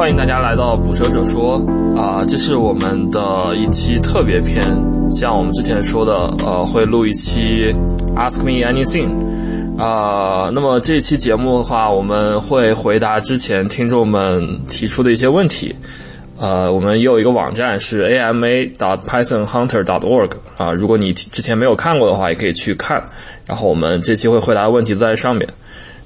[0.00, 1.62] 欢迎大家来到捕蛇者说
[1.94, 4.64] 啊、这是我们的一期特别篇，
[5.12, 7.70] 像我们之前说的，呃，会录一期
[8.16, 9.10] Ask Me Anything。
[9.78, 15.76] 啊、那么这期节目的话，我们会回答之前听众们提出的一些问题。
[16.38, 23.02] 呃，我们也有一个网站是 ama 的 pythonhunter dot org 啊、如果你之前没有看过的话，也可以去看。
[23.44, 25.46] 然后我们这期会回答的问题都在上面。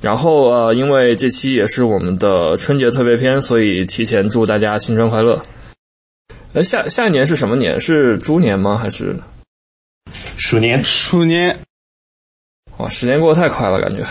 [0.04, 5.40] 然后呃，因为这期也是我们的春节特别篇，所以提前祝大家新春快乐。
[6.52, 7.80] 呃，下下一年是什么年？
[7.80, 8.76] 是猪年吗？
[8.76, 9.16] 还是
[10.36, 11.58] 鼠年，鼠年，
[12.76, 14.04] 哇，时间过得太快了，感觉。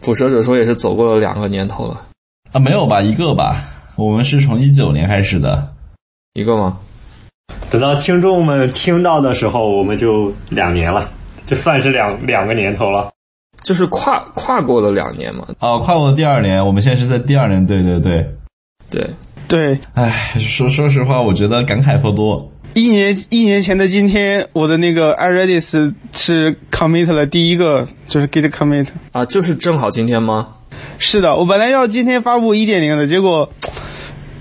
[0.00, 2.06] 捕蛇者说也是走过了两个年头了，
[2.52, 3.62] 啊，没有吧，一个吧。
[3.96, 5.70] 我们是从一九年开始的，
[6.32, 6.78] 一个吗？
[7.70, 11.12] 等到听众们听到的时候，我们就两年了，
[11.44, 13.11] 就算是两两个年头了。
[13.62, 15.46] 就是跨跨过了两年嘛。
[15.60, 18.28] 哦，跨过了第二年，我们现在是在第二年，对对对。
[18.90, 19.08] 对，
[19.48, 22.50] 对，唉，说说实话，我觉得感慨颇多。
[22.74, 28.88] 一年一年前的今天，我的那个 iRedis 是 commit 了第一个，就是 git commit。
[29.12, 30.48] 啊，就是正好今天吗？
[30.98, 33.50] 是的，我本来要今天发布一点零的，结果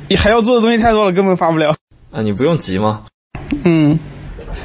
[0.10, 1.76] 你还要做的东西太多了，根本发不了。
[2.12, 3.04] 啊，你不用急吗？
[3.64, 3.98] 嗯，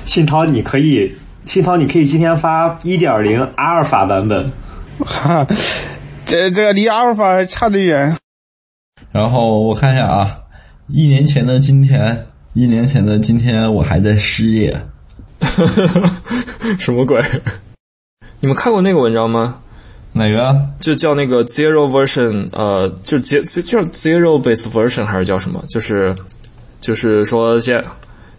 [0.05, 1.13] 信涛，你可以，
[1.47, 4.51] 信涛，你可以今天发一点零阿尔法版本。
[4.99, 5.47] 哈，
[6.27, 8.17] 这这个离阿尔法还差得远。
[9.13, 10.39] 然后我看一下啊，
[10.89, 14.79] 一年前的今天，一年前的今天，我还在失业。
[16.79, 17.23] 什么鬼？
[18.41, 19.61] 你们看过那个文章吗？
[20.13, 20.59] 哪个？
[20.81, 25.63] 就叫那个 zero version，呃，就 z 叫 zero base version 还是叫什么？
[25.69, 26.15] 就是
[26.81, 27.85] 就是说现，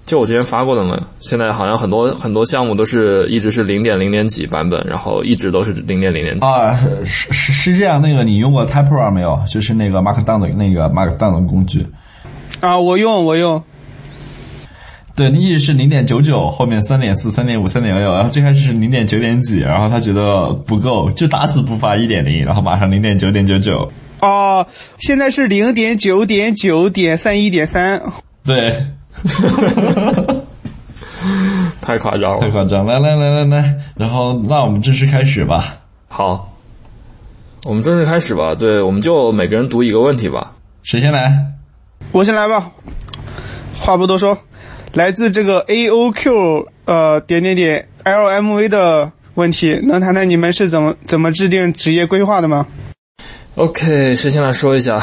[0.07, 6.47] 就我之前发过的嘛，现在好像很多很多项目都是一直是零点零点几版本，然后一直都是零点零点几。
[6.47, 6.73] 啊，
[7.06, 8.01] 是是是这样。
[8.01, 9.38] 那个你用过 Typora 没有？
[9.50, 11.85] 就是那个 Markdown 的那个 Markdown 的工具。
[12.62, 13.62] 啊，我用我用，
[15.13, 23.91] 对，一直是零点九九，后面三点四、三点五、三点六，然后最开始是零点九点几，然后他觉得不够，就打死不发一点零，然后马上零点九点九九。
[24.22, 24.66] 哦，
[25.00, 28.01] 现在是零点九点九点三一点三。
[28.45, 28.85] 对，
[31.81, 32.39] 太夸张了。
[32.41, 32.85] 太夸张！
[32.85, 35.78] 来来来来来，然后那我们正式开始吧。
[36.07, 36.53] 好，
[37.66, 38.53] 我们正式开始吧。
[38.56, 40.53] 对，我们就每个人读一个问题吧。
[40.83, 41.45] 谁先来？
[42.11, 42.72] 我先来吧，
[43.75, 44.38] 话不多说，
[44.94, 52.66] 来自这个 A O Q 呃点点点 L M V 的问题，能谈谈你们是怎么怎么制定职业规划的吗
[53.56, 55.01] ？OK，谁先来说一下？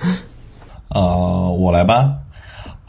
[0.88, 2.10] 呃，我来吧。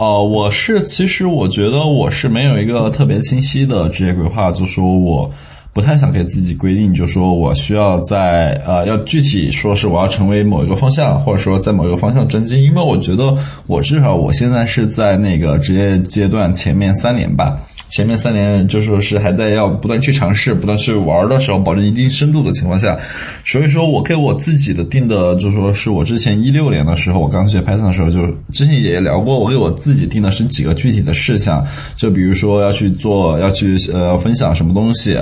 [0.01, 5.31] 哦，我是其实我觉得我是没有一个特别清晰的职业规划，就说我
[5.73, 17.59] 不太想给自己规定，就说我需要在呃要具体说是我要成为某一个方向，或者说在某一个方向专精，因为我觉得我至少我现在是在那个职业阶段前面三年吧。
[17.91, 22.97] 前面三年就说是还在要不断去尝试、不断去玩的时候，保证一定深度的情况下，
[23.43, 31.65] 所以说我给我自己的定的，就说是我之前一六年的时候，我刚学 Python 的时候，就之前也聊过，我给我自己定的是几个具体的事项，
[31.97, 35.17] 就比如说要去做，要去呃分享什么东西。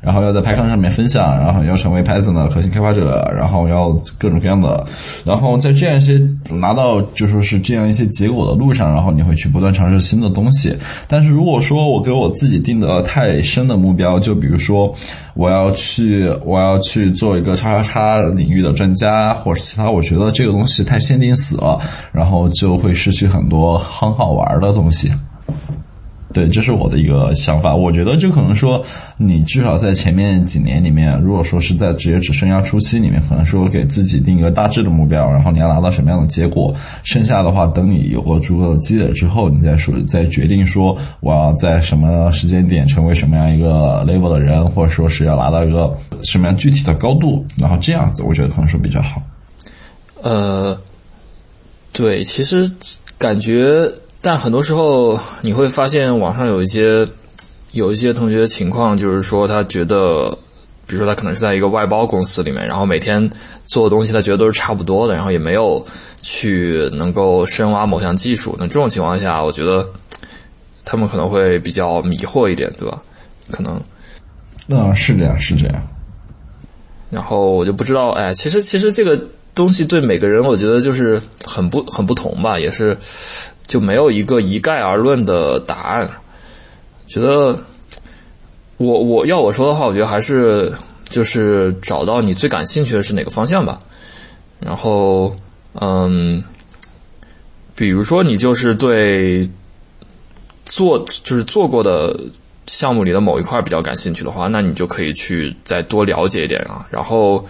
[0.00, 4.86] 然后要在 Python 上面分享，然后要成为 Python 的核心开发者，然后要各种各样的，
[5.24, 6.20] 然后在这样一些
[6.50, 10.76] 拿到就说是这样一些结果的路上，然后你会去不断尝试新的东西。
[11.06, 14.94] 但是如果说我给我自己定的太深的目标，就比如说
[15.34, 21.80] 我要去我要去做一个叉叉叉领域的专家，或者其他，我觉得这个东西太限定死了，
[22.12, 25.10] 然后就会失去很多很好玩的东西。
[26.38, 27.74] 对，这是我的一个想法。
[27.74, 28.80] 我觉得就可能说，
[29.16, 36.72] 你至少在前面几年里面，如果说是在职业职生涯初期里面，可能说给自己定一个大致的目标，然后你要拿到什么样的结果。
[37.02, 45.92] 剩下的话，等你有过足够的积累之后，你再说再决定说我要在什么时间点成为什么样一个 level 的人，或者说是要拿到一个
[46.22, 49.20] 什么样具体的高度，然后这样子，我觉得可能说比较好。
[50.22, 50.78] 呃，
[51.92, 52.72] 对，其实
[53.18, 53.90] 感觉，
[54.20, 57.06] 但很多时候你会发现网上有一些
[57.72, 60.30] 有一些同学情况，就是说他觉得，
[60.86, 63.30] 比如说他可能是在一个外包公司里面，然后每天
[63.64, 65.84] 做的东西他觉得都是差不多的，然后也没有
[66.20, 68.56] 去能够深挖某项技术。
[68.58, 69.88] 那这种情况下，我觉得
[70.84, 73.00] 他们可能会比较迷惑一点，对吧？
[73.50, 73.80] 可能。
[74.68, 75.82] 嗯，是这样，是这样。
[77.10, 79.18] 然后我就不知道，哎，其实其实这个
[79.54, 82.94] 东西对每个人，我觉得就是很不很不同吧，也是
[83.68, 86.08] 就没有一个一概而论的答案。
[87.06, 87.56] 觉得
[88.78, 90.74] 我我要我说的话，我觉得还是
[91.08, 93.78] 就是找到你最感兴趣的是哪个方向吧。
[94.58, 95.36] 然后
[95.74, 96.42] 嗯，
[97.76, 99.48] 比如说你就是对
[100.64, 102.18] 做就是做过的
[102.66, 106.84] 项目里的某一块比较感兴趣的话，那你就可以去再多了解一点啊。
[106.90, 107.42] 然后，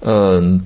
[0.00, 0.60] 嗯，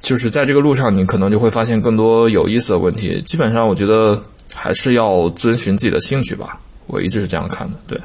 [0.00, 3.20] 就是在这个路上，你可能就会发现更多有意思的问题。
[3.22, 4.20] 基本上，我觉得
[4.54, 6.58] 还是要遵循自己的兴趣吧。
[6.86, 8.00] 我一直是这样看的，对。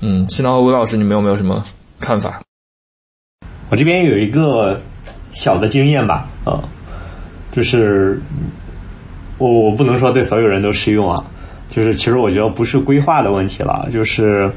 [0.00, 1.64] 嗯，新郎和吴老师，你们有没有什么
[1.98, 2.40] 看法？
[3.70, 4.80] 我这边有一个
[5.32, 6.62] 小的经验吧，啊，
[7.50, 8.20] 就是
[9.38, 11.24] 我我不能说对所有人都适用啊，
[11.70, 14.50] 就是其实我觉得不是规划的问题了，就是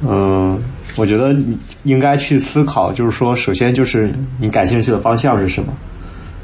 [0.00, 0.60] 嗯，
[0.96, 5.72] 我觉得你应该去思考，就是说，首先就是你感兴趣的方向是什么，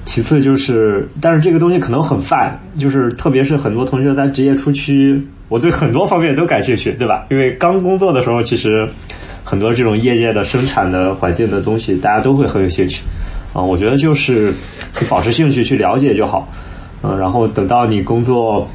[0.05, 7.27] 其次就是，但是这个东西可能很泛，就是特别是很多同学在职业初期，我对很多方面都感兴趣，对吧？
[7.31, 8.89] 因为刚工作的时候，其实。
[9.43, 13.03] 很多这种业界的生产的环境的东西，大家都会很有兴趣，
[13.53, 14.53] 啊，我觉得就是
[15.09, 16.47] 保持兴趣去了解就好，
[17.03, 18.69] 嗯，然后等到你工作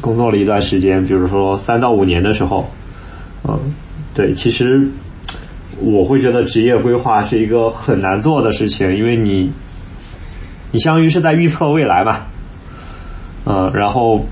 [0.00, 2.70] 工作了一段时间，比如说三到五年的时候，
[3.48, 3.58] 嗯，
[4.14, 4.86] 对，其实
[5.84, 9.50] 我会觉得职业规划是一个很难做的事情，因为你
[10.72, 12.22] 你相当于是在预测未来嘛，
[13.44, 14.24] 嗯，然后。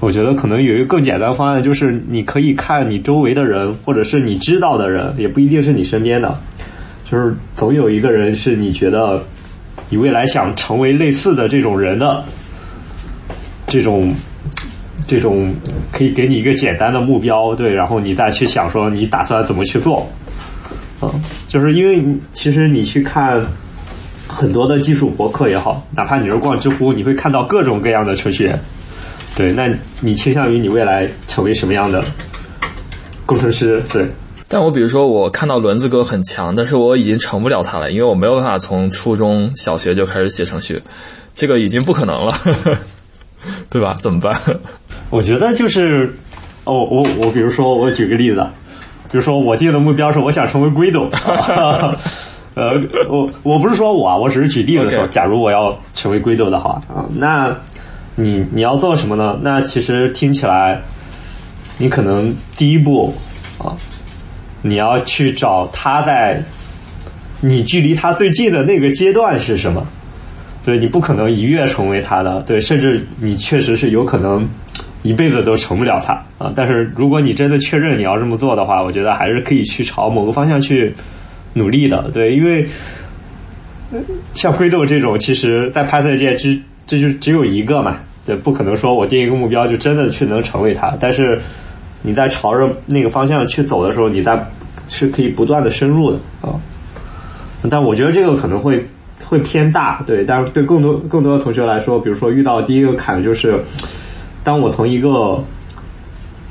[0.00, 6.36] 我觉得可能有一个更简单方案，就是你可以看你周围的人，或者是你知道的人，也不一定是你身边的，
[7.04, 9.22] 就是总有一个人是你觉得
[9.88, 12.24] 你未来想成为类似的这种人的
[13.68, 14.12] 这种
[15.06, 15.54] 这种
[15.92, 20.10] 可以给你一个简单的目标，对，然后你再去想说你打算怎么去做，
[21.00, 21.10] 嗯，
[21.46, 23.44] 就是因为其实你去看
[24.28, 28.58] 很多的技术博客也好，哪怕你是逛知乎，你会看到各种各样的程序员。
[29.34, 29.68] 对，那
[30.00, 32.04] 你倾向于你未来成为什么样的
[33.24, 33.82] 工程师？
[33.90, 34.06] 对，
[34.46, 40.78] 但我比如说，我看到轮子哥很强，但是我已经成不了他了，因为我没有办法从初中小学就开始写程序，
[41.32, 42.32] 这个已经不可能了，
[43.70, 43.96] 对吧？
[43.98, 44.34] 怎么办？
[45.12, 46.10] 我觉得就是，
[46.64, 48.44] 哦，我我比如说，我举个例子，
[49.10, 51.06] 比如说我定的目标是我想成为龟斗，
[52.56, 52.80] 呃，
[53.10, 57.54] 我我不是说我，我只是举例子说，假如我要成为龟斗的话，啊，那。
[58.14, 59.38] 你你要做什么呢？
[59.42, 60.78] 那其实听起来，
[61.78, 63.14] 你可能第一步
[63.56, 63.72] 啊，
[64.60, 66.38] 你要去找他在
[67.40, 69.86] 你距离他最近的那个阶段是什么？
[70.62, 74.46] 对你不可能一跃成为他的，对，甚至你确实是有可能
[75.02, 76.52] 一辈子都成不了他啊。
[76.54, 80.94] 但是如果你真的确认你要这么做的话，我觉得还是可以去朝某个方向去
[81.54, 82.66] 努力的，对，因为
[84.34, 86.60] 像灰豆这种，其实在拍摄界只。
[86.84, 87.96] 这就只有一个嘛，
[88.26, 90.94] 对，不可能说我定一个目标就真的去能成为他。
[90.98, 91.40] 但是
[92.02, 94.44] 你在朝着那个方向去走的时候，你在
[94.88, 96.58] 是可以不断的深入的啊。
[97.70, 98.84] 但我觉得这个可能会
[99.24, 100.24] 会偏大，对。
[100.24, 103.62] 但是对更多更多的同学来说，比如说遇到第一个坎就是，
[104.44, 105.42] 当我从一个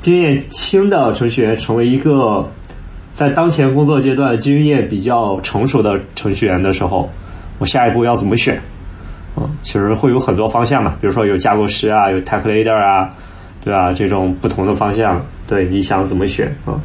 [0.00, 2.48] 经验轻的程序员成为一个
[3.14, 7.10] 在当前工作阶段经验比较成熟的程序员的时候，
[7.58, 8.60] 我下一步要怎么选？
[9.36, 13.08] 嗯，其实会有很多方向嘛，比如说有架构师啊，有 tech leader 啊，
[13.64, 13.92] 对吧？
[13.92, 16.80] 这种不同的方向，对，你想怎么选啊？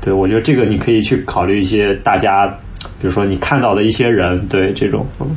[0.00, 2.46] 对，我觉得这个你可以去考虑一些大家，
[3.00, 5.36] 比如说你看到的一些人，对这种，嗯，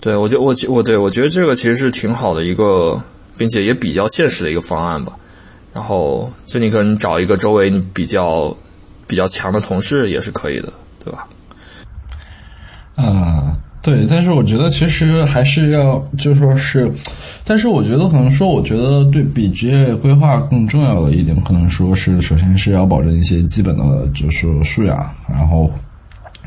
[0.00, 3.02] 对我觉得我我对我觉得这个其实是挺好的一个，
[3.36, 5.12] 并且也比较现实的一个方案吧。
[5.74, 8.54] 然后，就你可能找一个周围你比较
[9.06, 10.72] 比较强的同事也是可以的，
[11.04, 11.26] 对吧？
[12.96, 13.56] 啊。
[13.84, 16.88] 对，但是我觉得其实还是要，就说是，
[17.44, 25.68] 但是我觉得可能说，我觉得对比职业规划更重要的一点，可能说是，首先是要保证一些基本的，就是说素养，然后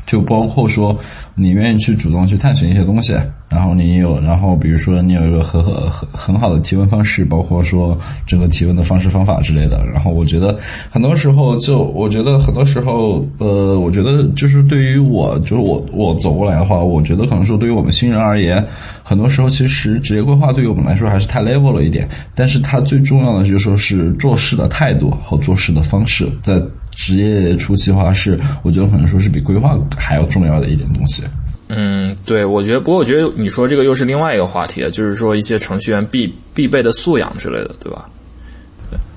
[0.06, 0.98] 就包括说
[1.34, 3.14] 你愿意去主动去探寻一些东西。
[3.48, 9.86] 然后你有，然后比如说你有一个很很很很好的提问方式，包括说整个提问的方式方法之类的。
[9.86, 10.58] 然后我觉得
[10.90, 18.62] 很多时候就，我觉得很多时候，呃，我觉得就是对于我，就是我我走过来的话，我觉得可能说对于我们新人而言，
[19.02, 22.08] 很多时候其实职业规划对于我们来说还是太 level 了一点。
[22.34, 26.60] 但是它最重要的就说是做事的态度和做事的方式，在
[26.90, 31.22] 职业初期的话是，我觉得可能说是比规划还要重要的一点东西。
[31.68, 38.06] 嗯，对，我觉得，不过我觉得你说这个又是另外一个话题了，就是说一些程序员必必备的素养之类的，对吧？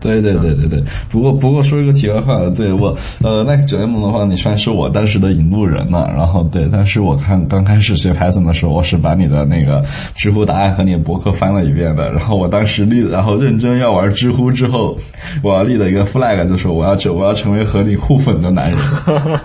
[0.01, 0.83] 对，对，对，对，对。
[1.11, 6.09] 不过，不过说一个题外话，对我，呃，那个九 M 的话，你算是我当时的引路人呢。
[6.15, 9.83] 然后，对，但是我看刚开始学 Python 的时候，我是把你的那个
[10.15, 12.09] 知乎答案和你的博客翻了一遍的。
[12.13, 14.97] 然后我当时立，然后认真要玩知乎之后，
[15.43, 18.79] 我要立的一个 flag 就是我要成，我要成为和你互粉的男人。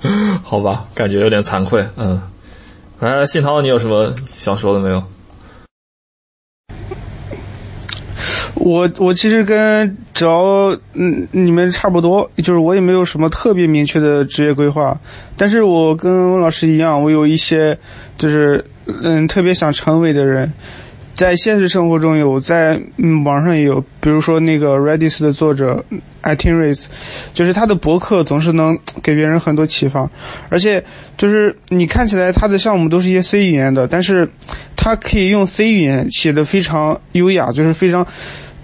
[0.42, 2.18] 好吧，感觉有点惭愧，嗯，
[3.00, 5.02] 来，信涛，你有什么想说的没有？
[8.54, 14.94] 我我其实跟找嗯你们差不多，就是我也没有什么特别明确的职业规划，
[15.34, 17.76] 但是我跟温老师一样，我有一些
[18.18, 18.62] 就是
[19.02, 20.52] 嗯特别想成为的人，
[21.20, 25.84] 在现实生活中有，在嗯网上也有，比如说那个 Redis 的作者
[26.22, 26.88] i t i n r a c e
[27.34, 30.08] 就是他的博客总是能给别人很多启发，
[30.48, 30.82] 而且
[31.18, 34.26] 就是你看起来他的项目都是一些 C 语言的，但是
[34.74, 38.06] 他可以用 C 语言写的非常优雅，就是非常。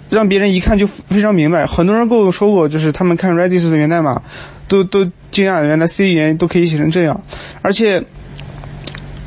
[0.09, 1.67] 让别人一看就非常明白。
[1.67, 4.19] 很多人跟我说过，就是他们看 Redis 的源代码，
[4.67, 7.21] 都都惊讶，原来 C 语言都可以写成这样。
[7.61, 8.01] 而且，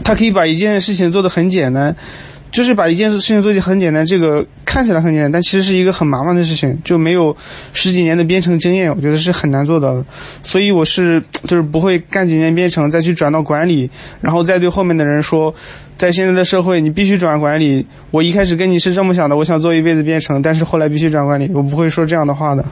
[0.02, 1.94] 他可以把一件事情做得很简单，
[2.50, 4.04] 就是把一件事情做得很简单。
[4.04, 7.36] 这个看起来很简单，但其实是一个很麻烦的事情，就没有
[7.72, 10.04] 十几年的编程经验，我觉得是很难做到的。
[10.42, 13.90] 所以我是就是不会干几年编程，再去转到管理，
[14.20, 15.54] 然后再对后面的人说。
[15.98, 17.86] 在现在的社会，你必须转管理。
[18.10, 22.64] 我一开始跟你是这么想的，我想做一辈子编程，但是后来必须转管理，我不会说这样的话的。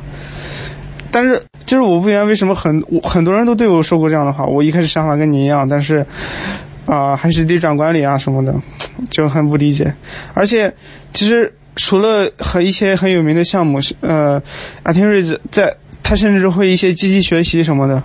[1.11, 4.47] 但是，就是我不明白为什么很很多人都对我说过这样的话。
[4.47, 6.07] 我一开始想法跟你一样，但是
[6.89, 8.55] 啊，还是得转管理啊什么的，
[9.11, 9.95] 就很不理解。
[10.35, 10.75] 而且，
[11.13, 14.43] 其实除了和一些很有名的项目，呃，
[14.83, 18.03] 阿天瑞子在，他甚至会一些积极学习什么的，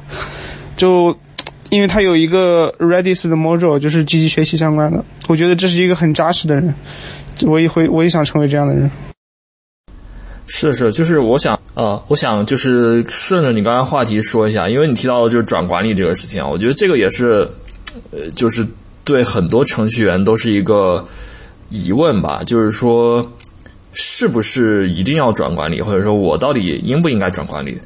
[0.78, 1.18] 就。
[1.70, 6.72] 因为他有一个 Redis 的 module，就是积极学习相关的，我觉得这是一个很扎实的人，
[7.48, 8.92] 我也会，我也想成为这样的人。
[10.46, 17.50] 是是，就是我想，呃，我想就是顺着你刚才话题说一下，因为你提到的就是转管理这个事情啊，我觉得这个也是，
[18.12, 18.68] 呃，就是
[19.04, 21.06] 对很多程序员都是一个
[21.70, 23.32] 疑问吧，就是说，
[23.94, 27.80] 是不是一定要转管理，或者说我到底应不应该转管理？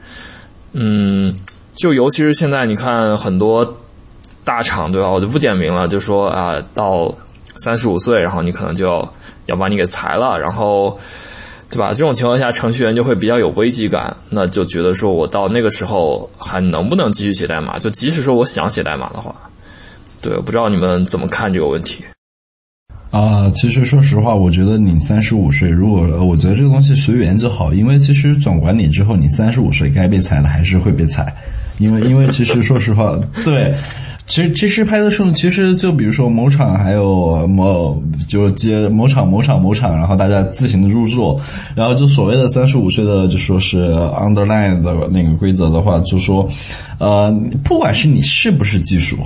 [0.73, 1.35] 嗯。
[1.79, 3.77] 就尤其是现在，你看很多
[4.43, 5.07] 大厂，对吧？
[5.07, 7.15] 我就不点名了，就说啊，到
[7.57, 9.13] 三十五岁，然后你可能就要
[9.45, 10.97] 要把你给裁了，然后，
[11.69, 11.89] 对吧？
[11.89, 17.77] 这种情况下，程序员就会比较有危机感，那就觉得说我到那个时候还能不能继续写代码？
[17.77, 19.35] 就即使说我想写代码的话，
[20.21, 22.03] 对，我不知道你们怎么看这个问题？
[23.09, 31.33] 啊，其实说实话，我觉得你三十五岁，如果我觉得这个东西随缘就好，因为其实转管理之后，你三十五岁该被裁的还是会被裁。
[31.79, 33.73] 因为，因为其实说实话，对，
[34.25, 37.97] 其实其实拍的时候，其实就比如说某场还有某
[38.27, 41.39] 就接某场某场某场，然后大家自行的入座，
[41.75, 46.47] 然后就所谓的三十五岁的就说是 underline 的那个规则的话，就说，
[46.99, 47.31] 呃，
[47.63, 49.17] 不管是你是不是技术，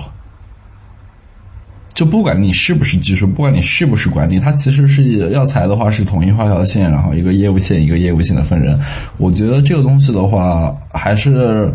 [1.93, 8.79] 就不管你是不是技术，不管你是不是管理，它其实是药材的话是统一画条线，然后一个业务线一个业务线的分人。
[9.17, 11.71] 我觉得这个东西的话还是。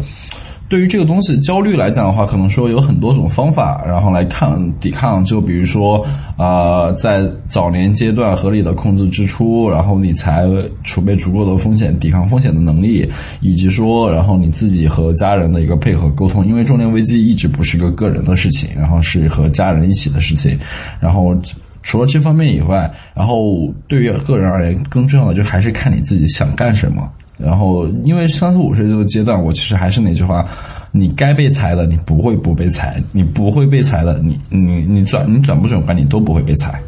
[0.69, 5.25] 对于这个东西焦虑来讲的话，可能说有很多种方法，然后来抗抵抗。
[5.25, 6.05] 就比如说，
[6.37, 10.45] 啊，在早年阶段合理的控制支出，然后理财
[10.83, 13.09] 储备足够的风险抵抗风险的能力，
[13.41, 16.45] 以及说，然后你自己和家人的一个配合沟通。
[16.45, 20.59] 因为中年危机一直不是个个人的事情，然后是和家人一起的事情。
[20.99, 21.37] 然后
[21.85, 27.09] 除了这方面以外，然后对于个人而言，更重要的就还是看你自己想干什么。
[27.39, 30.49] 然后，因为三十五岁这个阶段，我其实还是那句话，
[30.91, 36.81] 你该被裁的，你不会不被裁；你不会被裁的，你你你转你转不转管，你都不会被裁。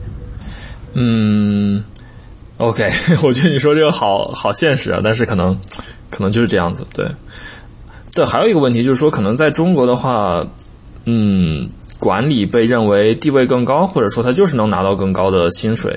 [0.95, 1.85] 嗯
[2.57, 2.89] ，OK，
[3.23, 5.55] 我觉得你说这个好好现实啊，但是可能
[6.09, 6.87] 可能就是这样子。
[6.95, 7.07] 对，
[8.15, 10.43] 对，还有一个问题就是说，可能在中国的话，
[11.05, 11.69] 嗯，
[12.01, 15.95] 管理被认为地位更高，或者说他就是能拿到更高的薪水。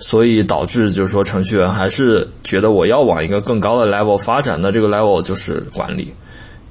[0.00, 6.12] 所以导致就是说，程序员还是觉得我要往一个更高的 level 发展，那这个 level 就是管理，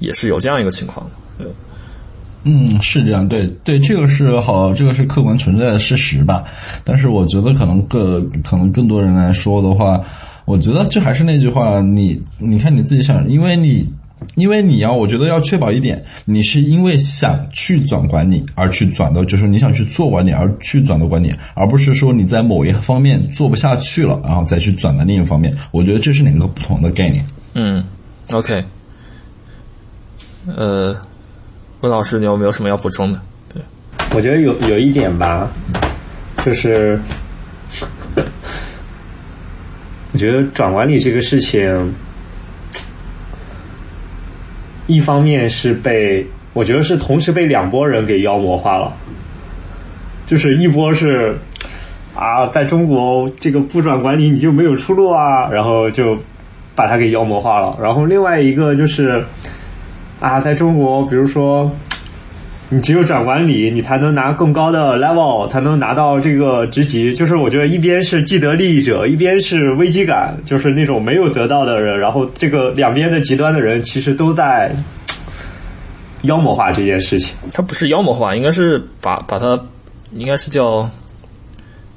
[0.00, 1.08] 也是有这样一个情况。
[1.38, 1.46] 对，
[2.44, 6.44] 嗯，是这样，对对，这个是好，这个是客观存在的事实吧。
[6.84, 10.00] 但是我觉得可能更可能更多人来说的话，
[10.44, 13.88] 我觉得就还是那句话，你你看你自己想，因为你。
[14.36, 25.54] 因为你要，我觉得要确保一点，你是因为想去转管理而去转的，就是你想去做管理而去转的管理，而不是说你在某一方面做不下去了，然后再去转的另一方面。
[25.70, 27.24] 我觉得这是两个不同的概念。
[27.54, 27.84] 嗯
[28.32, 28.62] ，OK。
[30.54, 30.96] 呃，
[31.80, 33.20] 温老师，你有没有什么要补充的？
[33.52, 33.62] 对，
[34.14, 35.50] 我觉得有有一点吧，
[36.44, 37.00] 就是，
[40.12, 41.94] 我觉得转管理这个事情。
[44.90, 48.92] 一方面是被，我觉得是同时被两拨人给妖魔化了，
[50.26, 51.38] 就是一波是
[52.14, 56.18] 啊，在中国这个不转管理你就没有出路啊，然后就
[56.74, 57.78] 把他给妖魔化了。
[57.80, 59.24] 然后另外一个就是
[60.18, 61.70] 啊，在中国，比如说
[62.72, 67.12] 你只有转管理，你才能拿更高的 level，才能拿到这个职级。
[67.12, 74.72] 就是我觉得一边是既得利益者，一边是危机感，就是那种没有得到的人，然后这个两边的极端的人，其实都在
[76.22, 77.36] 妖魔化这件事情。
[77.52, 79.60] 他不是妖魔化，应该是把把他，
[80.12, 80.88] 应该是叫，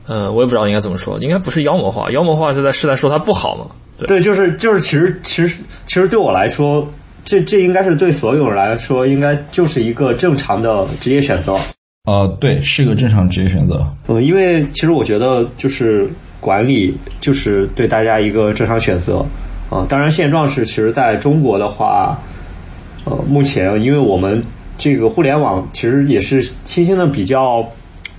[0.08, 3.68] 呃，我也不知道应该怎么说，应该不是妖魔化，妖魔化是在是在说他不好嘛？
[4.00, 6.92] 对，对，就是就是，其实其实其实对我来说，
[7.26, 11.58] 这这应该是对所有人来说，应该就是一个正常的职业选择。
[12.06, 13.88] 呃，对，是个正常职业选择。
[14.08, 19.26] 嗯，因为其实我觉得就是管理就是对大家一个正常选择。
[19.70, 22.20] 啊、当然现状是，其实在中国的话，
[23.06, 24.40] 呃，目前因为我们
[24.78, 27.68] 这个互联网其实也是新兴的比较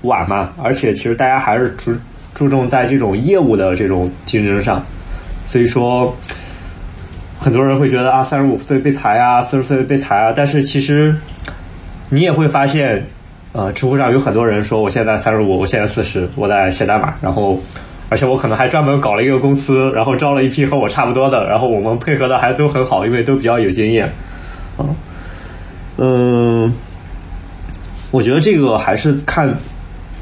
[0.02, 1.94] 晚嘛，而且其实大家还是注
[2.34, 4.82] 注重在这种业务的这种竞争上，
[5.46, 6.12] 所以说
[7.44, 11.14] 很多人会觉得啊，三十五岁被裁啊，四十岁被裁啊，但是其实
[12.08, 13.06] 你也会发现，
[13.52, 17.60] 呃，知乎上有很多人说，我现在三十五，我现在四十，我在写代码，然后，
[18.08, 24.06] 而且我可能还专门搞了一个公司，然后招了一批和我差不多的，然后我们配合的还都很好，因为都比较有经验，
[24.78, 24.88] 啊，
[25.98, 26.72] 嗯，
[28.10, 29.54] 我觉得这个还是看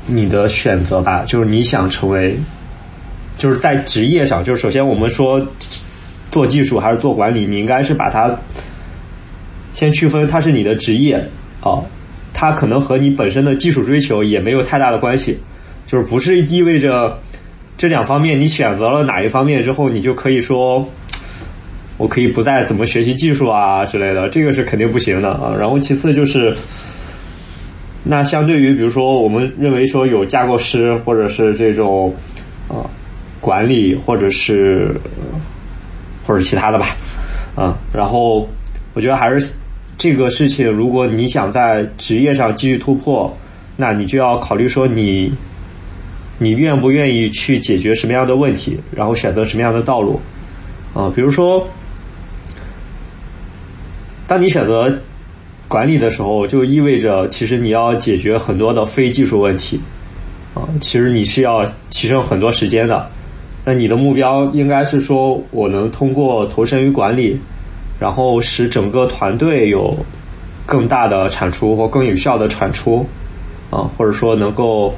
[0.07, 2.37] 你的选择吧，就是你想成为，
[3.37, 5.41] 就是在职业上，就是首先我们说
[6.33, 8.37] 做技术还是做管理，你应该是把它
[9.73, 11.15] 先区分它是你的职业
[11.61, 11.79] 啊，
[12.33, 15.39] 它可能和你本身的技术追求也没有太大的关系，
[15.87, 17.17] 就是不是意味着
[17.79, 20.85] 这两方面你选择了哪一方面之后，你就可以说。
[21.99, 25.55] 我可以不再怎么学习技术啊之类的，这个是肯定不行的啊。
[25.57, 26.53] 然后其次就是，
[28.03, 32.13] 那相对于比如说我们认为说有架构师或者是这种
[32.67, 32.91] 啊
[33.41, 34.97] 管理或者是
[36.27, 36.87] 或者其他的吧，
[37.55, 38.49] 啊，然后
[38.95, 39.53] 我觉得还是
[39.99, 43.37] 这个事情，如果你想在职业上继续突破，
[43.77, 45.33] 那你就要考虑说你
[46.39, 50.21] 你愿不愿意去解决什么样的问题，然后选择什么样的道路
[50.95, 51.67] 啊，比如说。
[54.25, 54.99] 当你选择
[55.69, 59.79] 管理的时候，就意味着其实你要解决很多的非技术问题
[60.55, 63.07] 啊，其实你是要牺牲很多时间的。
[63.65, 67.39] 那你的目标应该是说，我能通过投身于管理，
[68.01, 69.97] 然后使整个团队有
[70.67, 73.07] 更大的产出或更有效的产出
[73.71, 74.93] 啊，或者说能够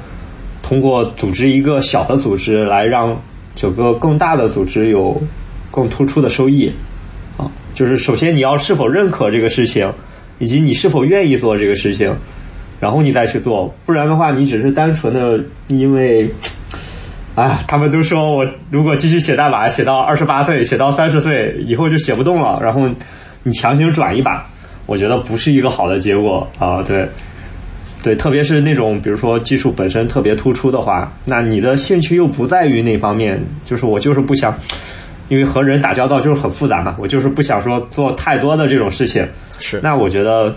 [0.63, 3.15] 通过组织一个小的组织来让
[3.53, 5.21] 整个更大的组织有
[5.69, 6.71] 更突出的收益。
[7.37, 9.91] 啊，就是首先你要是否认可这个事情，
[10.39, 12.15] 以及你是否愿意做这个事情，
[12.79, 16.27] 然后你再去做，不然的话，你只是单纯的因为，
[17.35, 22.89] 哎，他们都说我如果继续写代码，写到二十八岁，写到三十岁以后就写不动了，然后
[23.43, 24.45] 你强行转一把，
[24.85, 27.07] 我觉得不是一个好的结果啊，对，
[28.01, 34.53] 对，特别是那种比如说技术本身特别突出的话，那你的兴趣又不在于那方面，就是我就是不想。
[35.27, 39.27] 因为和人打交道就是很复杂嘛，我就是不想说做太多的这种事情。
[39.57, 40.55] 是，那我觉得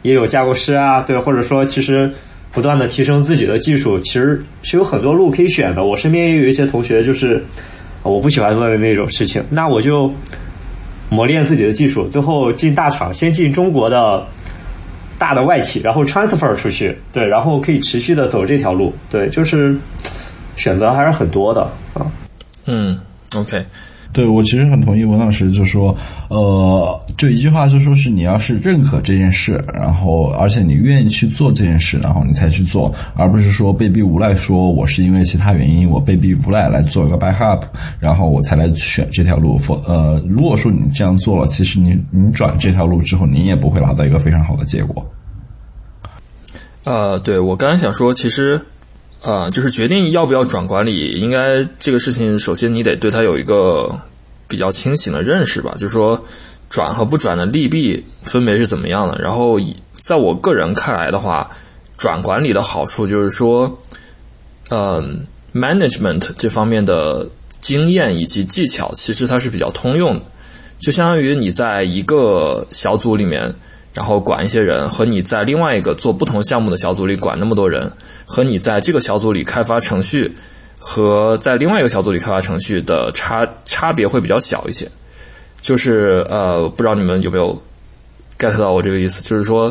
[0.00, 2.10] 也有架构师啊，对，或者说其实
[2.56, 5.84] 不断的提升自己的技术，其实是有很多路可以选的。
[5.84, 7.44] 我身边也有一些同学就是
[8.02, 10.10] 我不喜欢做的那种事情，那我就
[11.10, 14.26] 磨练自己的技术，最后进大厂，先进中国的
[15.18, 19.76] 大的外企，然后 transfer 出去，对，然后可以持续的走这条路，对，就是
[20.56, 21.60] 选择还是很多的
[21.92, 22.10] 啊。
[22.66, 22.98] 嗯
[23.34, 23.62] ，OK。
[24.16, 25.94] 对，我其实很同意文老师就说，
[26.28, 37.60] 呃，就一句话就说是你要是认可这件事，然后而且你愿意去做这件事，然后你才去做，而不是说被逼无奈，说我是因为其他原因，我被逼无奈来做一个 backup，
[38.00, 39.58] 然后我才来选这条路。
[39.58, 45.06] 否，呃，如果说你这样做了，其实你你转这条路之后，你也不会拿到一个非常好的结果。
[46.84, 48.58] 呃，对我刚才想说，其实。
[49.26, 53.90] 啊，就是决定要不要转管理，应该这个事情，首先你得对它有一个
[54.46, 55.74] 比较清醒的认识吧。
[55.76, 56.24] 就是说，
[56.68, 59.20] 转和不转的利弊分别是怎么样的。
[59.20, 61.50] 然后以，在我个人看来的话，
[61.96, 63.76] 转管理的好处就是说，
[64.70, 67.28] 嗯，management 这方面的
[67.60, 70.22] 经验以及技巧，其实它是比较通用的。
[70.78, 73.52] 就相当于你在一个小组里面。
[73.96, 77.90] 然后管一些人，和你在另外一个做不同项目的小组里管那么多人，
[78.26, 80.30] 和你在这个小组里开发程序，
[80.78, 84.86] 和在另外一个小组里开发程序的差差别会比较小一些。
[85.62, 87.58] 就是呃，不知道你们有没有
[88.38, 89.22] get 到我这个意思？
[89.22, 89.70] 就是说，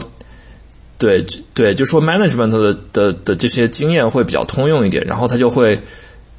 [0.97, 5.79] 对对，就说 management 的的的这些经验会比较通用一点，然后他就会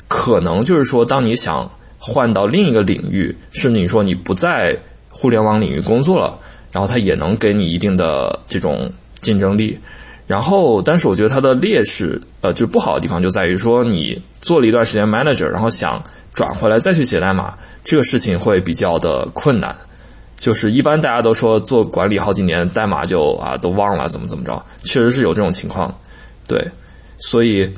[0.08, 1.70] 可能就是说，当你想
[2.00, 4.76] 换到另一个领域，甚至你说你不在
[5.08, 6.36] 互联网领域工作了。
[6.76, 9.78] 然后它也能给你一定的这种竞争力，
[10.26, 19.74] 然后，但是我觉得它的劣势，呃，就是不好的地方就在于说，你做了一段时间 manager，然后想转回来再去写代码，这个事情会比较的困难。
[20.36, 25.98] 就是一般大家都说做管理好几年，代码就啊都忘了怎么怎么着，确实是有这种情况。
[26.46, 26.62] 对，
[27.16, 27.72] 所以，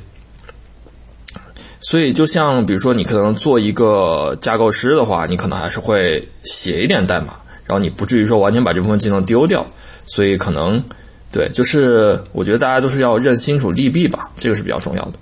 [1.79, 7.38] 所以就像比如说，你可能做一个架构师的话，你可能还是会写一点代码，
[7.69, 9.63] 然后你不至于说完全把这部分技能丢掉。
[10.07, 10.83] 所以可能，
[11.31, 15.13] 对，就是我觉得大家都是要认清楚利弊吧，这个是比较重要的。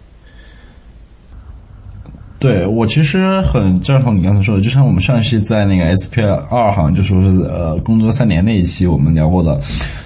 [2.39, 9.59] 对我其实很赞同你刚才说的，就像我们上一期在那个 S P 二好像就说是呃工作三年那一期我们聊过的，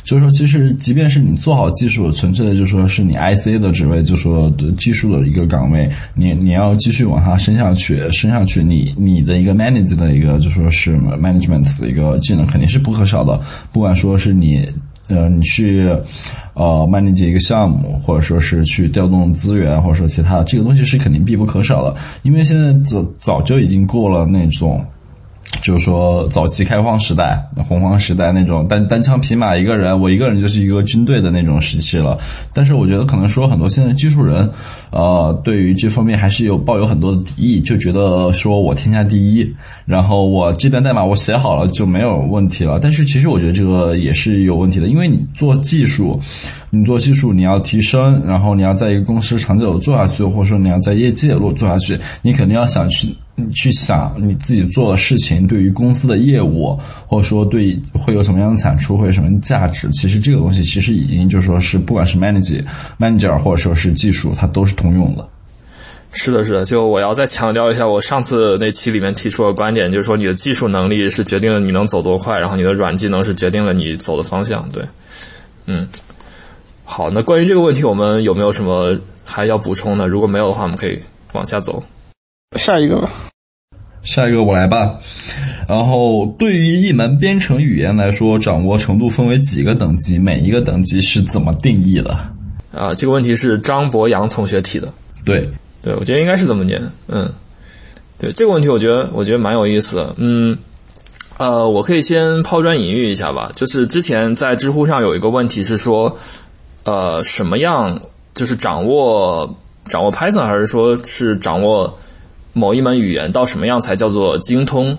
[0.04, 13.42] 就是说其实即便是你做好技术，纯粹的就说是你 I C 的职位，就说技术的一个岗位，你你要继续往下升下去，升下去，你你的一个 manage 的一个就说是 management 的一个技能肯定是不可少的，
[13.74, 14.66] 不管说是你。
[15.12, 15.88] 呃，你去，
[16.54, 21.94] 呃，manage 一个项目，或者说是去调动资源，或者说其他的，这个东西是肯定必不可少的。
[22.24, 24.86] 因为现在早早就已经过了那种，
[25.62, 32.18] 就是说早期开荒时代、洪荒时代那种单单枪匹马一个人，我一个人就是一个军队的那种时期了。
[32.54, 34.50] 但是我觉得可能说很多现在技术人，
[34.92, 39.48] 呃，对于这方面还是有抱有很多的敌意，就觉得说我天下第一。
[39.86, 46.20] 然后我这段代码我写好了就没有问题了，但是其实我觉得这个也是有问题的，因为你做技术，
[46.70, 59.90] 你做技术你要提升，然后你要在一个公司长久的做下去，或者说你要在业界落做下去，你肯定要想去你去想你自己做的事情对于公司的业务，或者说对会有什么样的产出，会有什么价值。
[59.92, 62.64] 其实这个东西其实已经就说是不管是 manager
[63.00, 65.28] manager 或者说是技术，它都是通用的。
[66.14, 74.68] 是的，是的，就我要再强调一下，我上次那期里面提出的观点，就是说你的技术能力是决定了你能走多快，然后你的软技能是决定了你走的方向。
[74.72, 74.84] 对，
[75.68, 75.88] 嗯，
[76.84, 80.06] 好，那关于这个问题，我们有没有什么还要补充的？
[80.06, 81.00] 如果没有的话，我们可以
[81.32, 81.82] 往下走。
[82.58, 83.10] 下一个吧，
[84.04, 85.00] 下一个我来吧。
[85.68, 90.18] 然后，对于一门编程语言来说，掌握程度分为几个等级？
[90.18, 92.12] 每一个等级是怎么定义的？
[92.74, 94.92] 啊，这个问题是张博洋同学提的。
[95.26, 95.50] 对。
[95.84, 97.28] 对，我觉得应该是这么念，嗯，
[98.20, 100.56] 对这个问题，我觉得我觉得蛮有意思的，嗯，
[101.40, 106.16] 呃，我可以先抛砖引玉一下吧，就是之前在知乎上有一个问题是说，
[106.84, 108.00] 呃，什么样
[108.36, 111.98] 就是掌握掌握 Python 还是说是掌握
[112.54, 114.98] 某一门语言到什么样才叫做精通？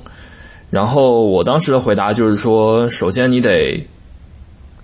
[0.70, 3.86] 然后我当时的回答就是说，首先你得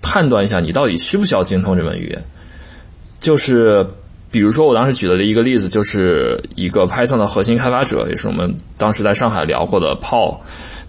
[0.01, 2.23] 判断一下你到底需不需要精通这门语言，
[3.19, 3.85] 就是。
[4.31, 10.37] 比如说，我当时举的一个例子，就是一个 Python 的核心开发者，也是我们当时在上海聊过的 Paul，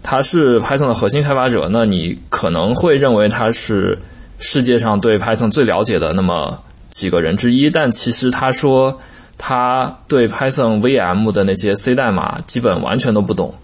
[0.02, 1.66] 他是 Python 的核心开发者。
[1.72, 3.98] 那你可能会认为他是
[4.38, 8.98] 世界上对 Python 最了解的那么几个人之一，但其实他说
[9.42, 13.54] 他对 Python VM 的那些 C 代码基本完全都不懂，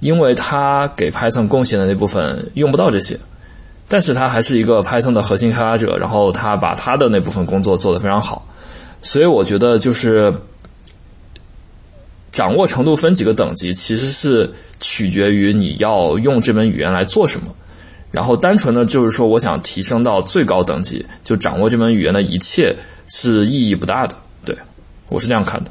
[0.00, 3.20] 因为他给 Python 贡献的那部分用不到这些。
[3.86, 8.48] 但是他还是一个 Python 的核心开发者，然后他把他的那部分工作做得非常好。
[9.02, 10.32] 所以我觉得就是
[12.30, 17.54] 掌握程度分几个等级，其实是取决于你要用这门语言来做什么。
[18.10, 22.74] 然后单纯的就是说，我想提升到最高等级，就掌握这门语言的一切
[23.06, 24.16] 是意义不大的。
[25.10, 25.70] 我是这样看的。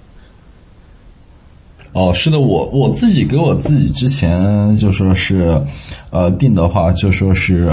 [1.93, 5.59] 哦，是的，我我自己给我自己之前就说是，
[6.11, 7.67] 呃，定的话就说是。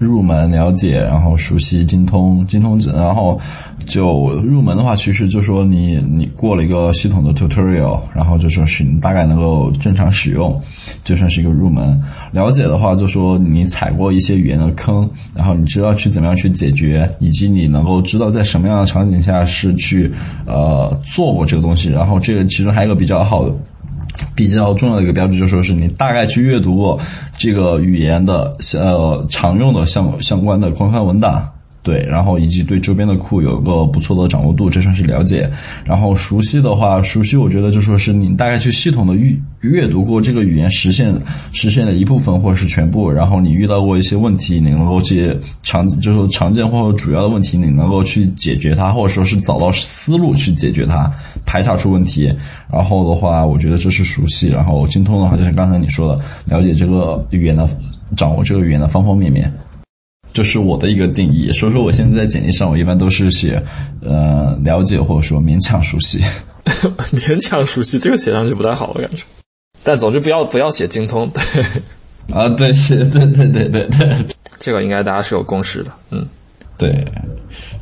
[0.00, 3.38] 入门了解，然后熟悉精通精通，然后
[3.86, 10.58] 就入门的话，其实就说你你过了一个系统的 tutorial，然后就说是你大概能够正常使用，
[11.04, 12.02] 就算是一个入门。
[12.32, 20.10] 了解的话，就说你踩过一些语言的坑，然后你知道去怎么样去解决，以及你能够知道在什么样的场景下是去
[20.46, 21.90] 呃做过这个东西。
[21.90, 23.54] 然后这个其中还有一个比较好的。
[24.34, 26.98] 比较重要的一个标志，就说是你大概去阅读过
[27.38, 31.48] 这个语言的呃常用的相相关的官方文档。
[31.82, 35.50] 对，然后以及对周边的库有个不错的掌握度，这算是了解。
[35.82, 41.18] 然后熟悉的话，熟悉我觉得就说是你大概去系统的阅阅读过这个语言实现
[41.52, 51.10] 实现的一部分或者是全部，然后你遇到过一些问题，你能够去常就是常见或者主要的问题，你能够去解决它，或者说是找到思路去解决它，
[51.46, 52.30] 排查出问题。
[52.70, 54.48] 然后的话，我觉得这是熟悉。
[54.48, 57.66] 然后精通的话，就像刚才你说的，了解这个语言的，
[58.18, 59.50] 掌握这个语言的方方面面。
[60.32, 63.62] 这是我的一个定义，所以说我现在在简历上，我一般都是写，
[64.02, 66.20] 呃，了解或者说勉强熟悉，
[67.12, 69.24] 勉强熟悉这个写上去不太好，我感觉。
[69.82, 71.42] 但总之不要不要写精通，对，
[72.34, 74.16] 啊，对，是，对对对对对，
[74.58, 76.26] 这个应该大家是有共识的，嗯，
[76.76, 77.04] 对。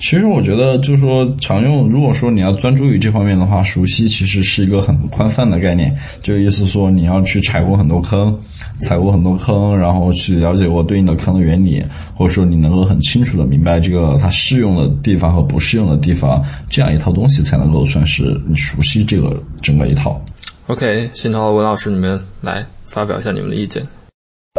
[0.00, 8.38] 其实我觉得，就是说，常用如果说你要专注于这方面的话，熟悉其实是一个很宽泛的概念，就意思说你要去踩过很多坑，
[8.80, 20.20] 踩过很多坑，然后去了解过对应的坑的原理，或者说你能够很清楚的明白这个它适用的地方和不适用的地方，这样一套东西才能够算是你熟悉这个整个一套。
[20.68, 23.82] OK，新涛文老师，你们来发表一下你们的意见。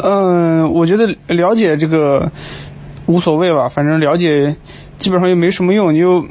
[0.01, 2.31] 嗯，我觉得了解这个
[3.05, 4.55] 无所谓吧，反正了解
[4.97, 6.25] 基本上又没什么用，你又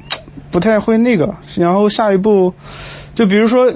[0.50, 1.34] 不太会那个。
[1.54, 2.52] 然后下一步，
[3.14, 3.72] 就比如说，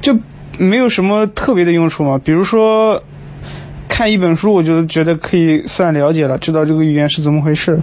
[0.00, 0.16] 就
[0.58, 2.20] 没有什么特别的用处嘛。
[2.22, 3.02] 比如说
[3.92, 7.78] 看一本书，我就觉得可以算了解了，知道这个语言是怎么回事。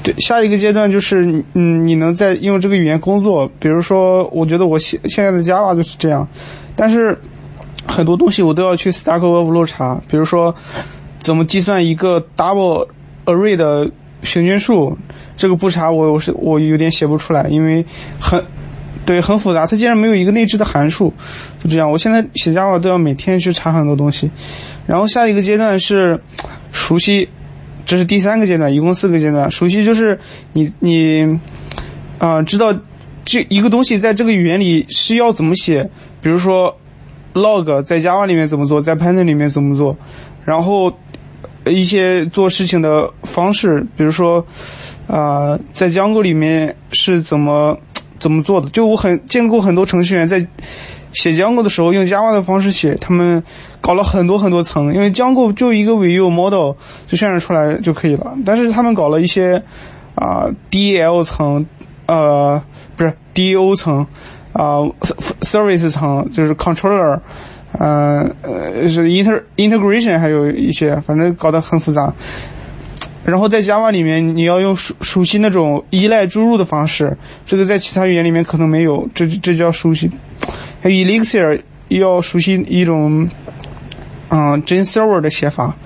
[0.00, 3.50] 对，下一个阶段就是，嗯，你能在用这个语言工作。
[3.58, 6.26] 比如说，我觉得我现现在的 Java 就是这样，
[6.76, 7.18] 但是
[7.88, 10.54] 很多东西我都要去 Stack Overflow 查，比如说
[11.18, 12.86] 怎么计算一个 double
[13.24, 14.96] array 的平均数，
[15.36, 17.84] 这个不查我我是我有点写不出来，因为
[18.20, 18.40] 很
[19.06, 21.10] 对很复杂，它竟然没有一个内置的函数，
[21.62, 21.90] 就这样。
[21.90, 24.30] 我现在写 Java 都要每天去查很多东西，
[24.86, 26.20] 然后下一个阶段是
[26.72, 27.26] 熟悉。
[27.86, 29.48] 这是第三个阶段，一共四个阶段。
[29.48, 30.18] 熟悉就是
[30.52, 31.38] 你你
[32.18, 32.74] 啊、知道
[33.24, 35.88] 这一个东西在这个语言里是要怎么写，
[36.20, 36.76] 比如说
[37.32, 39.96] log 在 Java 里面怎么做，在 Python 里面怎么做，
[40.44, 40.92] 然后
[41.64, 44.44] 一些做事情的方式，比如说
[45.06, 47.78] 啊、在 Jango 里面是怎么
[48.18, 48.68] 怎么做的。
[48.70, 50.46] 就我很见过很多程序员在
[51.12, 53.42] 写 Django 的时候用 Java 的方式写，他们
[53.80, 56.74] 搞了很多很多层，因为 Django 就一个 Vue model
[57.06, 59.62] 就渲染出来就可以了，但是他们搞了一些
[60.14, 61.64] 啊、DL 层，
[62.06, 62.62] 呃，
[62.96, 64.06] 不是 DO 层，
[64.52, 64.80] 啊、
[65.40, 67.18] service 层就是 controller，
[67.72, 72.12] 呃呃是 inter integration 还有一些，反正搞得很复杂。
[73.26, 80.08] 然后在 Java 里面，你要用熟熟悉那种依赖注入的方式，这个在其他语言里面可能没有，这这叫熟悉。
[80.80, 83.28] 还有 Elixir 要熟悉一种，
[84.30, 85.76] 嗯，Gen Server 的写法，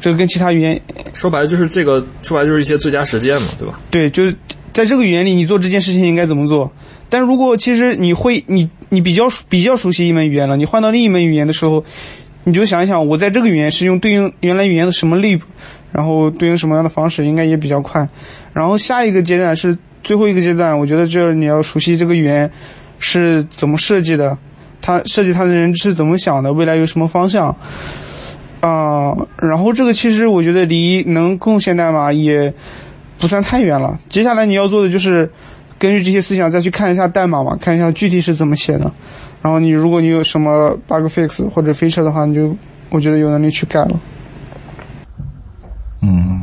[0.00, 0.80] 这个跟其他语言
[1.14, 3.78] 说白了就是这个，说白了就是一些最佳实践嘛，对吧？
[3.90, 4.36] 对，就是
[4.72, 6.70] 在这个语言里，你做这件事情应该怎么做。
[7.08, 11.84] 但如果其实你会，你你比较比较熟悉一门语言了，你换到另一门语言的时候，
[12.48, 15.42] 你就想一想，我在这个语言是用对应原来语言的什么 lip
[15.92, 18.08] 然后对应什么样的方式，应该也比较快。
[18.54, 22.50] 然后下一个阶段是最后一个阶段，我觉得就是你要熟悉这个语言
[22.98, 24.34] 是怎么设计的，
[24.80, 27.54] 它设计它的人是怎么想的，未来有什么方向。
[28.60, 32.52] 啊、然后这个其实我觉得离能贡献代码也
[33.18, 33.98] 不算太远了。
[34.08, 35.30] 接下来你要做的就是
[35.78, 38.90] 根据这些思想再去看一下代码嘛，看一下具体是怎么写的。
[39.42, 42.54] 然后你如果你有什么 bug fix 或者 feature 的话，你就
[42.90, 44.00] 我觉得有能力去改了。
[46.02, 46.38] 嗯，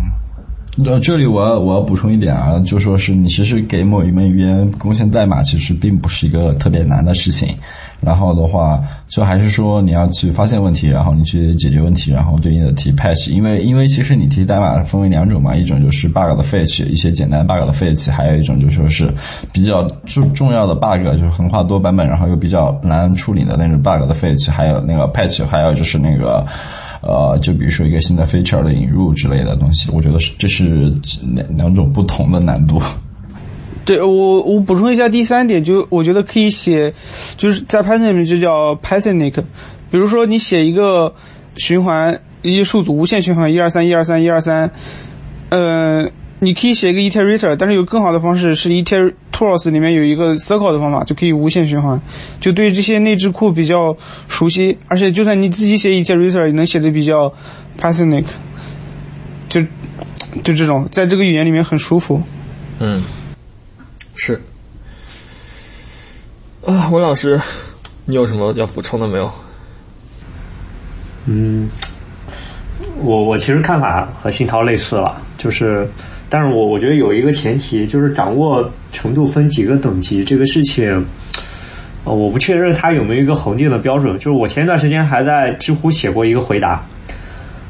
[0.78, 7.56] 那，这里我要我要补充一点啊，就说是你其实给某一门语言贡献代码，其实并不是一个特别难的事情。
[8.00, 13.32] 然后的话，就还是说你要去发现问题，然后你去解决问题，然后对应的提 patch。
[13.32, 19.12] 因为因为其实你提代码分为两种嘛，一种就是 bug 的 fetch，一些简单 bug 的 fetch，还有一种就说是
[19.52, 26.46] 比较重重要的 bug，就是横跨多版本，然后又比较难处理的那种 bug 的 fetch，还有那个 patch，还有就是那个。
[27.02, 30.92] 呃，就比如说一个新的 feature 的引入之类的东西，我觉得是这是
[31.36, 32.82] 两两种不同的难度。
[33.86, 36.92] 对我，我补充一下第三点，就我觉得可以写，
[37.38, 39.44] 就是在 Python 里面就叫 Pythonic。
[39.92, 41.14] 比如说你写一个
[41.56, 44.72] 循环，一个数组无限循环，一二三一二三一二三，
[45.50, 52.02] 呃，你可以写一个 iterator，但是有更好的方式是 itertools 里面有一个 circle 的方法，就可以无限循环。
[52.42, 53.96] 就对这些内置库比较
[54.28, 57.32] 熟悉，而且就算你自己写 iterator 也能写的比较
[57.80, 58.26] Pythonic。
[59.48, 59.62] 就
[60.44, 62.20] 就这种，在这个语言里面很舒服。
[62.80, 63.02] 嗯，
[64.26, 64.42] 是。
[66.66, 67.40] 啊，文老师，
[68.06, 69.32] 你有什么要补充的没有？
[71.28, 71.70] 嗯，
[73.04, 75.88] 我我其实看法和新涛类似了，就是，
[76.28, 81.06] 但是我我觉得有一个前提，就是掌握程度分几个等级这个事情，
[82.04, 84.18] 呃，我不确认它有没有一个恒定的标准。
[84.18, 86.84] 就是我前一段时间还在知乎写过一个回答，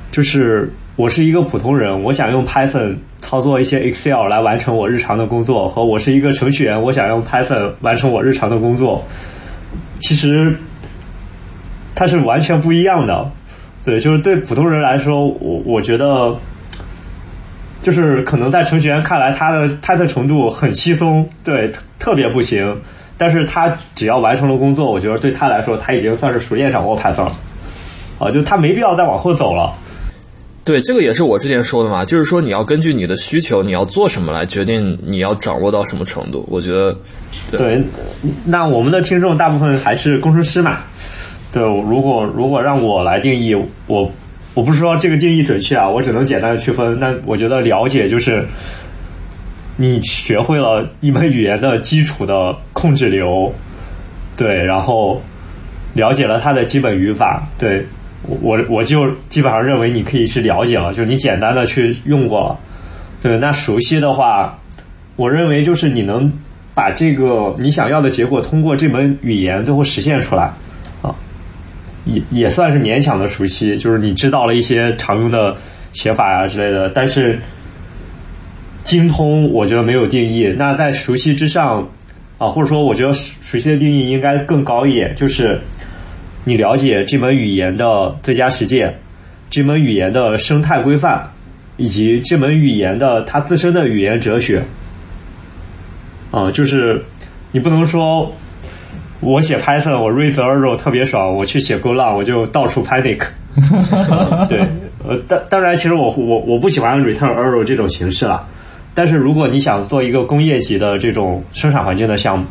[0.09, 9.03] 就是我是一个普通人，我想用 Python 操作一些 Excel 来完成我日常的工作，和我是一个程序员，我想用 Python 完成我日常的工作，
[9.99, 10.55] 其实
[11.93, 13.29] 它是完全不一样的。
[13.83, 16.33] 对，就是对普通人来说，我我觉得，
[17.81, 22.81] 就是可能在程序员看来，他的 Python 程度很稀松，对，特别不行。
[23.17, 27.33] 但是他只要完成了工作，我觉得对他来说，他已经算是熟练掌握 Python 了。
[28.17, 29.73] 啊，就他没必要再往后走了。
[30.65, 36.43] 对，这个也是我之前说的嘛，就是说你要根据你的需求，你要做什么来决定你要掌握到什么程度。
[36.49, 36.97] 我觉得，
[37.51, 37.79] 对，
[38.43, 40.79] 那我们的听众大部分还是工程师嘛。
[41.51, 43.53] 对，如果如果让我来定义，
[43.85, 44.11] 我
[44.55, 46.99] 我不是说这个定义准确啊，我只能简单的区分。
[46.99, 48.43] 那我觉得了解就是
[49.77, 53.53] 你学会了一门语言的基础的控制流，
[54.35, 55.21] 对，然后
[55.93, 57.85] 了解了它的基本语法，对
[58.41, 62.57] 我我就基本上认为你可以是了解了，就是你简单的去用过了。
[63.21, 64.59] 对，那熟悉的话，
[65.15, 66.31] 我认为就是你能
[66.73, 70.43] 把这个你想要的结果通过这门语言最后实现出来。
[71.01, 71.15] 啊
[72.05, 75.55] 也也算是勉强的熟悉，就是你知道了一些常用的
[75.91, 77.39] 写法呀之类的，但是
[78.83, 80.53] 精通我觉得没有定义。
[80.55, 81.89] 那在熟悉之上
[82.37, 85.59] 啊，或者说我觉得熟悉的定义应该更高一点，就是
[86.45, 88.97] 你了解这门语言的最佳实践，
[89.49, 91.29] 这门语言的生态规范，
[91.75, 94.63] 以及这门语言的它自身的语言哲学。
[96.31, 97.03] 啊，就是
[97.51, 98.33] 你不能说。
[99.21, 101.33] 我写 Python，我 raise error 特别爽。
[101.33, 103.21] 我去写 Golang，我就到处 panic。
[104.47, 104.59] 对，
[105.07, 108.45] 呃，当当然，其实我我我不喜欢 return error 这种形式了。
[108.93, 112.45] 但是如果你想做一个工业级的这种生产环境的项目，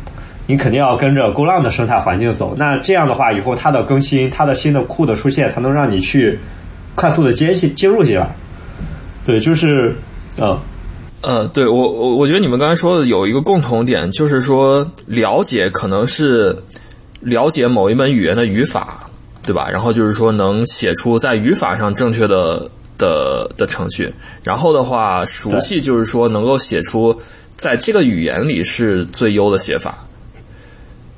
[0.47, 2.55] 你肯定要跟着 Go 浪的生态环境走。
[2.57, 6.39] 那这样的话，以后它的更新，它的新的库的出现，才能让你去
[6.95, 8.35] 快速的接进接入进来。
[9.25, 9.95] 对，就是，
[10.39, 10.57] 嗯。
[11.21, 16.55] 呃，对我我我觉得你们刚才说的有一个共同点，就是说了解可能是
[17.21, 19.09] 了解某一门语言的语法，
[19.41, 19.67] 对吧？
[19.71, 27.19] 然后就是说能写出在语法上正确的的的程序，然后的话熟悉就是说能够写出
[27.55, 29.97] 在这个语言里是最优的写法。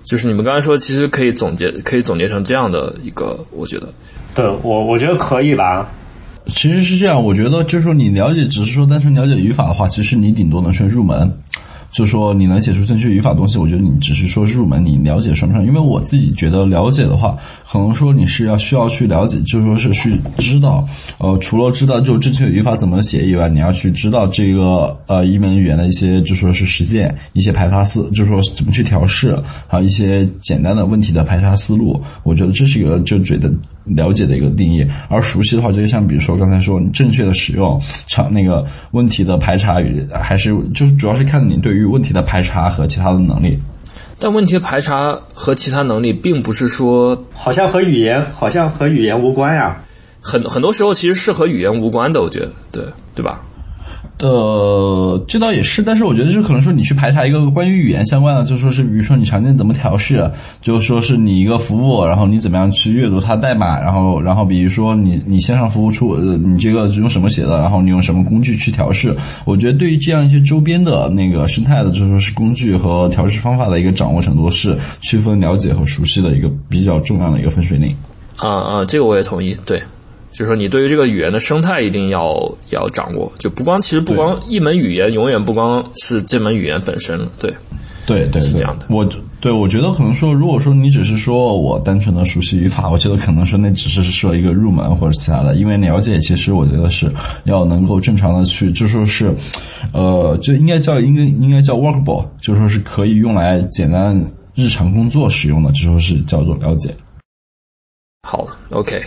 [0.07, 3.93] 就是你们刚才说，其实可以总结，可以总结成这样的一个，我觉得，
[4.33, 5.85] 对我我觉得可以吧。
[6.45, 11.29] 其实是这样，我觉得就是说，你了解只是说单纯了解语法的话，其实你顶多能算入门。
[11.91, 15.65] 就说你能写出正确语法东西，我觉得你只是说入门，你了解算不上。
[15.65, 17.37] 因为我自己觉得了解的话，
[17.69, 20.85] 可能说你是要需要去了解，就说是去知道，
[21.17, 32.01] 呃，除了知道就正确语法怎么写以外，你要去知道这个呃一门语言的一些就说是实践，一些排查思，就说怎么去调试，还有一些简单的问题的排查思路。
[32.23, 33.51] 我觉得这是一个就觉得
[33.85, 34.85] 了解的一个定义。
[35.09, 41.85] 而熟悉的话，就像比如说刚才说，你正确的使用常那个问题的排查与还是就是主要是看你对于。
[41.85, 43.57] 问题的排查和其他的能力，
[44.19, 49.81] 但问题的排查和其他能力，并不是说好像和语言好像和语言无关呀。
[50.21, 52.83] 很很多时候其实是和语言无关的，我觉得，对
[53.15, 53.41] 对吧？
[54.19, 60.27] 呃，这倒也是，但是我觉得就可能说你去排查一个关于语言相关的，就说是比如说你常见怎么调试，
[60.59, 77.95] 就说是你一个服务，然后你怎么样去阅读它代码，然后然后比如说你你线上服务出你这个是用什么写的，然后你用什么工具去调试，我觉得对于这样一些周边的那个生态的，就说是工具和调试方法的一个掌握程度，是区分了解和熟悉的一个比较重要的一个分水岭。
[78.37, 79.79] 啊啊，这个我也同意，对。
[80.37, 87.51] 就是说，你对于这个语言的生态一定要要掌握，就不光其实不光一门语言，永远不光是这门语言本身，对，
[88.05, 88.85] 对对是这样的。
[88.91, 89.03] 我
[89.41, 97.11] 对我觉得可能说，如果说你只是说我单纯的熟悉语法，我觉得可能说那只是说一个入门或者其他的，因为了解其实我觉得是
[97.45, 99.33] 要能够正常的去，就说是，
[99.91, 104.15] 呃，就应该叫应该应该叫 workable，就说是可以用来简单
[104.53, 106.93] 日常工作使用的，就说是叫做了解。
[108.21, 109.01] 好，OK。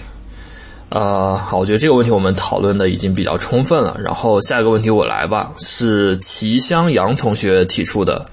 [0.91, 3.97] 呃，好，我觉得这个问题我们讨论的已经比较充分了。
[4.05, 8.27] 然后下一个问题我来吧，是齐香阳同学提出的。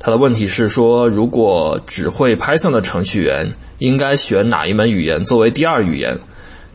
[0.00, 6.18] 他的问题是说，如果只会 Python 的程序员应该选哪一门语言作为第二语言？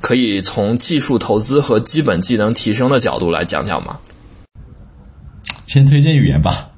[0.01, 3.97] 可以从技术投资和基本技能提升的角度来讲讲吗？
[5.65, 6.69] 先推荐语言吧。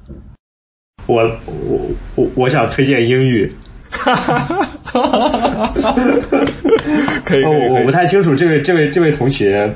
[1.06, 3.52] 我我我我想推荐英语。
[5.02, 5.94] 哈哈哈哈哈！
[7.24, 9.70] 可以，我我不太清楚这位这位这位同学，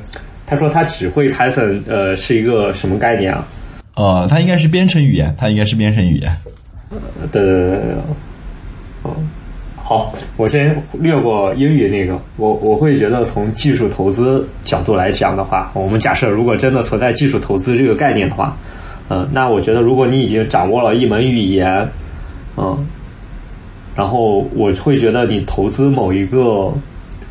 [0.47, 3.47] 他说他只会 Python，呃，是一个什么概念啊？
[3.95, 6.37] 呃，他应该是编程语言，他应该是编程语言。
[7.31, 7.79] 对对对对，
[9.03, 9.15] 哦，
[9.77, 18.57] 好，我先略过英语那个，我我会觉得从技术投资角度来讲的话，我们假设如果真的存在技术投资这个概念的话，
[19.09, 21.89] 嗯，那我觉得如果你已经掌握了一门语言，
[22.57, 22.87] 嗯。
[24.01, 26.73] 然后我会觉得你投资某一个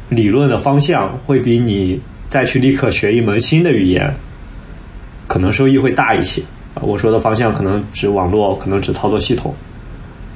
[0.07, 1.99] 理论的方向，会比你
[2.29, 4.13] 再去立刻学一门新的语言，
[5.27, 6.43] 可能收益会大一些。
[6.79, 9.51] 我说的方向可能指网络，可能指操作系统，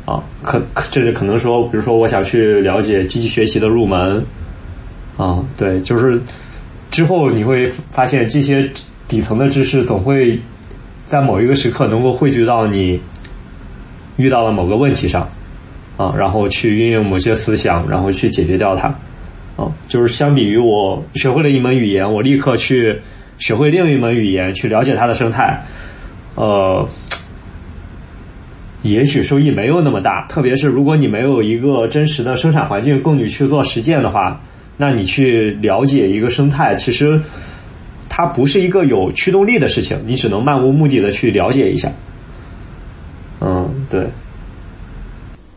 [0.06, 0.60] 啊，可
[0.92, 4.26] 甚至可能说，比如说我想去了解机器学习的入门，
[5.18, 6.20] 啊，对，就是
[6.90, 8.68] 之后你会发现这些
[9.08, 10.40] 底层的知识总会
[11.06, 13.00] 在某一个时刻能够汇聚到你
[14.18, 15.30] 遇到了某个问题上。
[15.98, 18.88] 啊，然后去运用某些思想，然后去解决掉它
[19.56, 19.72] 啊。
[19.88, 23.00] 就是相比于我学会了一门语言，我立刻去
[23.38, 25.64] 学会另一门语言，去了解它的生态，
[26.36, 26.88] 呃。
[28.82, 34.42] 也许收益没有那么大，特别是如果你没有一个真实的生产环境供你去做实践的话，
[34.76, 37.18] 那你去了解一个生态，其实
[38.10, 41.90] 它不是一个有驱动力的事情，你只能漫无目的的去了解一下。
[43.40, 44.06] 嗯，对，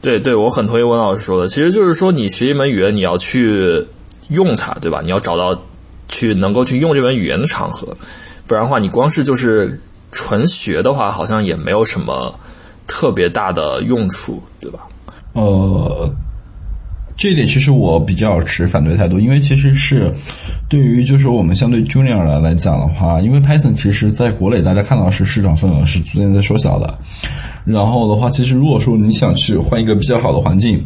[0.07, 3.85] 对对，我很同意温老师说的，其实就是说，你学一门语言，你要去
[4.29, 5.01] 用它，对吧？
[5.03, 5.61] 你要找到
[6.09, 7.93] 去能够去用这门语言的场合，
[8.47, 9.81] 不然的话，你光是就是
[10.13, 12.33] 纯学的话，好像也没有什么。
[12.89, 14.87] 特别大的用处，对吧？
[15.33, 16.09] 呃，
[17.17, 20.13] 这一点其实我比较持反对态度，因为其实是
[20.69, 26.99] 对于就是我们相对 junior 来来讲的话，因为 Python 其实在国内大家看到是市场份额是逐渐在缩小的，
[27.65, 30.85] 然后的话，其实如果说你想去换一个比较好的环境。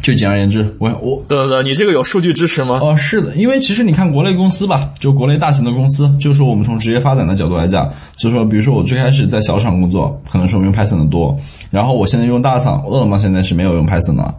[0.00, 2.78] 就简而言之，我我对对对，你这个有数据支持吗？
[2.80, 11.36] 哦，是的，因为其实你看国内公司吧，就国内大型的公司，就说我们从职业发展的角度来讲，就说比如说我最开始在小厂工作，可能说我用 Python 的多，
[11.68, 14.32] 然后我现在用大厂，饿了么现在是没有用 Python 的，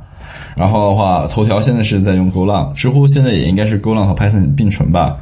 [0.55, 5.17] 然后的话，头条现在是在用 GoLang，知乎现在也应该是 GoLang 和 Python 并存吧。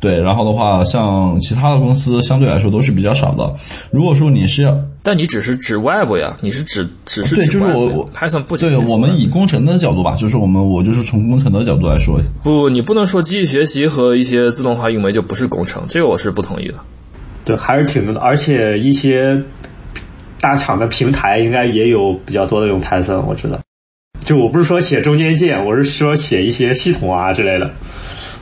[0.00, 3.54] 对，然后的话，像其他的公司相对来说都是比较少的。
[3.92, 12.20] 如果说你是要，但你只是指 Web 呀，你是指只是对，就是我我 Python 不对，我们以工程的角度吧，就是我们我就是从工程的角度来说。
[12.42, 16.74] 不，你不能说机器学习和一些自动化运维就不是工程，这个我是不同意的。
[17.44, 19.40] 对，还是挺多的，而且一些
[20.40, 23.56] 大厂的平台应该也有比较多的用 Python，我知道。
[24.24, 27.70] 就我不是说写中间件，我是说写一些系统啊之类的，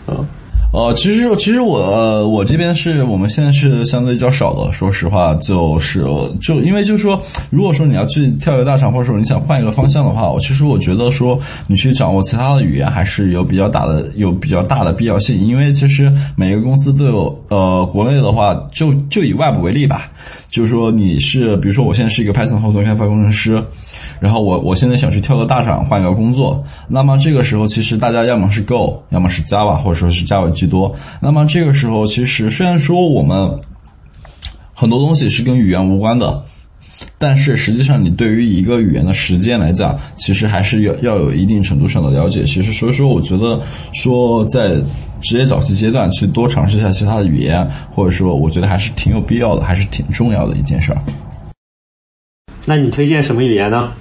[0.07, 0.26] 嗯。
[0.72, 6.07] 呃，其实其实我我这边是我们现在是相对较少的，说实话，就是
[6.41, 7.20] 就因为就是说，
[7.51, 20.09] 如果说你要去跳跃大厂，或者说你想换一个方向的话，我其实我觉得说你去掌握其他的语言还是有比较大的有比较大的必要性，因为其实每个公司都有呃，国内的话就就以外部为例吧，
[20.51, 23.64] 就是说你是比如说我现在是一个 Python 后端开发工程师，
[24.21, 30.51] 然后我我现在想去跳个大厂换一个工作，那么这个时候其实大家要么是 Go，要么是 Java，或者说是 Java。
[30.51, 33.61] 居多，那么这个时候，其实虽然说我们
[34.75, 36.43] 很多东西是跟语言无关的，
[37.18, 42.43] 但是实际上你对于一个语言的实践来讲，其实还是要要有一定程度上的了解。
[42.45, 43.62] 其实，所以说，我觉得
[43.95, 44.77] 说在
[45.21, 51.01] 职业早期阶段去多尝试一下其他的语言，或者说，我觉得还是挺有必要的，还是挺重要的一件事儿。
[52.66, 53.93] 那你推荐什么语言呢？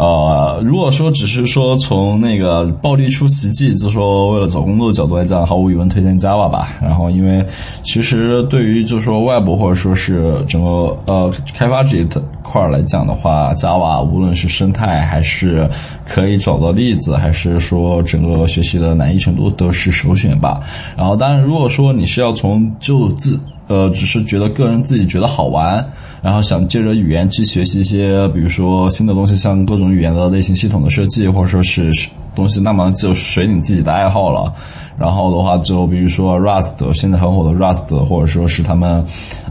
[0.00, 6.78] 呃，如果说只是说从那个暴力出奇迹，就说为了找工作的角度来讲，毫无疑问推荐 Java 吧。
[6.80, 7.44] 然后，因为
[7.84, 12.08] 其实对于就说外部或者说是整个呃开发这一
[12.42, 15.68] 块来讲的话，Java 无论是生态还是
[16.06, 20.62] 可以找到例子，还是说整个学习的难易程度都是首选吧。
[20.96, 23.38] 然后，当然如果说你是要从就自
[23.70, 25.88] 呃，只是觉得个人自己觉得好玩，
[26.20, 31.92] 然后想借着语言去学习一些，比如说新的东西，像各种语言的类型系统的设计，或者说是
[32.34, 34.52] 东西，那么就随你自己的爱好了。
[34.98, 39.04] 然后的话，就比如说 Rust，现在很火的 Rust，或者说是他们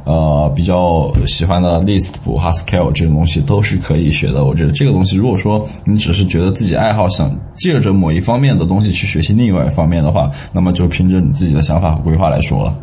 [0.04, 4.44] 呃比较喜欢的 Lisp、Haskell 这种东西都是可以学的。
[4.44, 12.76] 我觉得这个东西，如果说你只是觉得自己爱好，想借着某一方面的东西去学习另外一方面的话，那么就凭着你自己的想法和规划来说了。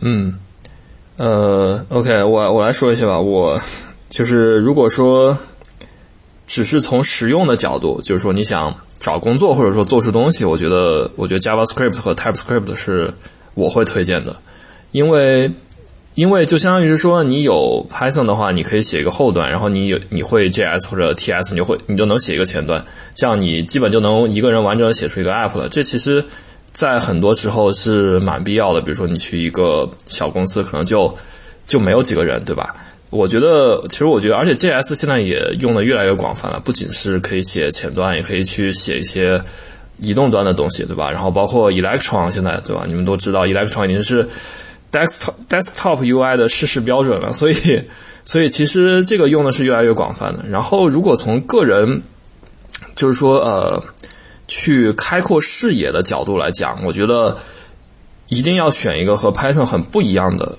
[0.00, 0.32] 嗯。
[1.18, 3.18] 呃，OK，我我来说一下吧。
[3.18, 3.60] 我
[4.08, 5.36] 就是如果说
[6.46, 13.12] 只是从实用的角度，就是说你想找工作或者说做出东西，我觉得我觉得 JavaScript 和 TypeScript 是
[13.54, 14.36] 我会推荐的，
[14.92, 15.50] 因为
[16.14, 22.84] 因为就相当于是说你有 Python 的话，你可以写一个后端，然后你有你会 JS 或者 TS，你就会你就能写一个前端，
[23.16, 25.68] 这样你基本就能一个人完整的写出一个 App 了。
[25.68, 26.24] 这其实。
[26.78, 31.12] 在很多时候是蛮必要的，比如说你去一个小公司，可能就
[31.66, 32.72] 就没有几个人，对吧？
[33.10, 39.42] 我觉得，其实我觉得，而且 JS 现在也用的越来越广泛了，不仅是可以写前端，也可以去写一些
[40.00, 41.10] 移动端的东西，对吧？
[41.10, 42.84] 然后包括 Electron 现在，对吧？
[42.86, 44.28] 你们都知道 Electron 已经是
[44.92, 47.82] desktop desktop UI 的试试标准了，所以
[48.24, 50.44] 所以其实这个用的是越来越广泛的。
[50.48, 52.00] 然后如果从个人，
[52.94, 53.82] 就是说呃。
[54.48, 57.36] 去开阔视野的角度来讲，我觉得
[58.26, 60.58] 一定要选一个和 Python 很不一样的，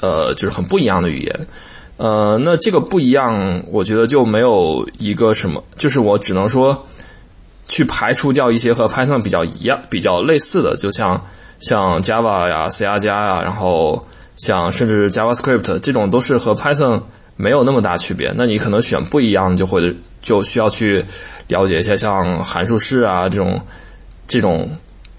[0.00, 1.46] 呃，就是很不一样的语言。
[1.96, 6.86] 呃，那这个不一样，我觉得就没有一个什么，就是我只能说
[7.66, 11.24] 去排除掉一些和 Python 比较一样、比较类似的，就像
[11.60, 14.06] 像 Java 呀、C 加加呀，然后
[14.36, 17.00] 像甚至 JavaScript 这种都是和 Python
[17.36, 18.32] 没有那么大区别。
[18.36, 21.04] 那你可能选不一样，就会就需要去
[21.46, 23.60] 了解一下像函数式啊这种
[24.26, 24.68] 这种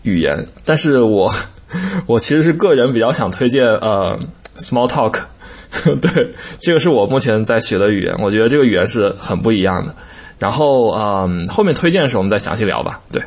[0.02, 0.46] 语言。
[0.66, 1.32] 但是我
[2.06, 4.20] 我其实是个人比较想推荐呃
[4.58, 5.20] Smalltalk，
[6.02, 9.96] 对，这个是我目前在学的语言，我觉得这个语言是很不一样的。
[10.38, 13.00] 然后嗯，后面推荐的时候我们再详细聊吧。
[13.12, 13.24] 对。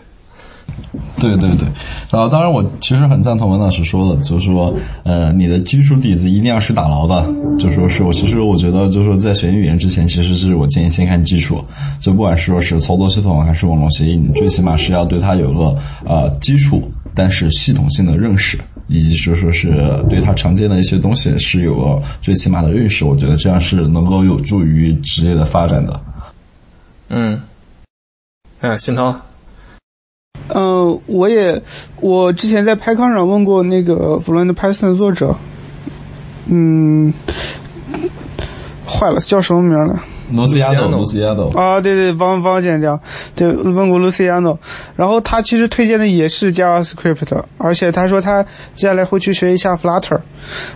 [1.20, 1.66] 对对对，
[2.10, 7.28] 然后当然我其实很赞同文老师说的，就是说，呃，你的基础底子一定要是打牢的。
[7.58, 11.62] 就说是我其实我觉得，就是说在学语言之前，其实是我建议先看基础。
[12.00, 19.70] 就不管是说是操作系统还是网络协议，你最起码是要对它有个呃基础，但是系统性的认识，以及就说是
[20.08, 23.04] 对它常见的一些东西是有个最起码的认识。
[23.04, 26.00] 我觉得这样是能够有助于职业的发展的。
[27.08, 27.40] 嗯，
[28.60, 29.14] 哎，新涛。
[30.54, 31.62] 嗯，我也，
[32.00, 35.36] 我之前在拍康上问过那个 Fluent Python 的作者，
[36.46, 37.12] 嗯，
[38.86, 40.00] 坏了，叫什么名了
[40.32, 41.56] ？Luciano，Luciano。
[41.58, 42.98] 啊，对对，帮帮剪掉。
[43.34, 44.58] 对，问过 Luciano，
[44.96, 48.42] 然后他其实推荐的也是 JavaScript，而且他说他
[48.74, 50.20] 接下来会去学一下 Flutter。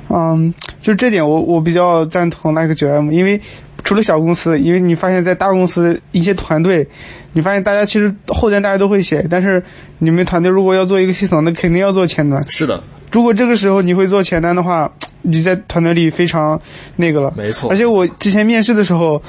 [0.08, 3.40] 嗯，就这点我我比较赞同 Like 九 M，因为。
[3.84, 6.86] 除了小公司，因为你发现，在大公司一些团队，
[7.32, 9.62] 你发现大家其实后端大家都会写，但是
[9.98, 12.42] 你们团队如果要做一个系统，那肯定要做前端。
[12.48, 14.90] 是的，如果这个时候你会做前端的话，
[15.22, 16.60] 你在团队里非常
[16.96, 17.32] 那个了。
[17.36, 17.70] 没错。
[17.70, 19.22] 而且我之前面试的时候，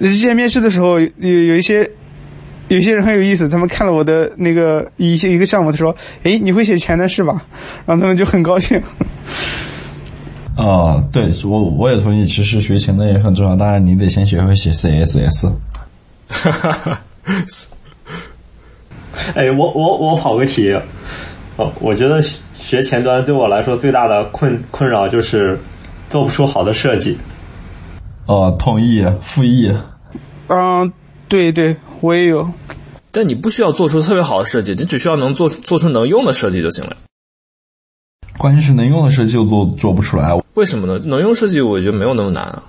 [0.00, 1.88] 之前面试的时候有有一些
[2.68, 7.42] 有些人很有意思，他们看了我的那个一些一个项目，他说：“哎，你会写前端是吧？”
[7.86, 8.80] 然后他们就很高兴。
[10.58, 13.54] 啊，对我我也同意，其实学前端也很重要。
[13.54, 15.52] 当然，你得先学会写 CSS。
[16.28, 17.00] 哈哈哈！
[19.36, 20.72] 哎，我我我跑个题。
[21.56, 22.20] 哦，我觉得
[22.54, 25.56] 学前端对我来说最大的困困扰就是
[26.10, 27.16] 做不出好的设计。
[28.26, 29.72] 哦，同意，复议。
[30.48, 30.92] 嗯，
[31.28, 32.48] 对对，我也有。
[33.12, 36.96] 但你不需要做出特别好的设计，你只需要能做做出能用的设计就行了。
[38.38, 40.98] 关键是能用的设计就做做不出来，为什么呢？
[41.06, 42.62] 能用设计我觉得没有那么难啊。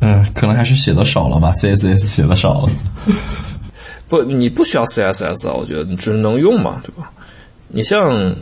[0.00, 2.70] 嗯，可能还是写的少了吧，CSS 写的少了。
[4.08, 7.10] 不，你不需要 CSS 啊，我觉得你只是能用嘛，对吧？
[7.68, 8.34] 你像，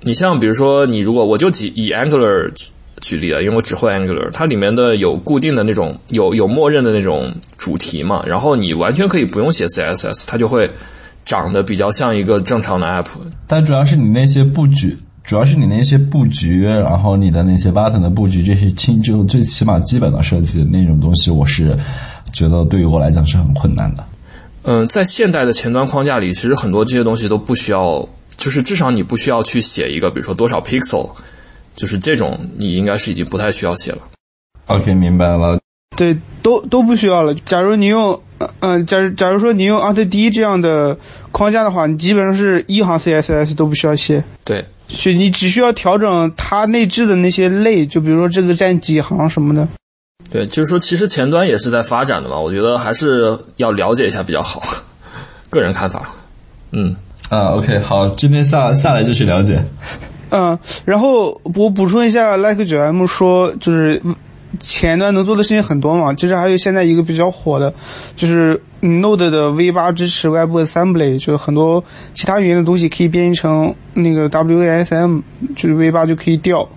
[0.00, 2.50] 你像比如说，你如果我就举以 Angular
[3.00, 10.68] 举例啊，因为我只会 Angular，它里面的有固定的那种有有默认的那种主题嘛，然后你完全可以不用写 CSS，它就会
[11.24, 13.06] 长得比较像一个正常的 app。
[13.46, 14.98] 但主要是你那些布局。
[15.24, 21.78] 主要是你那些布局，然后你的那些 button 的布局，这些轻就最起码基本的设计那种东西，我是
[22.32, 24.04] 觉得对于我来讲是很困难的。
[24.64, 28.06] 嗯，在现代的前端框架里，其实很多这些东西都不需要，
[28.36, 31.08] 就是至少你不需要去写一个，比如说多少 pixel，
[31.76, 33.98] 就是这种你应该是已经不太需要写了。
[34.66, 35.58] OK，明白了。
[35.96, 37.34] 对，都都不需要了。
[37.44, 38.20] 假如你用，
[38.60, 40.96] 嗯，假如假如说你用 a u t d 这样的
[41.30, 44.24] 框架的话，你基本上是一行 CSS 都不需要写。
[44.44, 44.64] 对。
[44.88, 49.66] 就你只需要调整它内置的那些类，就比如说这个占几行什么的。
[50.30, 54.62] 对，就是说其实前端也是在发展的嘛，我觉得还是要了解一下比较好。
[55.50, 56.08] 个人看法。
[56.70, 56.96] 嗯
[57.28, 59.62] 啊，OK，好，今天下下来就去了解。
[60.30, 64.02] 嗯，然后我补充一下，Like 九 M 说就是。
[64.60, 67.72] 前端能做的事情很多嘛，其实还有现在一个比较火的，
[68.14, 71.82] 就是 Node 的 V8 支持 WebAssembly，就是很多
[72.14, 75.22] 其他语言的东西可以编译成那个 WASM，
[75.56, 76.68] 就是 V8 就可以调。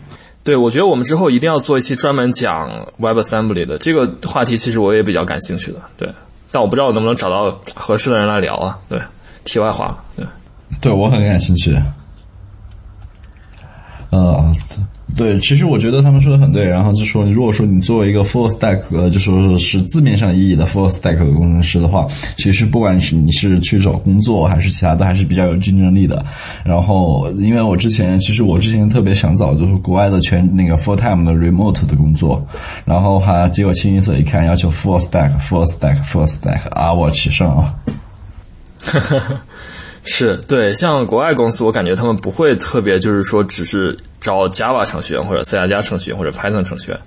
[0.43, 5.79] 对，我觉得我们之后一定要做一期专门讲 WebAssembly 的这个话题，其实我也比较感兴趣的。
[5.97, 6.07] 对，
[6.51, 8.79] 但我不知道我能不能找到合适的人来聊啊。
[8.87, 8.99] 对，
[9.43, 10.25] 题外话，对，
[10.79, 11.75] 对我很感兴趣。
[14.11, 14.53] 呃。
[15.15, 16.67] 对，其实我觉得他们说的很对。
[16.67, 22.05] 然后就说，如果说你作为一个 full stack，呃，就说是字面上意义的 full stack 的工程师的话，
[22.37, 26.25] 其实不管是你是去找工作还是其他的，还是比较有竞争力的。
[26.65, 32.45] 然后，因为我之前其实我之前特别想找就是国外的全那个 full time 的 remote 的工作，
[32.83, 37.73] 然后哈，结果清一色一看要求 full stack，full stack，full stack，啊，我去上啊。
[40.07, 46.99] 是对，像国外公司，我感觉他们不会特别，就是说只是招 Java 程序员或者 C 加加程序员或者 Python 程序员。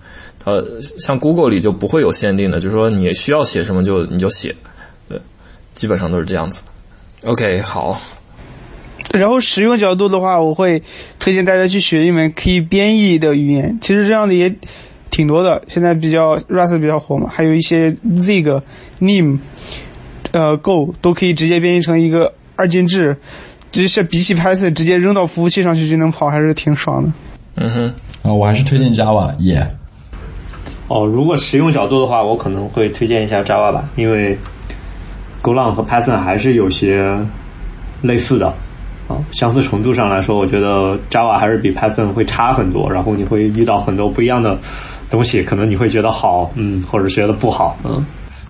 [0.44, 0.64] 呃，
[0.98, 4.52] 像 Google 里就不会有限定的，就是说你需要写什么就你就写，
[5.08, 5.20] 对，
[5.74, 6.64] 基本上都是这样子。
[7.24, 7.96] OK，好。
[9.12, 10.82] 然后使用角度的话，我会
[11.20, 13.78] 推荐大家去学一门可以编译的语言。
[13.80, 14.52] 其实这样的也
[15.10, 18.60] 挺多的，现在比较 Rust 比较火嘛，还有一些 Zig、
[19.00, 19.38] Nim、
[20.32, 22.34] 呃 Go 都可以直接编译成一个。
[22.58, 23.16] 二进制，
[23.70, 27.12] 就是比起 Python 直接扔到服务器上去就能跑，还是挺爽的。
[27.54, 29.64] 嗯哼，啊，我还是推荐 Java，耶、
[30.88, 34.36] 哦，如果实用角度的话，我可能会推荐一下 Java 吧，因为
[35.40, 37.16] GoLang 和 Python 还是有些
[38.02, 38.48] 类似的
[39.06, 44.58] 啊，相似程度上来说，我觉得 Java 还是比 Python 会差很多，然后你会遇到很多不一样的
[45.08, 48.04] 东西，可能你会觉得好，嗯，或者觉得不好，嗯。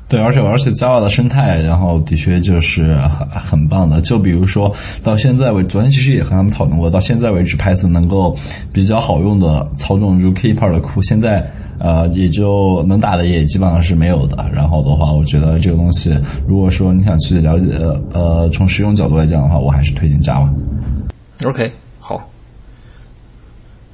[0.09, 4.01] 对，而且而且 Java 的生态，然后的确就是很很棒的。
[4.01, 8.35] 就比如说到现在为，昨天其实也和他们讨论过，到现在为止，Python 能够
[8.73, 11.47] 比较好用的操纵 Zookeeper 的库，现在
[11.79, 14.51] 呃也就能打的也基本上是没有的。
[14.51, 17.69] 然后的话，我觉得这个东西，如果说你想去了解，
[18.15, 20.49] 呃，从实用角度来讲的话，我还是推荐 Java。
[21.45, 22.31] OK，好。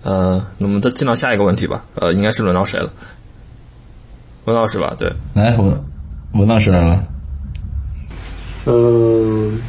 [0.05, 1.85] 呃，那么再进到下一个问题吧。
[1.97, 2.89] 呃，应该是轮到谁了？
[4.45, 4.95] 温老师吧？
[4.97, 5.77] 对，来，文
[6.35, 7.05] 文老师来了。
[8.67, 9.61] 嗯，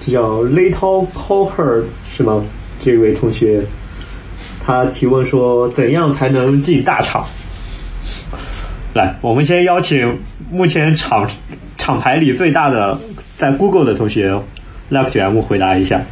[0.00, 2.42] 这叫 Little Copper 是吗？
[2.80, 3.64] 这位同学，
[4.60, 7.24] 他提问说，怎样才能进大厂？
[8.94, 10.18] 来，我们先邀请
[10.50, 11.28] 目前厂
[11.78, 12.98] 厂牌里最大的
[13.38, 14.32] 在 Google 的同学
[14.90, 16.02] Luck M 回答一下。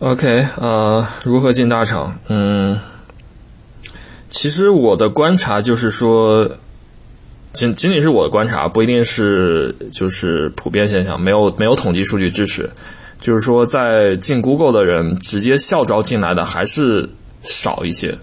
[0.00, 2.14] OK，呃，如何进大厂？
[2.28, 2.78] 嗯，
[4.28, 6.48] 其实我的观察就是说，
[7.52, 12.68] 仅仅仅是我的观察，不一定是就是普遍现象，没有没有统计数据支持。
[13.20, 17.06] 就是说，在进 Google 的人直接校招进来的还是
[17.42, 18.16] 少一些，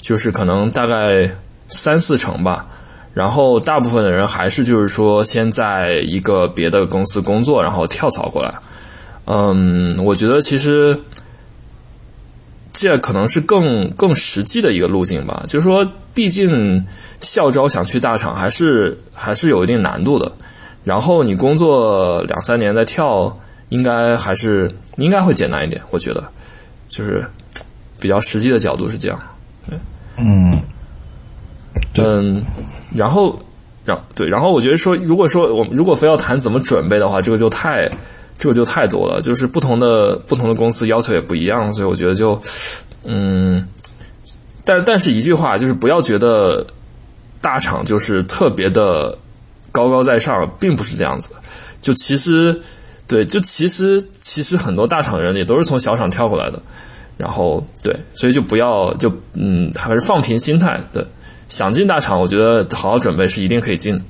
[0.00, 1.30] 就是可能大概
[1.68, 2.66] 三四成吧。
[3.12, 8.52] 然后大部分的人还是就是说，先在一个别的公司工作，然后跳槽过来。
[9.26, 11.00] 嗯，我觉得其实
[12.84, 15.42] 这可能是更更实际的一个路径吧。
[15.46, 16.84] 就是说，毕竟
[17.20, 20.30] 校招想去大厂还是还是有一定难度的。
[20.84, 23.36] 然后你工作两三年再跳，
[23.70, 25.80] 应该还是应该会简单一点。
[25.90, 26.22] 我觉得，
[26.90, 27.24] 就是
[27.98, 29.18] 比较实际的角度是这样。
[30.18, 30.60] 嗯，
[31.92, 32.44] 对嗯，
[32.94, 33.36] 然后，
[33.84, 37.90] 然对，然后我觉得说，如果说我们如果非要谈怎么准备的话，这个就太
[38.36, 42.40] 这就太多了，就是不同的不同的公司要求也不一样，所以我觉得就，
[43.06, 43.66] 嗯，
[44.64, 46.66] 但但是一句话就是不要觉得
[47.40, 49.16] 大厂就是特别的
[49.70, 51.30] 高高在上，并不是这样子。
[51.80, 52.60] 就其实，
[53.06, 56.60] 对，就其实其实很多大厂人也都是从小厂跳过来的，
[57.16, 61.06] 然后对，所以就不要就嗯，还是放平心态，对，
[61.48, 64.04] 想进大厂，我觉得好好准备是一定可以进的。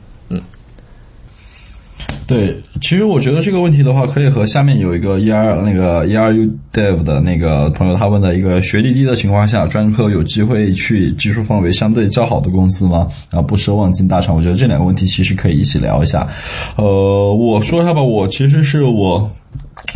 [2.26, 13.06] 对，其实我觉得这个问题的话，可以和下面有一个 ER 那个 ERU Dev 的那个朋友他问的一个学历低的情况下，专科有机会去技术范围相对较好的公司吗？
[13.30, 14.34] 啊，不奢望进大厂。
[14.34, 16.26] 我觉得这两个问题其实可以一起聊一下。
[16.76, 19.30] 呃，我说一下吧，我其实是我。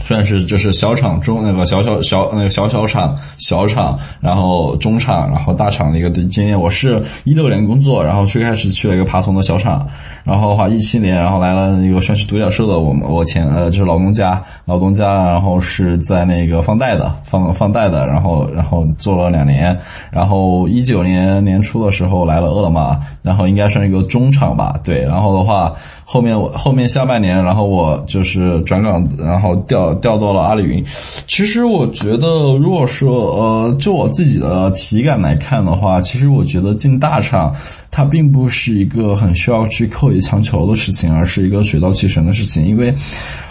[0.05, 6.59] 算是就是小厂中那个小小小那个小小厂小厂，然后中厂，然后大厂的一个经验。
[6.59, 9.87] 我是一六年工作，然后最开始去了一个爬虫的小厂，
[10.25, 19.79] 然后的话一七年，然后来了一个算是独角兽的我们我前呃就是老东家老东家，然后是在那个放贷的放放贷的，然后然后做了两年，
[20.11, 25.75] 然后一九年年初的时候来了饿了么，然后应该算一个中厂吧，对，然后的话
[26.05, 30.85] 后面我后面下半年，然后我就是转岗，然后调调到了阿里云。
[31.27, 37.55] 其实我觉得，如果说呃，就我自己的体感来看的话，其实我觉得进大厂
[37.91, 42.67] 它并不是一个很需要去刻意强求的事情，而是一个水到渠成的事情。
[42.67, 42.95] 因为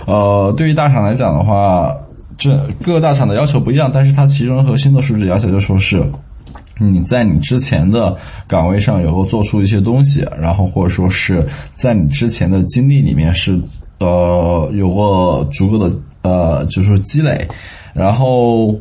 [0.06, 1.94] 呃，对于大厂来讲的话，
[2.38, 6.04] 这各大厂的要求不一样，但是它其中核心的数值要求就说是。
[6.80, 8.16] 你在你之前的
[8.46, 13.60] 岗位上有过做出一些东西，然后或者说是在你之前的经历里面是
[13.98, 15.92] 呃有过足够的
[16.28, 17.48] 呃就是说积累，
[17.94, 18.76] 然后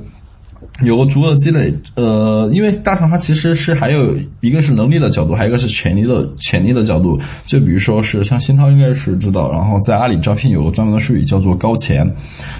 [0.82, 7.18] 有个足够的积累，呃，因为大厂它其实是还有一个是能力的角度，还有一个是潜力的潜力的角度。
[7.46, 12.06] 就比如说是像新涛应该是知道，然后在阿里招聘有个专门的术语叫做高潜。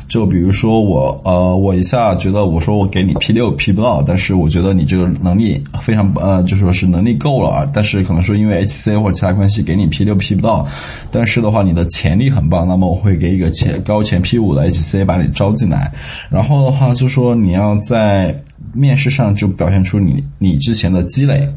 [0.09, 10.67] 就比如说我呃，我一下觉得我说我给你 P 六 P 不到，但是我觉得你这个能力非常呃，就说是能力够了，但是可能说因为 HC 或者其他关系给你 P 六 P 不到，
[11.11, 15.93] 但是的话你的潜力很棒，那么我会给一个前高前 P 五的 HC 把你招进来，
[16.31, 18.43] 然后的话就说你要在在
[18.73, 21.49] 面试上就表现出你你之前的积累。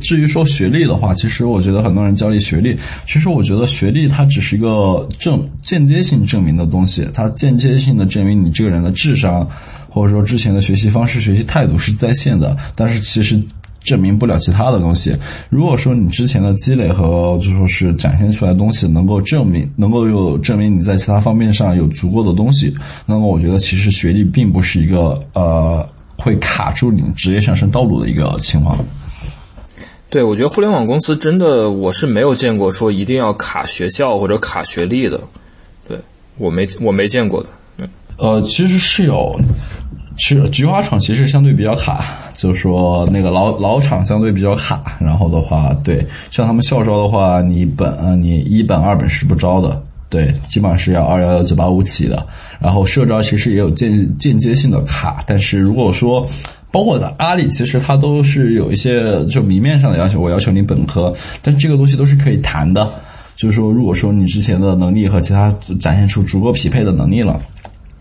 [0.00, 2.76] 至于说学历的话，其实我觉得很多人焦虑学历，
[3.06, 9.48] 其实我觉得学历它只是一个证间接性证明的东西，它间接性的证明你这个人的智商，
[9.88, 13.40] 或者说之前的学习方式、学习态度是在线的，但是其实
[13.84, 15.14] 证明不了其他的东西。
[15.48, 22.74] 如果说你之前的积累和就说是展现出来的东西能够证明，能够有证明你在其他方面上有足够的东西，
[23.06, 28.76] 那么我觉得其实学历并不是一个呃会卡住你职业上升道路的一个情况。
[30.10, 35.20] 对，我觉得互联网公司真的我是没有见过说一定要卡学校或者卡学历的，
[35.86, 35.98] 对
[36.38, 37.48] 我没我没见过的。
[38.16, 39.36] 呃，其实是有，
[40.16, 42.04] 其实菊花厂其实相对比较卡，
[42.34, 44.96] 就是说那个老老厂相对比较卡。
[45.00, 52.24] 然后的话，对，像他们校招的话，你本你一本二本是不招的，对，基本上是要二幺幺九八五起的。
[52.60, 56.26] 然后社招其实也有间间接性的卡，但是如果说
[56.70, 61.12] 包括的阿里，其实它都是有一些就明面上的要求，我要求你本科，
[61.42, 62.88] 但这个东西都是可以谈的。
[63.36, 67.40] 就是说，如果说你之前的能力和其他展现出足够匹配的能力了。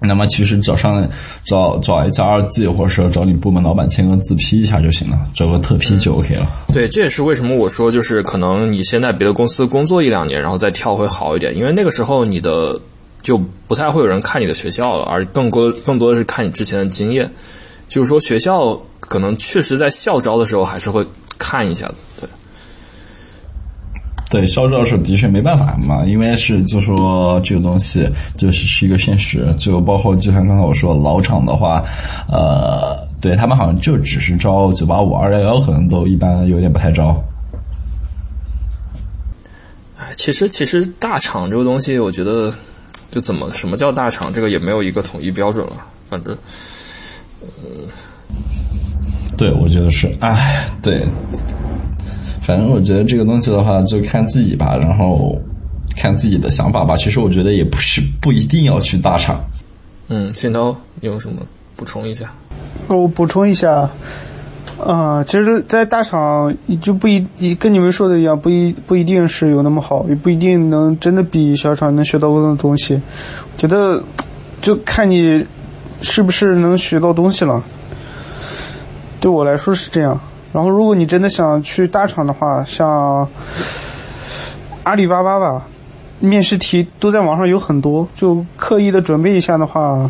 [0.06, 1.08] 那么其实找上
[1.46, 6.48] 找找 H R G 或者是找你部门老板签个字批一下就行了，找个特批就 OK 了。
[6.74, 12.80] 对，这也是为什么我说就是可能你先在别的公司工作一两年，然后再跳会好一点，因为那个时候你的
[13.22, 13.38] 就
[13.68, 17.32] 不太会有人看你的学校了，而更多更多的是看你之前的经验。
[17.88, 21.06] 就是说学校可能确实在校招的时候还是会
[21.38, 21.96] 看一下的。
[24.34, 31.84] 对，校招是的确没办法嘛，因为是就说这个东西就是是一个现实，就包括就像刚才我说老厂的话，
[32.28, 37.16] 呃，对他们好像就只是招九八五二幺幺，可能都一般有点不太招。
[40.00, 42.52] 哎，其实其实大厂这个东西，我觉得
[43.12, 45.74] 就怎么什么叫大厂，这个也没有一个统一标准了，
[46.10, 46.36] 反正，
[47.44, 47.86] 嗯，
[49.38, 51.06] 对，我觉得是，哎，对。
[52.46, 55.42] 反正我觉得这个东西的话，就看自己吧，然后
[55.96, 56.98] 看自己的想法吧。
[56.98, 59.42] 其实我觉得也不是不一定要去大厂。
[60.10, 61.42] 嗯，新涛有什么
[61.78, 62.30] 补充一下？
[62.90, 63.90] 我补充一下，
[64.78, 73.00] 啊，其实，在大厂就不一，跟你们说的一样，不一不一定是有那么好，也不一定能真的比小厂能学到更多东西。
[73.56, 74.04] 觉得
[74.62, 75.46] 就看你
[76.02, 77.64] 是不是能学到东西了。
[79.22, 80.20] 对我来说是这样。
[80.54, 83.28] 然后，如果你真的想去大厂的话，像
[84.84, 85.66] 阿里巴巴吧，
[86.20, 90.08] 面试题都在网上有很多，就刻意的准备一下的话，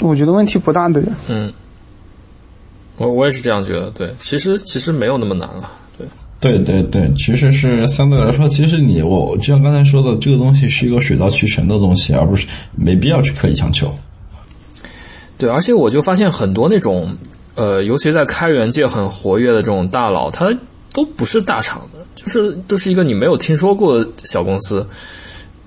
[0.00, 1.02] 我觉得问题不大的。
[1.28, 1.52] 嗯，
[2.96, 3.90] 我我也是这样觉得。
[3.90, 5.70] 对，其实其实没有那么难了。
[5.98, 6.06] 对，
[6.40, 13.94] 对对对，其实是相对来说，其实你我就像刚才说的，这个东西是一个水到渠成的东西，而不是没必要去刻意强求。
[15.36, 17.06] 对，而且我就发现很多那种。
[17.54, 20.52] 呃，尤其在开源界很活跃的这种大佬，他
[20.92, 24.86] 都不是大厂的，就是都是一个你没有听说过的小公司。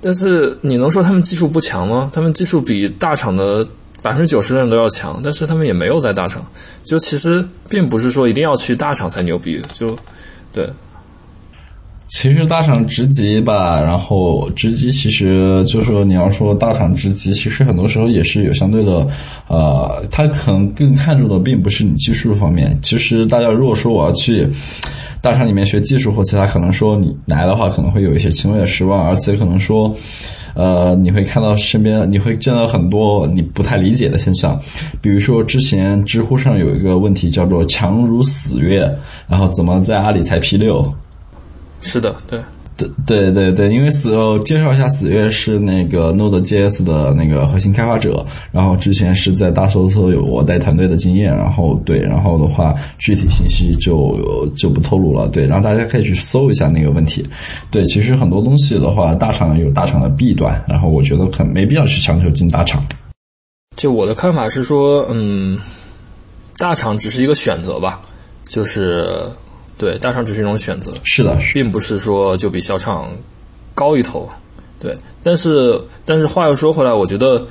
[0.02, 2.12] 但是你能说他们技术不强吗？
[2.14, 3.66] 他们技术比大厂的
[4.02, 6.46] 百分之九十的人都要强，但是他们也没有在大厂。
[6.84, 9.98] 就其实并不是说一定要去大厂才牛逼，就
[10.54, 10.70] 对。
[12.08, 19.08] 其实大厂职级吧，然后职级其实就是说你要说大厂职级，其实很多时候也是有相对的，
[19.48, 22.78] 呃，他可能更看重的并不是你技术方面。
[22.84, 24.48] 其实大家如果说我要去
[25.20, 29.92] 大厂里面学技术或其他，可能说你来的话可能会有一些轻微的失望，而且可能说，
[30.54, 34.60] 呃，你会看到身边你会见到很多你不太理解的现象，
[35.02, 38.88] 比如说之前知乎上有一个问题叫做“强如死月”，
[39.28, 40.94] 然后怎么在阿里才 P 六？
[41.90, 42.40] 是的，对，
[42.76, 44.12] 对，对，对，对，因为死，
[44.44, 57.26] 介绍一下，死月是那个 Node.js 的那个核心开发者，然后之前是在大搜搜有我带团队的经验，然后对，然后的话具体信息就就不透露了，对，然后大家可以去搜一下那个问题，
[57.72, 62.86] 对，其实很多东西的话，大厂有大厂的弊端，然后我觉得很没必要去强求进大厂。
[63.78, 65.58] 就我的看法是说，嗯，
[66.58, 68.02] 大厂只是一个选择吧，
[68.46, 69.06] 就是。
[69.78, 73.10] 对，大厂只是一种选择，是的，并不是说就比小厂
[73.74, 74.30] 高一头。
[74.80, 77.46] 对，但是但是话又说回来，我觉得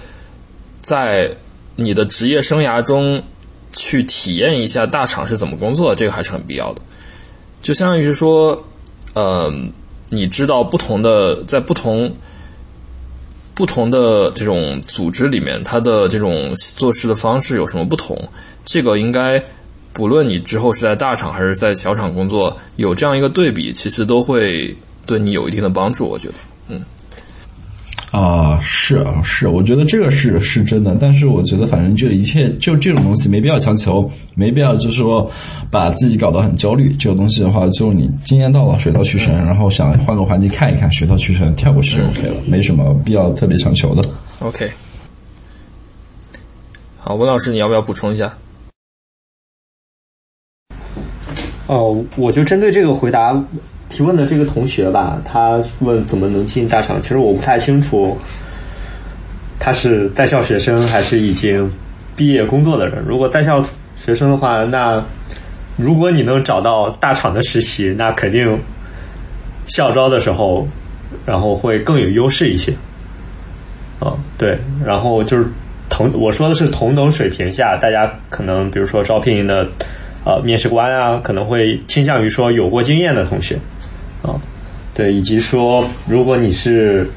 [0.80, 1.36] 在
[1.76, 3.22] 你的职业生涯中
[3.72, 6.80] 去体验一下大厂是怎么工作，这个还是很必要的。
[7.60, 8.64] 就相当于是说，
[9.12, 9.52] 呃，
[10.08, 12.16] 你知道不同的在不同
[13.54, 18.16] 不同的这种组织里面，它的这种做事的方式有什么不同，
[18.64, 19.44] 这个应该。
[19.94, 24.76] 不论你之后是在大厂还是在小厂工作，有这样一个对比，其实都会
[25.06, 26.08] 对你有一定的帮助。
[26.08, 26.34] 我觉得，
[26.68, 26.82] 嗯，
[28.10, 30.96] 啊，是啊，是，我觉得这个是是真的。
[31.00, 35.30] 但是我觉得，反正就一切就这种东西，没必要强求，没必要就是说
[35.70, 36.92] 把自己搞得很焦虑。
[36.98, 44.02] 这个东西的话，就你经验到了，水到渠成，然后想换个环境看一看，水到渠成，跳过去就 OK 了，没什么必要特别强求的。
[44.40, 44.68] OK，
[46.98, 48.36] 好，文老师，你要不要补充一下？
[51.66, 53.34] 哦，我就针对这个回答
[53.88, 58.16] 提问的这个同学吧，他问怎么能进大厂，其实我不太清楚，
[59.58, 61.70] 他是在校学生还是已经
[62.14, 63.02] 毕业工作的人。
[63.06, 63.64] 如果在校
[64.04, 65.02] 学生的话，那
[65.76, 68.58] 如果你能找到大厂的实习，那肯定
[69.66, 70.68] 校招的时候，
[71.24, 72.72] 然后会更有优势一些。
[74.00, 75.46] 啊，对，然后就是
[75.88, 79.66] 同我说的是同等水平下，大家可能比如说招聘的
[80.24, 83.56] 呃面试官啊，可能会倾向于说有过经验的同学，
[84.22, 84.34] 啊，
[84.94, 87.08] 对，以及说如果你是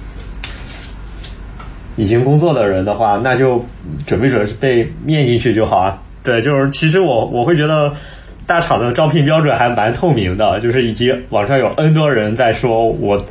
[1.96, 3.64] 已经工作的人的话，那就
[4.06, 6.02] 准备准备面进去就好啊。
[6.24, 7.92] 对，就是其实我我会觉得
[8.46, 13.24] 大厂的招聘标准还蛮透明的，就是以及网上有 N 多人在说我。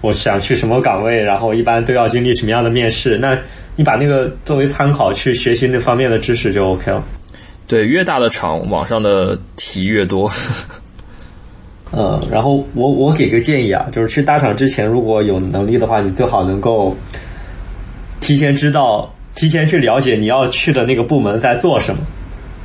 [0.00, 3.16] 我想去什么岗位，然后一般都要经历什么样的面试？
[3.16, 3.34] 那
[3.74, 7.02] 你把那个作为参考去学习那方面的知识就 OK 了。
[7.66, 10.30] 对，越大的厂，网上的题越多。
[11.92, 16.96] 嗯，然后我我给个建议啊，就是去大厂之前，如果有能力的话，你最好能够
[18.20, 22.00] 提前知道，提前去了解你要去的那个部门在做什么，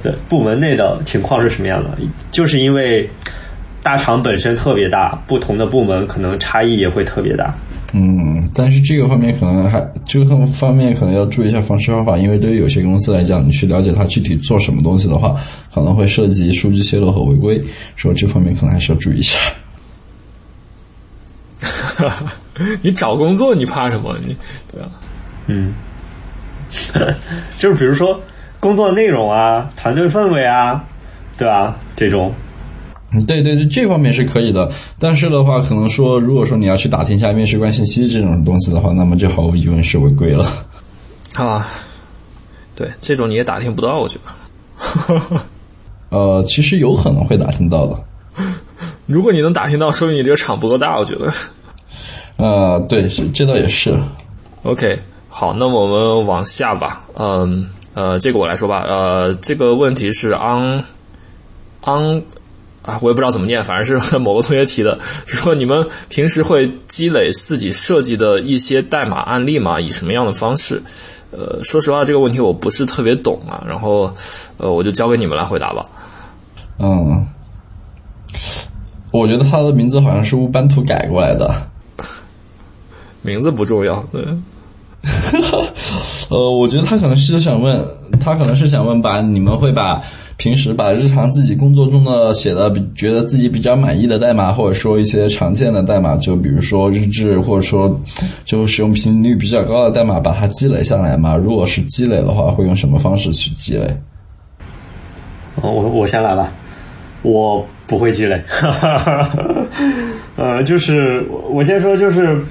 [0.02, 1.90] 对，部门内的情况是什么样的，
[2.32, 3.10] 就是因为。
[3.82, 7.56] 大厂本身特别大，不同的部门可能差异也会特别大。
[7.92, 15.36] 嗯，但是这个方面可能还这个方面可能要注意一下方式方法，因为对于有些公司来讲，你去了解它具体做什么东西的话，
[15.74, 17.64] 可能会涉及数据泄露和违规，
[17.98, 19.40] 所以这方面可能还是要注意一下。
[22.84, 24.16] 你找工作你怕什么？
[24.26, 24.36] 你
[24.72, 24.90] 对啊，
[25.48, 25.74] 嗯，
[27.58, 28.22] 就是比如说
[28.60, 30.84] 工作内容啊、团队氛围啊，
[31.38, 31.76] 对吧？
[31.96, 32.32] 这种。
[33.12, 34.72] 嗯，对对对，这方面是可以的。
[35.00, 40.46] 但是的话，可能说，如果说你要去打听一下面试官信息这种东西的话，那么就毫无疑问是违规了。
[41.36, 41.66] 啊，
[42.76, 45.42] 对，这种你也打听不到，我觉得。
[46.10, 48.00] 呃，其实有可能会打听到的。
[49.08, 51.32] 如果你能打听到，说明你这个厂不够大，我觉得。
[52.38, 54.00] 呃，对，是这倒也是。
[54.62, 54.96] OK，
[55.30, 57.04] 好，那我们往下吧。
[57.16, 58.86] 嗯，呃，这个我来说吧。
[58.88, 60.84] 呃，这个问题是 on
[61.84, 62.24] on。
[62.82, 69.80] 啊，我也不知道怎么念，反正是某个同学提的，说你们平时会积累自己设计的一些代码案例吗？
[69.80, 70.82] 以什么样的方式？
[71.32, 74.12] 呃，说实话，这个问题我不是特别懂啊，然后，
[74.58, 75.84] 呃，我就交给你们来回答吧。
[76.80, 77.28] 嗯，
[79.12, 81.70] 我觉得他的名字好像是乌班图改过来的，
[83.22, 84.26] 名字不重要，对。
[86.30, 87.86] 呃，我觉得他可能是想问，
[88.20, 90.02] 他可能是想问，把你们会把。
[90.38, 97.94] 平时把日常自己工作中的写的，觉得自己比较满意的代码，或者说一些常见的代码，就比如说日志，或者说
[98.46, 101.36] 就使用频率比较高的代码，把它积累下来嘛。
[101.36, 103.86] 如果是积累的话，会用什么方式去积累？
[105.56, 106.50] 哦我我先来吧，
[107.22, 108.42] 我不会积累，
[110.38, 112.42] 呃，就是我先说，就是。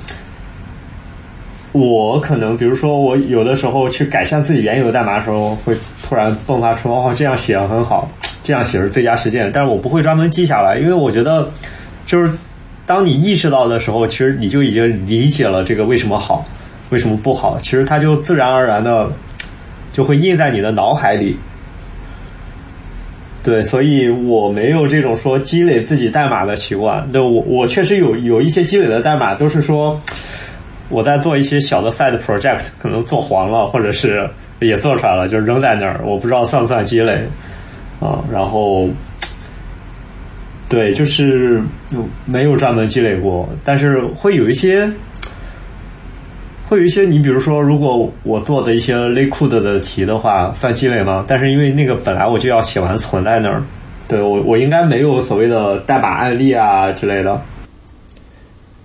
[1.72, 8.10] 我可能，比如说，我有的时候去改善自己原有的代码的时候，会突然迸发出“哦，这样写很好，
[8.42, 11.46] 这样写是最佳实践”，但是我不会专门记下来，因为我觉得，
[12.06, 12.32] 就是
[12.86, 16.42] 当你意识到的时候，其实你就已经理解了这个为什么好，
[16.88, 19.12] 为什么不好，其实它就自然而然的
[19.92, 21.36] 就会印在你的脑海里。
[23.42, 27.06] 对，所以我没有这种说积累自己代码的习惯。
[27.12, 30.00] 那我，我确实有有一些积累的代码，都是说。
[30.88, 34.28] 我在做一些小的 side project，可能做黄了，或者是
[34.60, 37.22] 也做出来了，就扔在那儿，我不知道算不算积累
[38.00, 38.24] 啊。
[38.32, 38.88] 然后，
[40.68, 41.62] 对，就是
[42.24, 44.90] 没有专门积累过，但是会有一些，
[46.68, 47.02] 会有一些。
[47.02, 51.24] 你比如说，如果我做的一些 Liquid 的题的话，算积累吗？
[51.28, 53.62] 但是因为那个本来我就要写完存在那儿，
[54.08, 57.40] 对我我应该没有所谓的代码案例啊之类的。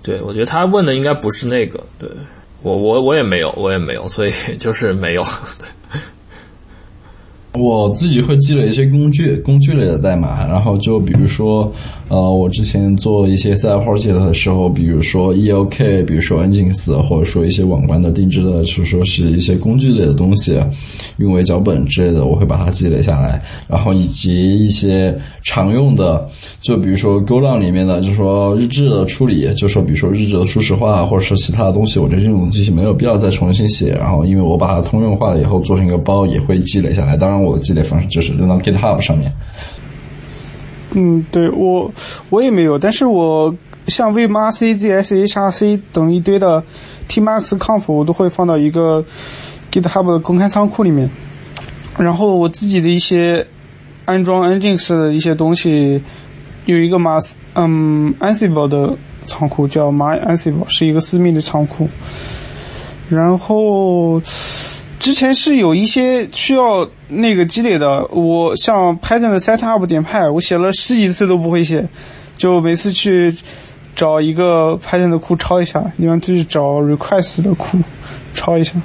[0.04, 2.10] 对，我觉得他问的应该不是那个，对
[2.62, 5.24] 我我我也没有，我也没有，所以 就是没有。
[7.54, 11.72] 我自己会积累一些工具，工具类的代码，然后就比如说，
[12.14, 20.61] 呃，我之前做一些 side project 的时候，比如说 ELK，比如说 Nginx，或者说一些网关的定制的，就说是一些工具类的东西，
[21.18, 26.24] 运维脚本之类的，我会把它积累下来，然后以及一些常用的，
[26.61, 37.41] 就比如说 GoLang 里面的，就是说日志的处理，就说比如说日志的初始化，或者是其他的东西，我觉得这种东西没有必要再重新写，然后因为我把它通用化了以后，做成一个包也会积累下来，当然。
[37.41, 39.34] 我的积累方式就是扔到 GitHub 上面。
[40.94, 41.91] 嗯，对我
[42.30, 43.54] 我也没有，但是我
[43.88, 46.64] 像 vmrc、zsh、rc 等一堆的
[47.10, 49.04] tmax、conf 我都会放到一个
[49.72, 51.10] GitHub 的公开仓库里面。
[51.98, 53.46] 然后我自己的一些
[54.06, 56.02] 安装 Nginx 的一些东西，
[56.66, 57.20] 有一个马
[57.54, 61.88] 嗯 Ansible 的仓库叫 My Ansible，是一个私密的仓库。
[63.10, 64.20] 然后
[65.04, 71.86] 之前是有一些需要那个积累的，我像 Python 的 setup 点派，我写了十几次都不会写，
[72.38, 73.36] 就每次去
[73.97, 77.78] 找一个 Python 的库抄一下，一般就是找 request 的库
[78.34, 78.76] 抄一下。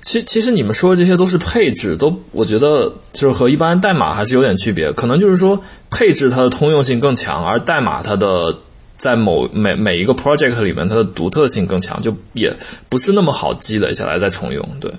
[0.00, 4.90] 其其实你们说的这些都是配置，都我觉得就是和一般代码还是有点区别。
[4.94, 8.56] 可能就是说配置它的通用性更强，而代码它的
[8.96, 12.50] 在某每每一个 project 里面它的独特性更强，就也
[12.88, 14.66] 不是那么好积累下来再重用。
[14.80, 14.90] 对，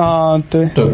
[0.00, 0.64] 啊，对。
[0.66, 0.86] 对，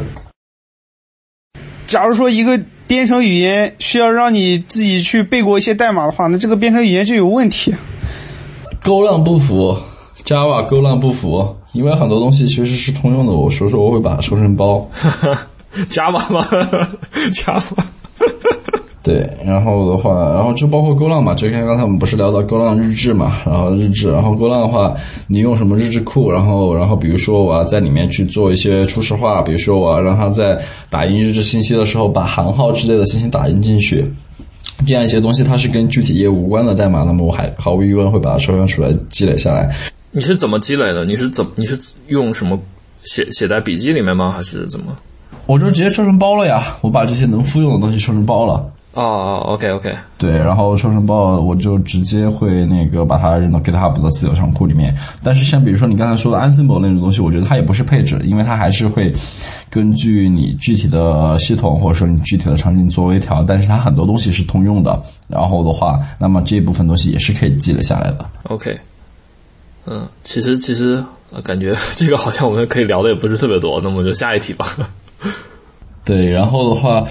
[1.86, 7.74] 假如说一个编程语言需要让你自己去背过一些代码的话，那这个编程语言就有问题。
[8.82, 9.76] 勾浪不符
[10.24, 13.32] ，Java 勾浪不符，因为很多东西其实是通用的。
[13.32, 14.88] 我说说我会把它收成包。
[15.90, 16.40] Java 吗？
[17.34, 17.76] Java。
[19.04, 24.96] 对，然后的话，然后就包括勾浪嘛，就看刚才我们不是聊到勾浪日志嘛，然后日志，然后勾浪的话，
[25.26, 34.10] 你用什么日志库，然后然后比如说我要在里面去做一些初始化，比如说我要让它在打印日志信息的时候把行号之类的信息打印进去，
[34.86, 39.76] 这样一些东西它是跟具体业务无关的代码，那么我还毫无疑问会把它抽象出来积累下来。
[40.12, 41.04] 你是怎么积累的？
[41.04, 41.78] 你是怎你是
[42.08, 42.58] 用什么
[43.02, 44.32] 写写在笔记里面吗？
[44.34, 44.96] 还是怎么？
[45.44, 48.66] 我就直接抽成包了呀，我把这些能复用的东西抽成包了。
[48.94, 54.96] 哦哦，OK OK，对，然后抽成报我就直接会那个把它扔到 GitHub 的私有仓库里面。
[55.20, 59.12] 但是像比如说你刚才说的 Ansible 那种东西，我觉得它也不是配置，因为它还是会
[59.68, 65.02] 根据你具体的系统或者说你具体的场景做微调，但是它很多东西是通用的。
[65.26, 68.24] 然后的话，那么这一部分东西也是可以积累下来的。
[68.44, 68.78] OK，
[69.86, 74.64] 嗯，其实其实呃感觉这个好像我们可以聊的也不是特别多，那么就下一题吧。
[76.04, 77.04] 对，然后的话，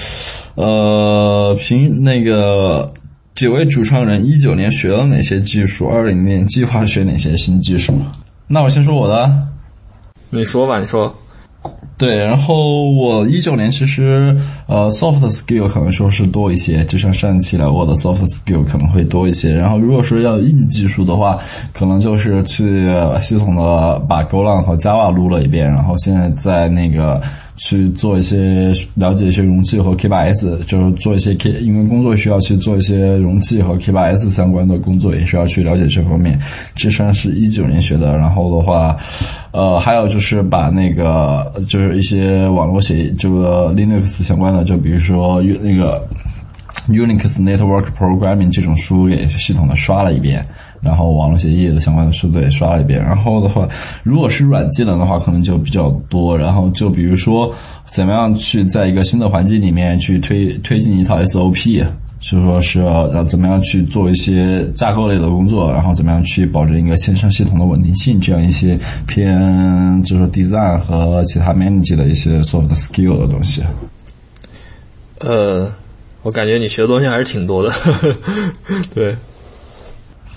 [0.56, 2.91] 呃，凭那个
[3.36, 7.94] 几位主创人一九年学了哪些技术，二零年计划学哪些新技术？
[8.48, 9.32] 那我先说我的。
[10.30, 11.14] 你说吧，你说。
[11.98, 14.36] 对，然后我一九年其实
[14.68, 19.54] 呃 soft skill 可能说是多一些，就像上一期来过的 soft skill 可能会多一些。
[19.54, 21.39] 然后如果说要硬技术的话，
[21.72, 22.91] 可能就是去
[23.22, 27.22] 系统的把 Golang 和 Java 撸了一遍，然后现在在那个
[27.56, 36.39] 去做一些了解一些容器和 K8s，就是做一些 K，因为工作需要去做一些容器和 K8s 相关的工作，也需要去了解这方面。
[36.76, 38.18] 这算是一九年学的。
[38.18, 38.97] 然后的话，
[39.51, 46.04] 呃，还有就是把那个就是一些网络协议这个 Linux 相关的，就比如说那个
[46.89, 50.43] Unix Network Programming 这种书给系统的刷了一遍。
[50.84, 53.02] 然后网络协议的相关的书都也刷了一遍。
[53.02, 53.68] 然后的话，
[54.04, 56.38] 如果是软技能的话，可能就比较多。
[56.38, 57.54] 然后就比如说，
[57.86, 61.86] 怎么样去在一个新的环境里面去推推进一套 SOP，
[62.20, 73.62] 就说是要怎么样去做一些架构类的工作，然后怎么样去保证一个线上系统的稳定性，这样一些偏就是 design 和其他 manage 的一些 soft skill 的东西。
[75.20, 75.70] 呃，
[76.22, 77.92] 我感觉你学的东西还是挺多的，呵
[78.64, 79.16] 呵对。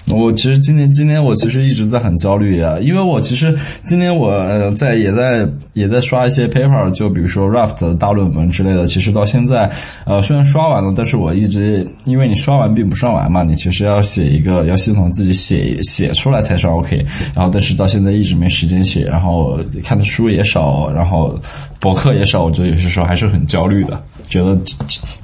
[0.09, 8.87] 我其实今年今年我其实一直在很焦虑啊，因为我其实今年我在也在也在刷一些 paper，就比如说 Raft 大论文之类的。
[8.87, 9.71] 其实到现在，
[10.05, 17.05] 呃虽然刷完了，但是我一直因为你刷完并不算完嘛，你其实要写一个要系统自己写写出来才算 OK。
[17.35, 21.37] 然后但是到现在一直没时间写，然后看的书也少，然后
[21.81, 24.57] 博客也少，我觉得有些时候还是很焦虑的，觉得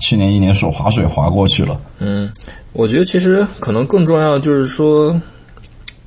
[0.01, 1.81] 去年一年手划水划过去了。
[2.01, 2.29] 嗯。
[2.75, 5.21] 我觉得其实可能更重要就是说，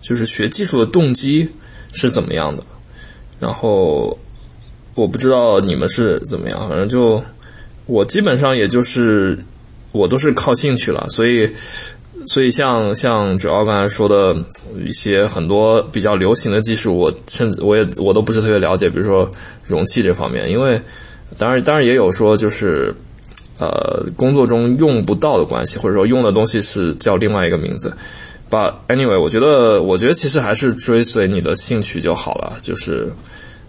[0.01, 1.47] 就是学技术的动机
[1.93, 2.63] 是怎么样的。
[3.39, 4.18] 然后
[4.95, 7.24] 我不知道你们是怎么样，反正就
[7.86, 9.38] 我基本上也就是
[9.91, 11.47] 我都是靠兴趣了，所以
[12.26, 14.36] 所以像像主要刚才说的
[14.84, 19.30] 一些很多比较流行的技术，我甚至我也我都不是特别了解，比如说
[19.66, 20.82] 容器这方面，因为
[21.38, 22.95] 当然当然也有说就是。
[23.57, 27.95] 呃，工作中用不到的关系，或者说用的东西是叫另外一个名字。
[28.51, 32.57] But anyway，我觉得，我觉得其实还是追随你的兴趣就好了。
[32.61, 33.09] 就是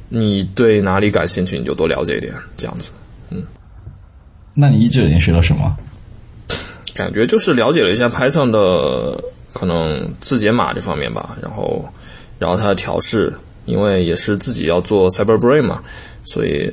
[0.09, 2.91] 你对哪里感兴趣，你就多了解一点，这样子。
[3.31, 3.43] 嗯，
[4.55, 5.77] 那你一九年学了什么？
[6.95, 9.23] 感觉就是了解了一下 Python 的
[9.53, 11.85] 可能字节码这方面吧，然后，
[12.39, 13.33] 然后它的调试，
[13.67, 15.81] 因为也是自己要做 CyberBrain 嘛，
[16.25, 16.73] 所以。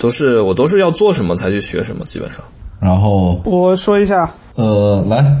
[0.00, 2.38] 都是我都是要做什么才去学什么，基本上。
[2.80, 5.36] 然后我说一下，呃，来，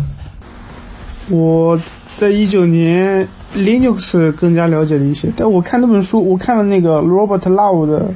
[1.30, 1.80] 我
[2.18, 8.12] 在一九年 Linux 更加了解了一些，但我看那本书，我看了那个 Robert Love 的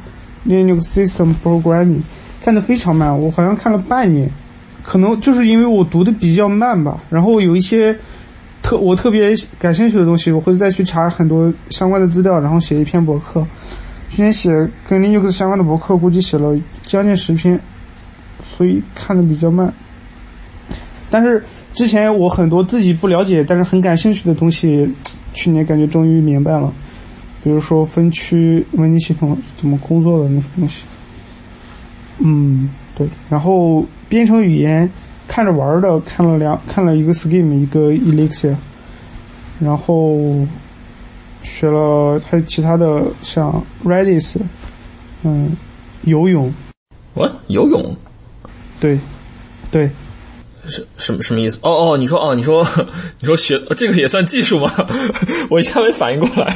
[0.47, 2.03] Linux System Programming，
[2.45, 4.29] 看的非常慢，我好像看了半年，
[4.83, 7.97] 可能就是因为我读的比较慢吧，然后有一些
[8.63, 13.43] 特我特别感兴趣的东西，我会再去查很多相关的资料，然后写一篇博客。
[14.15, 14.49] 今天写
[14.89, 17.59] 跟 Linux 相关的博客，估计写了将近十篇，
[18.57, 19.75] 所以看的比较慢。
[21.11, 21.43] 但是
[21.73, 24.89] 之前我很多自己不了解，但是很感兴趣的东西，
[25.33, 26.73] 去年感觉终于明白了。
[27.43, 30.85] 比如说分区文件系统怎么工作的那些东西。
[32.21, 33.09] 嗯，对。
[33.29, 34.89] 然后编程语言
[35.27, 38.55] 看着玩的，看了两看了一个 Scheme，一个 Elixir，
[39.59, 40.47] 然后
[41.45, 44.35] 学了还有其他的像 Redis，
[45.23, 45.57] 嗯，
[46.03, 46.53] 游泳，
[47.13, 47.97] 我游泳
[48.81, 48.99] 对，
[49.71, 49.91] 对，
[50.67, 51.61] 什什么什么意思？
[51.63, 52.67] 哦哦，你说哦，你说
[53.21, 54.73] 你说学这个也算技术吗？
[55.51, 56.53] 我一下没反应过来。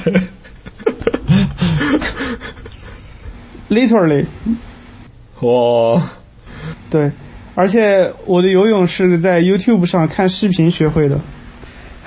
[3.68, 4.24] literally，
[5.42, 6.02] 哇，
[6.90, 7.12] 对，
[7.54, 11.20] 而且我的游泳是在 YouTube 上看视频学会的。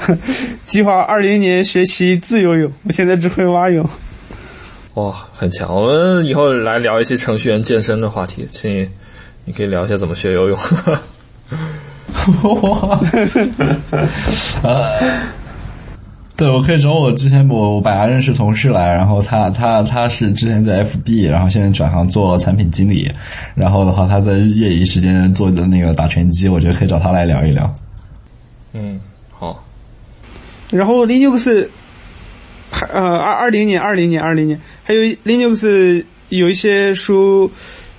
[0.67, 3.87] 计划二零年学习自由泳，我现在只会蛙泳。
[4.95, 5.73] 哇，很强！
[5.73, 8.89] 我们以后来聊一些程序员健身的话题，请你
[9.45, 10.57] 你可以聊一下怎么学游泳。
[12.43, 12.99] 哇，
[14.61, 14.99] 呃，
[16.35, 23.09] 对，我可以找我之前我我本来认识同事来，然后他他他是之前在 FB，然后现在转行做产品经理，
[23.55, 27.73] 然后的话他在业余时间做的那个打拳击，我觉得可以找他来聊一聊。
[28.73, 29.10] 嗯，好，
[30.71, 31.67] 然后 Linux，
[32.71, 37.51] 还呃二二零年二零年二零年，还有 Linux 有一些书，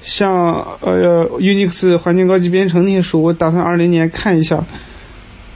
[0.02, 4.64] 像呃 Unix 环境高级编程那些书，我打算二零年看一下。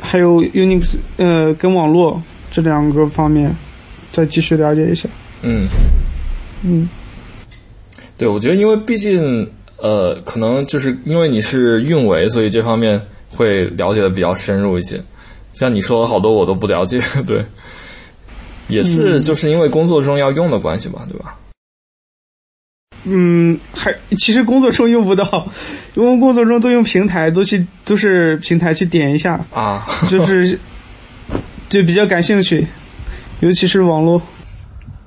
[0.01, 3.51] 还有 Unix 呃跟网络这两个方面，
[4.13, 5.09] 再继续了解一下。
[5.43, 5.67] 嗯。
[6.65, 6.89] 嗯，
[8.17, 13.01] 对，我觉得因为毕竟呃，可能就是因为你是运维，所以这方面
[13.31, 14.99] 会了解的比较深入一些。
[15.57, 17.45] 像你说的好多我都不了解， 对，
[18.69, 21.37] 也是就是因为工作中要用的关系吧，对吧？
[23.09, 25.49] 嗯，还其实工作中用不到，
[25.95, 30.59] 因为工作中都用平台，都去都是平台去点一下，啊，就是
[31.71, 32.67] 就比较感兴趣，
[33.41, 34.21] 尤其是网络。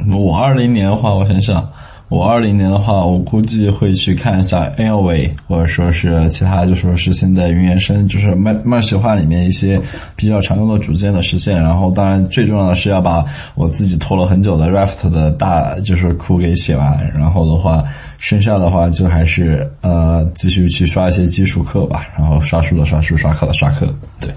[0.09, 1.69] 我二零年的话，我想想，
[2.09, 9.79] 我二零年的话，我估计会去看一下 n l v 或者说是其他，就说是现在云原生，就是慢慢学化里面一些
[10.15, 11.61] 比较常用的组件的实现。
[11.61, 17.11] 然后，当然最重要的是要把我自己拖了很久的 Raft 的大就是库给写完。
[17.13, 17.83] 然后的话，
[18.17, 22.07] 剩下的话就还是呃继续去刷一些基础课吧。
[22.17, 23.87] 然后刷书的刷书，刷课的刷课。
[24.19, 24.33] 对，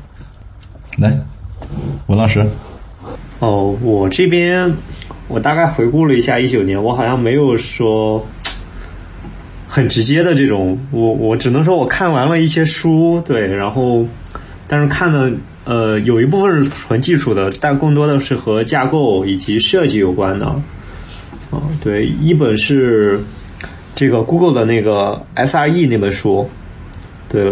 [0.99, 1.11] 来，
[2.07, 2.47] 文老师。
[3.39, 4.71] 哦，我这边
[5.33, 8.23] 我大概回顾了一下一九年，我好像没有说
[9.67, 14.07] 很直接的这种，我我只能说我看完了一些书，对，然后
[14.69, 15.33] 但是看的
[15.65, 20.45] 呃有一部分是纯技术的，但更多的是和架构以及设计有关的。
[21.51, 23.19] 啊、对，一本是
[23.95, 26.47] 这个 Google 的那个 SRE 那本书，
[27.31, 27.51] 对，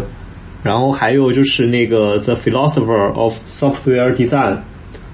[0.62, 4.58] 然后还有就是那个 The Philosopher of Software Design。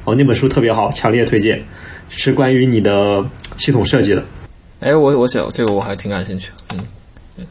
[0.05, 1.61] 哦，那本书特别好，强烈推荐，
[2.09, 3.25] 是关于你的
[3.59, 4.23] 系统设计的。
[4.81, 7.47] 哎，我我写这个我还挺感兴趣，嗯，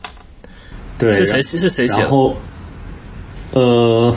[0.97, 2.01] 对，是谁是谁写的？
[2.01, 2.35] 然后，
[3.51, 4.15] 呃，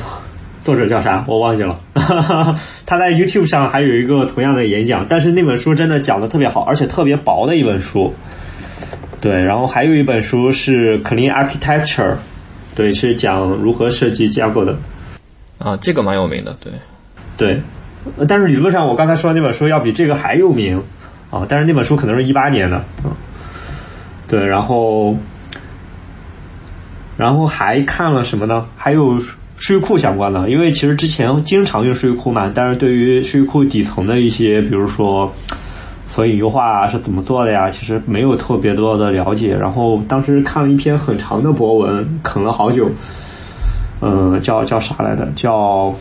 [0.62, 1.24] 作者叫啥？
[1.26, 1.80] 我忘记了。
[2.84, 8.12] 他在 YouTube 上还有一个同样的演讲，但是那本书真的讲的特别好，而且特别薄的一本书。
[9.20, 12.14] 对，然后还有一本书是 Clean Architecture，
[12.74, 14.76] 对，是讲如何设计架构的。
[15.58, 16.72] 啊，这个蛮有名的，对，
[17.36, 17.60] 对。
[18.28, 20.82] 但是理论上，我刚才说的那本书要比这个还有名
[21.30, 21.46] 啊！
[21.48, 23.10] 但是那本书可能是一八年的，嗯，
[24.26, 25.16] 对，然后，
[27.16, 28.66] 然后还看了什么呢？
[28.76, 29.28] 还有数
[29.58, 35.32] 据库相关的，因为其实之前经常用数据库嘛，但是对于数据库底层的一些，比如说
[36.08, 39.56] 索引优化是怎么做的呀，其实没有特别多的了解。
[39.56, 42.88] 然后当时看了一篇很长的博文，啃了好久，
[44.00, 45.28] 呃，叫叫啥来着？
[45.34, 45.94] 叫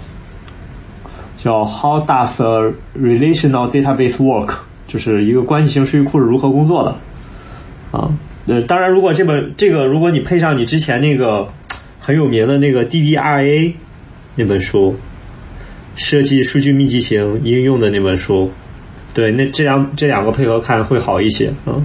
[1.48, 4.54] 叫 How does a relational database work？
[4.86, 6.90] 就是一个关系型数据库是如何工作的
[7.98, 8.10] 啊？
[8.48, 11.48] 呃，当然，如果这本这个，如果你配上你之前那个
[12.02, 13.72] 很有名的那个 DDRA
[14.36, 14.94] 那本书，
[15.96, 18.52] 设计数据密集型应用的那本书，
[19.14, 21.80] 对，那这两这两个配合看会好一些啊。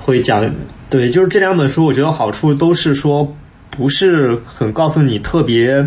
[0.00, 0.44] 会讲
[0.90, 3.32] 对，就是这两本书，我觉得好处都是说
[3.70, 5.86] 不是很告诉你特别。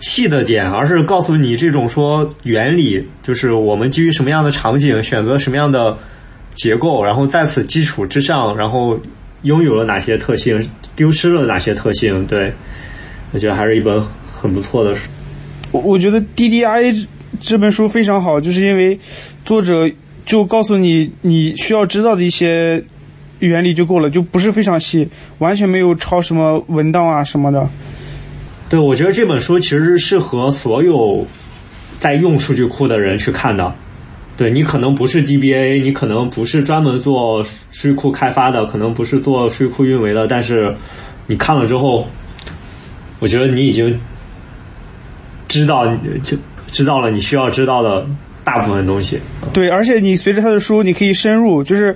[0.00, 5.96] 细的点，而是告诉你这种说原理，就是我们基于什么样的场景选择什么样的
[6.54, 8.98] 结构，然后在此基础之上，然后
[9.42, 10.60] 拥有了哪些特性，
[10.96, 12.52] 丢失了哪些特性，对，
[13.32, 15.10] 我觉得还是一本很不错的书。
[15.70, 17.06] 我我觉得 DDI
[17.40, 18.98] 这本书非常好，就是因为
[19.44, 19.88] 作者
[20.26, 22.82] 就告诉你你需要知道的一些
[23.38, 25.08] 原理就够了，就不是非常细，
[25.38, 27.68] 完全没有抄什么文档啊什么的。
[28.70, 31.26] 对，我觉得这本书其实是适合所有
[31.98, 33.74] 在用数据库的人去看的。
[34.36, 40.74] 对你可能不是 DBA，你可能不是专门做数据库开发的，可能不是做数据库运维的，但是
[41.26, 42.08] 你看了之后，
[43.18, 44.00] 我觉得你已经
[45.48, 45.84] 知道
[46.22, 46.38] 就
[46.68, 48.06] 知道了你需要知道的
[48.44, 49.18] 大部分东西。
[49.52, 51.94] 对，而且你随着他的书，你可以深入，就是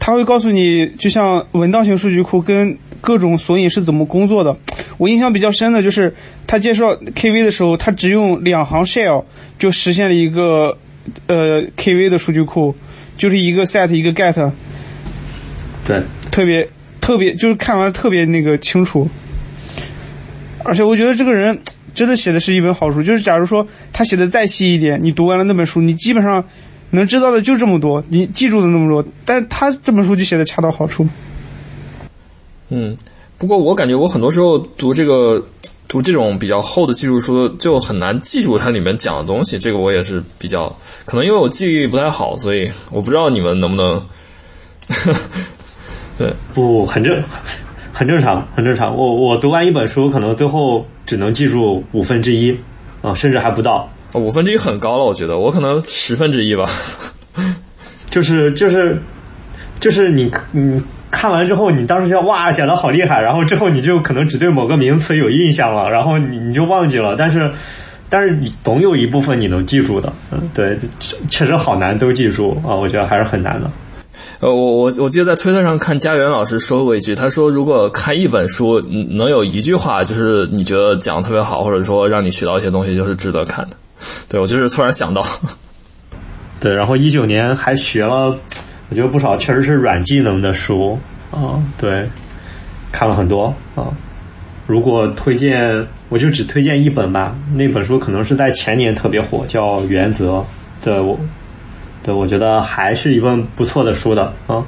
[0.00, 4.56] 他会告诉你，就像文档型数据库跟各种索引是怎么工作的。
[4.96, 6.14] 我印象比较深的就是
[6.46, 9.22] 他介绍 KV 的时候，他只用两行 shell
[9.58, 10.76] 就实现了一个
[11.26, 12.74] 呃 KV 的数据库，
[13.18, 14.50] 就是一个 set 一个 get，
[15.86, 16.66] 对，特别
[17.00, 19.06] 特别就是看完特别那个清楚。
[20.64, 21.58] 而且我觉得这个人
[21.94, 26.42] 真的写的是一本好书，就是假如说他写的再细一点，你读完了那本书，你基本上
[26.90, 31.06] 能知道的就这么多，你记住的那么多，但他这本书就写的恰到好处。
[32.76, 32.96] 嗯，
[33.38, 35.40] 不过我感觉我很多时候读这个
[35.86, 39.56] 读这种比较厚的技术书，就很难记住它里面讲的东西。
[39.58, 40.68] 这个我也是比较
[41.04, 44.04] 可能因为我记忆力不太好，所以我不知道你们能不能。
[46.18, 47.22] 对，不很正，
[47.92, 48.96] 很正常，很正常。
[48.96, 52.56] 我我读完一本书，可能最后只能记住五分之一，
[53.02, 53.88] 啊，甚至还不到。
[54.14, 56.68] 五分之一很高了，我觉得我可能十分之一吧。
[58.10, 59.00] 就是就是
[59.80, 60.80] 就是你你
[61.24, 67.16] 看完之后，你当时觉得哇讲的好厉害，然后之后你就可能只对某个名词有印象了，然后你你就忘记了。
[67.16, 67.50] 但是
[68.10, 70.78] 但是你总有一部分你能记住的，嗯，对，
[71.30, 73.70] 确实好难都记住啊，我觉得还是很难的。
[74.40, 83.76] 呃，我我我记得在推特上看家园老师说过一句，他说如果看一本书能有一句话就是你觉得讲的特别好，或者说让你学到一些东西，就是值得看的。
[84.28, 85.24] 对我就是突然想到，
[86.60, 88.36] 对，然后一九年还学了，
[88.90, 90.98] 我觉得不少确实是软技能的书
[91.34, 92.08] 啊，对，
[92.92, 93.88] 看了很多啊。
[94.66, 100.38] 如果推荐，我就只推荐一本吧，那本书可能是在前年特别火，叫《原则》。
[100.82, 101.18] 对我。
[102.02, 104.62] 对，我觉得还是一本不错的书的啊。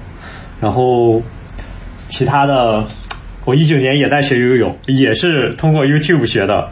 [0.58, 1.22] 然后
[2.08, 2.82] 其他的，
[3.44, 6.70] 我一九年也在学游泳，也是通过 YouTube 学的。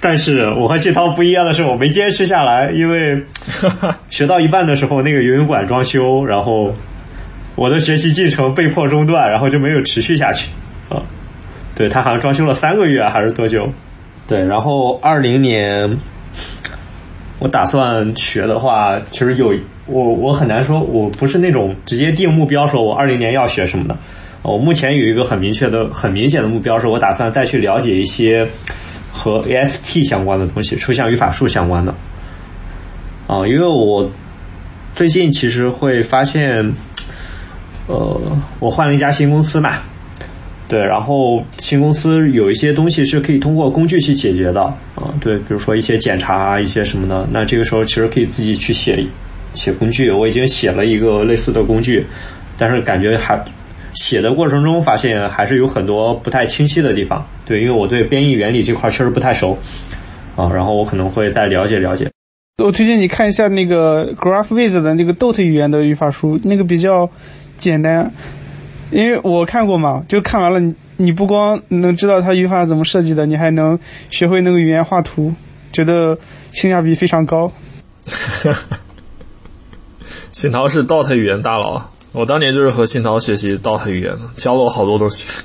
[0.00, 3.20] 但是我和谢涛不一样的是，我没坚持下来，因为
[4.08, 6.72] 学到一半的时候，那个游泳馆装修，然后
[7.58, 10.48] 我的学习进程被迫中断，然后就没有持续下去
[10.88, 11.02] 啊。
[11.74, 13.68] 对他好像装修了三个月还是多久？
[14.28, 15.98] 对，然后二零年
[17.40, 19.52] 我打算学的话，其实有。
[19.90, 23.96] 我我很难说，我不是那种直接定目标说，我二零年要学什么的。
[24.42, 28.46] 我目前有一个很明确的、很明显的目标，是我打算再去了解一些
[29.10, 31.94] 和 AST 相关的东西，抽象语法树相关的。
[33.26, 34.06] 啊，因为我
[34.94, 36.70] 最近其实会发现，
[37.88, 38.20] 呃，
[38.60, 39.78] 我换了一家新公司嘛，
[40.68, 44.62] 对，然后新公司有一些东西是可以通过工具去解决的
[44.94, 49.04] 啊，对，比如说一些检查啊，一些什么的，那这个时候其实可以自己去写。
[49.54, 52.06] 写工具，我已经写了一个类似的工具，
[52.58, 53.42] 但是感觉还
[53.94, 57.26] 写的过程中发现还是有很多不太清晰的地方。
[57.46, 59.56] 对，因为我对编译原理这块确实不太熟
[60.36, 62.08] 啊，然后我可能会再了解了解。
[62.62, 67.08] 我推荐你看一下那个 GraphViz 的那个 Dot 语言的语法书，那个比较
[67.58, 68.10] 简单，
[68.90, 73.78] 因为我看过嘛，就看完了，你你不光能知道它语法怎么设计的，你还能
[74.08, 75.34] 学会那个语言画图，
[75.72, 76.18] 觉得
[76.52, 77.52] 性价比非常高。
[80.32, 81.82] 信涛是 Dot 语言大佬，
[82.12, 85.44] 我当年就是和信涛学习 Dot 语言的，教了我好多东西。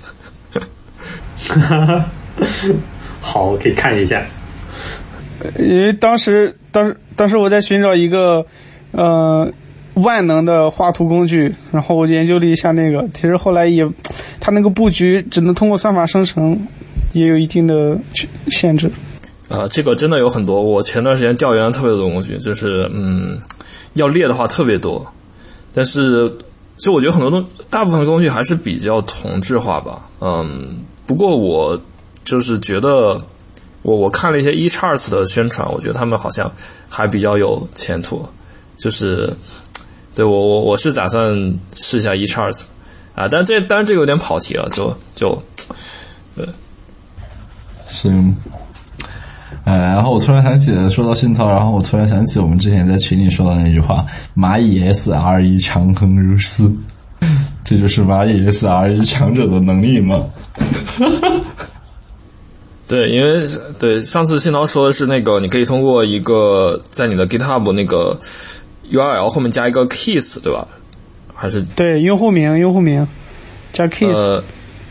[3.19, 4.23] 好，我可以看一下。
[5.57, 8.45] 因为当时，当时，当时我在寻找一个
[8.91, 9.52] 呃
[9.95, 13.88] 万能的画图工具，然后我研究了一下那个，其实后来也，
[14.40, 16.60] 它那个布局只能通过算法生成，
[17.11, 17.98] 也有一定的
[18.48, 18.91] 限制。
[19.49, 20.61] 啊，这个真的有很多。
[20.61, 23.40] 我前段时间调研了特别多工具，就是嗯。
[23.95, 25.06] 要列的话特别多，
[25.72, 26.36] 但是
[26.78, 30.10] 就我觉得很多东，大部分工具还是比较同质化吧。
[30.20, 31.80] 嗯，不过我
[32.26, 33.22] 就是觉得，
[33.84, 36.52] 我我看了一些 eCharts 的宣传，我觉得他们好像
[36.90, 38.26] 还比较有前途。
[38.78, 39.32] 就是
[40.15, 41.34] 对我我我是打算
[41.76, 42.68] 试一下 eCharts
[43.15, 45.30] 啊，但这当然这个有点跑题了，就就
[46.35, 46.45] 呃
[47.90, 48.35] 行。
[49.65, 56.69] 哎，然后我突然想起，说到信涛，然后我突然想起我们之前在群里说的那句话：“蚂蚁 SRE 强横如斯”，
[57.64, 60.22] 这就是蚂蚁 SRE 强者的能力吗？
[62.90, 63.48] 对，因为
[63.80, 68.19] 对上次信涛说的是那个，你可以通过一个在你的 GitHub 那个
[68.91, 70.68] URL 后面加一个 keys，对吧？
[71.34, 73.05] 还是对，用户名，用户名
[73.73, 74.43] 加 keys，、呃，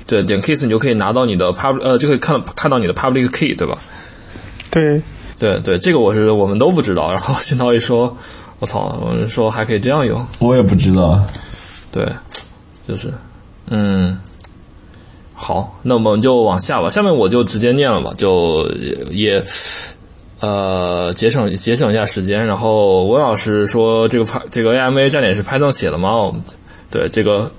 [0.06, 3.78] 对，点 keys 你就可以拿到你的 public 呃，就可以看看到你的 public key，对吧？
[4.70, 5.00] 对，
[5.38, 7.10] 对对，这个我是我们都不知道。
[7.12, 8.16] 然后新涛一说，
[8.58, 11.22] 我操，我们说还可以这样用，我也不知道。
[11.90, 12.06] 对，
[12.86, 13.12] 就是，
[13.68, 14.18] 嗯，
[15.32, 16.90] 好，那我们就往下吧。
[16.90, 18.66] 下面我就直接念了吧，就
[19.10, 19.42] 也
[20.42, 22.46] 呃节省节省一下时间。
[22.46, 26.30] 然后温老师说这个拍这个 AMA 站点是 Python 写的吗？
[26.90, 27.50] 对这个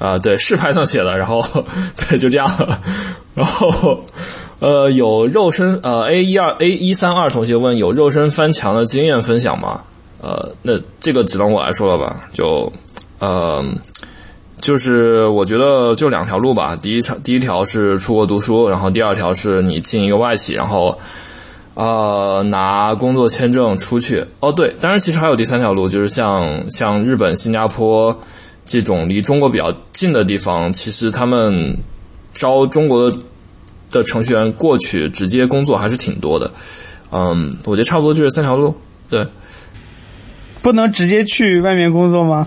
[0.00, 1.16] 啊、对是 Python 写的。
[1.16, 1.40] 然后
[2.08, 2.78] 对就这样，
[3.34, 4.02] 然后。
[4.60, 9.80] 呃，有肉身呃 A 一二 A 一三二同学问有肉身翻墙的经验分享吗？
[10.20, 12.70] 呃，那这个只能我来说了吧，就
[13.20, 13.64] 呃，
[14.60, 16.76] 就是我觉得就两条路吧。
[16.76, 20.98] 第一条第一条是出国读书，然后第二条是你进一个外企，然后
[21.74, 24.24] 呃拿工作签证出去。
[24.40, 28.18] 哦，对，当然其实还有第三条路，就是像像日本、新加坡
[28.66, 31.76] 这种离中国比较近的地方，其实他们
[32.32, 33.18] 招中国的
[33.90, 36.50] 的程序员过去直接工作还是挺多的。
[37.10, 38.74] 嗯，我觉得差不多就是三条路。
[39.08, 39.26] 对，
[40.62, 42.46] 不能直接去外面工作吗？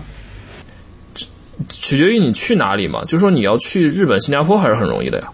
[1.68, 3.04] 取决于你去哪里嘛。
[3.04, 5.30] 就是说你要去日本、新加坡还是很容易的呀。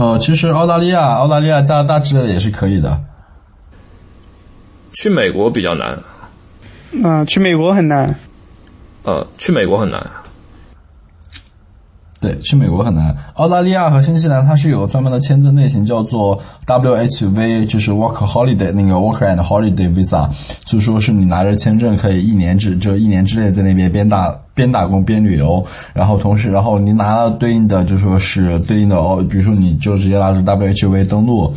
[0.00, 2.98] 呃，其实澳大利亚、澳大利亚、加拿大之类的也是可以的。
[4.94, 5.98] 去美国比较难，
[7.04, 8.14] 啊、去美国很难。
[9.02, 10.02] 呃，去美国很难。
[12.18, 13.14] 对，去美国很难。
[13.34, 20.30] 澳大利亚和新西兰它是有专门的签证类型，叫做 WHV，就是 Work Holiday 那个 Work and Holiday Visa，
[20.64, 25.64] 就说是你拿着签证可以一年之就一年之内在那边边打边打工边旅游，
[25.94, 31.50] 然后同时然后你拿了对应的就说是对应的哦，比如说你就直接拿着 WHV 登录，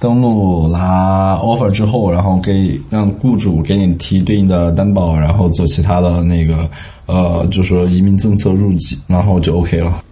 [0.00, 6.68] 登录拿 offer 之后，然后给让雇主给你提对应的担保，然后做其他的那个
[7.06, 10.02] 呃，就说移民政策入籍，然后就 OK 了。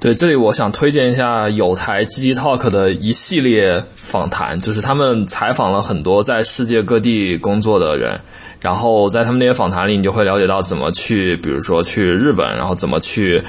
[0.00, 8.16] 对，这里我想推荐一下有台 GG Talk 的一系列访谈，就是他们采访了很多在世界各地工作的人，
[8.60, 13.42] 然后在他们那些访谈里，你就会了解到怎么去，比如说去日本，然后怎么去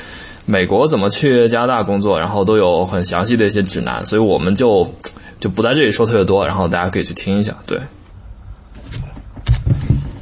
[0.48, 4.92] 美国，怎么去加拿大工作，然后都有很详细的一些指南，所以我们就
[5.40, 7.56] 就不在这里说特别多，然后大家可以去听一下。
[7.68, 7.80] 对，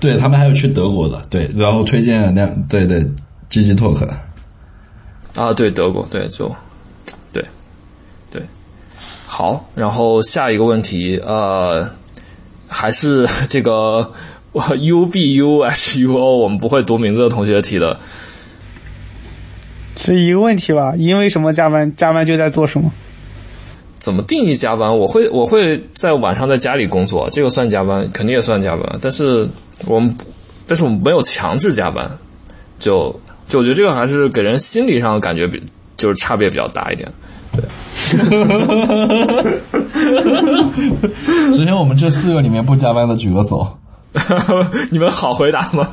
[0.02, 3.00] 对他们还有去德国的，对，然后推荐两对对
[3.50, 4.06] GG Talk，
[5.38, 6.52] 啊，对，德国，对，就，
[7.32, 7.46] 对，
[8.32, 8.42] 对，
[9.28, 11.88] 好，然后下一个问题，呃，
[12.68, 14.12] 还是这个
[14.80, 18.00] U B U H U O，我们不会读名字的同学提的，
[19.96, 20.96] 是一个问题吧？
[20.98, 21.96] 因为什么加班？
[21.96, 22.92] 加班就在做什么？
[24.00, 24.98] 怎么定义加班？
[24.98, 29.48] 我会我会在晚上在家里工作，这个算加班，肯定也算加班，但是
[29.86, 30.18] 我们
[30.66, 32.10] 但是我们没有强制加班，
[32.80, 33.16] 就
[33.48, 35.62] 就我觉得这个还是给人心理上的感觉比
[35.96, 37.10] 就是差别比较大一点。
[37.54, 37.64] 对
[41.56, 43.68] 首先我们这四个里面不加班的举个手。
[44.92, 45.88] 你们好回答吗？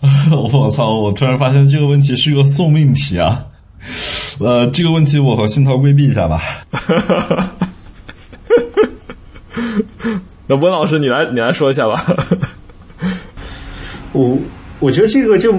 [0.30, 0.94] 我操！
[0.94, 3.44] 我突然发现这个问题是个送命题啊。
[4.38, 6.42] 呃，这个问题我和信涛规避一下吧。
[10.46, 11.98] 那温老师，你来你来说一下吧。
[14.12, 14.36] 我
[14.80, 15.54] 我觉得这个就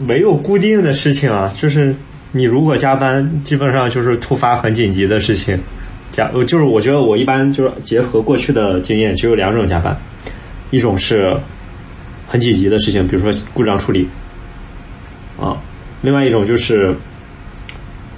[0.00, 1.94] 没有固定的事情啊，就是
[2.32, 5.58] 你如果加班，基本上就是突发很紧急的事情。
[6.10, 9.96] 加就是我觉得我一般就是结合过去的经验，只有两种加班，
[10.70, 11.36] 一种是
[12.26, 14.08] 很紧急的事情，比如说故障处理
[15.38, 15.56] 啊，
[16.02, 16.94] 另外一种就是。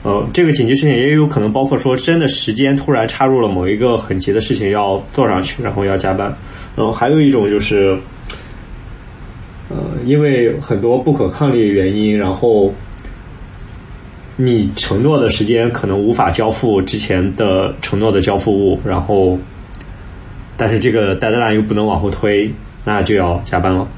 [0.05, 6.27] 呃，这个紧急事情也有可能包括说，真的时间突然插入了某一个很急的事情要做上去，然后要加班。
[6.75, 7.97] 然后还有一种就是，
[9.73, 12.73] 呃，因为很多不可抗力原因，然后
[14.37, 19.39] 你承诺的时间可能无法交付之前的承诺的交付物，然后，
[20.57, 22.53] 但是这个 deadline 又不能往后推，
[22.85, 23.89] 那就要加班了。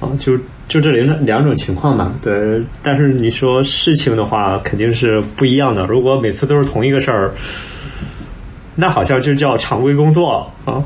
[0.00, 0.36] 啊，就
[0.68, 2.12] 就这两两种情况吧。
[2.22, 5.86] 对，但是你说事情的话，肯定是不一样的。
[5.86, 7.32] 如果每次都是同一个事儿，
[8.74, 10.82] 那好像就叫常规工作啊。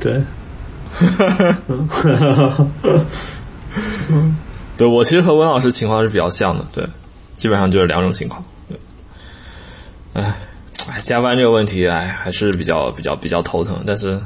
[0.00, 0.20] 对。
[1.06, 1.52] 哈哈，
[1.88, 2.98] 哈哈，哈
[4.08, 4.36] 哈
[4.78, 6.86] 对我其实和温老师情况是比较像的，对，
[7.36, 8.42] 基本上就是两种情况。
[8.68, 8.78] 对，
[10.14, 10.34] 哎，
[10.88, 13.82] 哎，加班这个问题，哎，还是比较比较比较头疼。
[13.86, 14.20] 但是，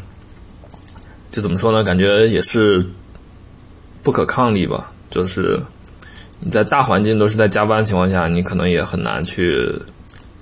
[1.31, 1.83] 就怎么说呢？
[1.83, 2.85] 感觉也是
[4.03, 4.93] 不可抗力吧。
[5.11, 5.61] 就是
[6.39, 9.73] 你在大环境都是在加班的情况下，你可能也很难去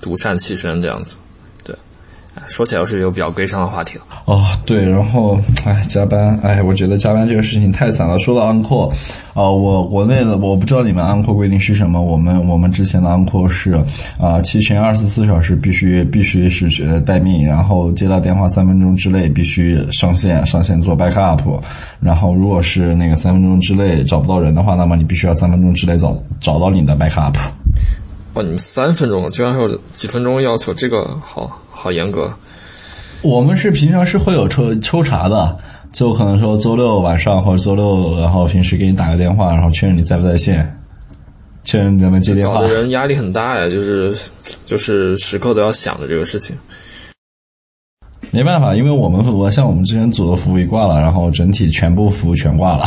[0.00, 1.16] 独善其身这样子。
[2.47, 4.05] 说起来又是一个比较悲伤的话题了。
[4.27, 8.19] 哦，对，然后，哎，加班，哎，我觉得加班这个事情太惨了。
[8.19, 8.90] 说到 uncle，
[9.35, 13.82] 啊、我国内的我不知道你们 uncle 规定是什么，我们我们之前的 uncle 是
[14.20, 21.40] 啊，期权二十四小时必须必须是呃待命，然后接到电话三分钟之内必须上线上线做 backup，
[22.01, 27.35] 然后如果是那个三分钟之内找不到人的话，那么你必须要三分钟之内找找到你的 backup。
[28.35, 32.28] 哇，你们三分钟，居然还有几分钟要求，这个好好严格。
[33.22, 35.56] 我们是平常是会有抽抽查的，
[35.92, 40.78] 就可能说周六晚上或者周六，然后平时给你打个电话，然后确认你在不在线，
[41.64, 42.74] 确认你能不能接电话搞得。
[42.74, 44.12] 人压力很大呀，就是
[44.66, 46.56] 就是时刻都要想着这个事情。
[48.30, 52.84] 没办法，因为我们我像我们之前组的服务一挂了，然后整体全部服务全挂了。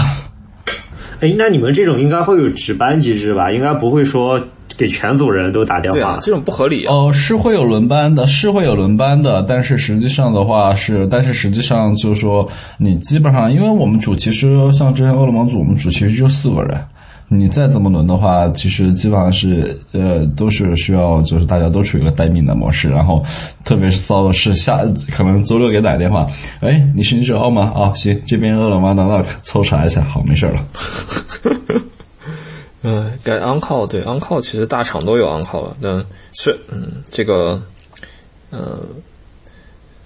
[1.19, 3.51] 哎，那你们这种应该会有值班机制吧？
[3.51, 4.39] 应该不会说
[4.82, 5.98] 给全组人都打电话。
[5.98, 6.94] 对啊，这种不合理啊。
[6.94, 12.49] 哦，是会有轮班的，是会有轮班的，但是实际上的话是，但是实际上就是说，
[12.80, 16.82] 你基本上，因为我们组其实像之前饿了么组，我们组其实就四个人，
[17.28, 23.24] 你再怎么轮的话，其实基本上是呃都是需要就是大家都处于一个待命的模式，然后
[23.64, 24.80] 特别是骚的是下
[25.12, 26.26] 可能周六给打电话，
[26.62, 27.72] 哎，你是你九号吗？
[27.76, 30.60] 啊，行，这边饿了么那那抽查一下，好，没事了。
[32.84, 36.03] 嗯，该 on call 对 on call 其实大厂都有 on call 了，但
[36.34, 37.62] 是嗯，这个
[38.49, 38.80] 呃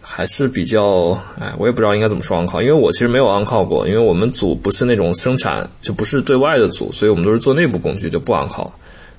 [0.01, 8.69] 还是比较哎，我也不知道应该怎么说 on call，因为我其实没有 on call 过，因为我们组不是那种生产，就不是对外的组，所以我们都是做内部工具，就不 on call。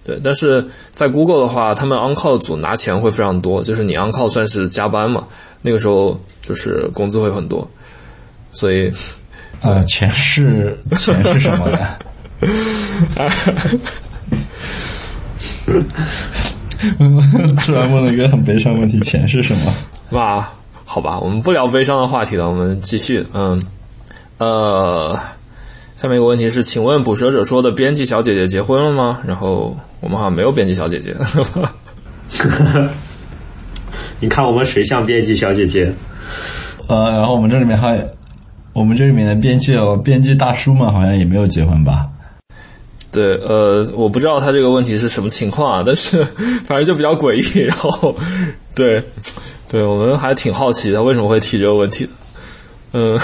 [0.05, 5.27] 对，但是在 Google 的话，他们 on call 组拿钱会非常多，就是你 on call 算是加班嘛，
[5.63, 7.69] 那个时候就是工资会很多，
[8.53, 8.93] 所以
[9.63, 11.99] 呃，钱是钱是什么呀？
[17.65, 19.73] 突然问了一个很悲伤的问题：钱是什么？
[20.19, 20.49] 哇，
[20.85, 23.27] 好吧，我们不聊悲伤的话题了，我们继续。
[23.33, 23.61] 嗯，
[24.39, 25.19] 呃，
[25.97, 29.21] 下面一个问题是，请问捕蛇者说的编辑小姐姐结婚了吗？
[29.27, 31.15] 然后我们好像没有编辑小姐姐。
[34.21, 35.93] 你看我们谁像编辑小姐姐？
[36.87, 37.99] 呃，然后我们这里面还，
[38.73, 42.07] 我们这里面的编辑编辑大叔们好像也没有结婚吧？
[43.17, 46.23] 对，呃，我不知道他这个问题是什么情况啊，但是
[46.69, 47.61] 反正就比较诡异。
[47.61, 48.15] 然后，
[48.75, 49.03] 对，
[49.67, 52.11] 对我们还挺好奇他为什么会提这个问题的。
[52.93, 53.19] 嗯，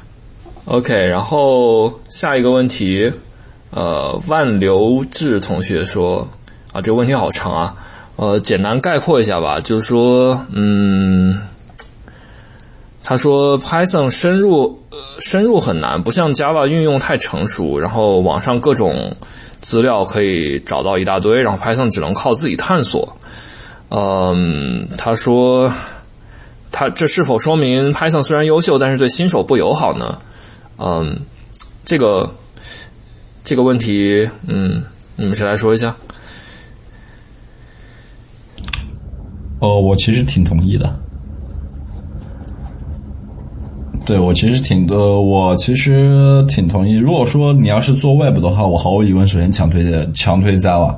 [0.64, 3.12] OK，然后下一个问题，
[3.72, 6.26] 呃，万流志同学说
[6.72, 7.76] 啊，这个问题好长啊，
[8.16, 11.38] 呃，简单概括一下吧，就是说，嗯。
[13.08, 14.82] 他说，Python 深入
[15.20, 19.16] 深入很难，不像 Java 运用太成熟，然后网上各种
[19.60, 23.16] 资料可以找到一大堆，然后 Python 只能靠自己探索。
[23.88, 25.72] 嗯，他说，
[26.70, 30.20] 他这是否说明 Python 虽然优秀，但是对新手不友好呢？
[30.78, 31.20] 嗯，
[31.84, 32.30] 这个
[33.44, 34.84] 这个问题，嗯，
[35.16, 35.94] 你们谁来说一下？
[39.60, 41.00] 哦，我其实挺同意的。
[44.06, 46.94] 对我其实挺呃，我其实挺同意。
[46.94, 50.94] 如果说你要是做 Web 的话，我毫无疑问首先强推的强推 Java。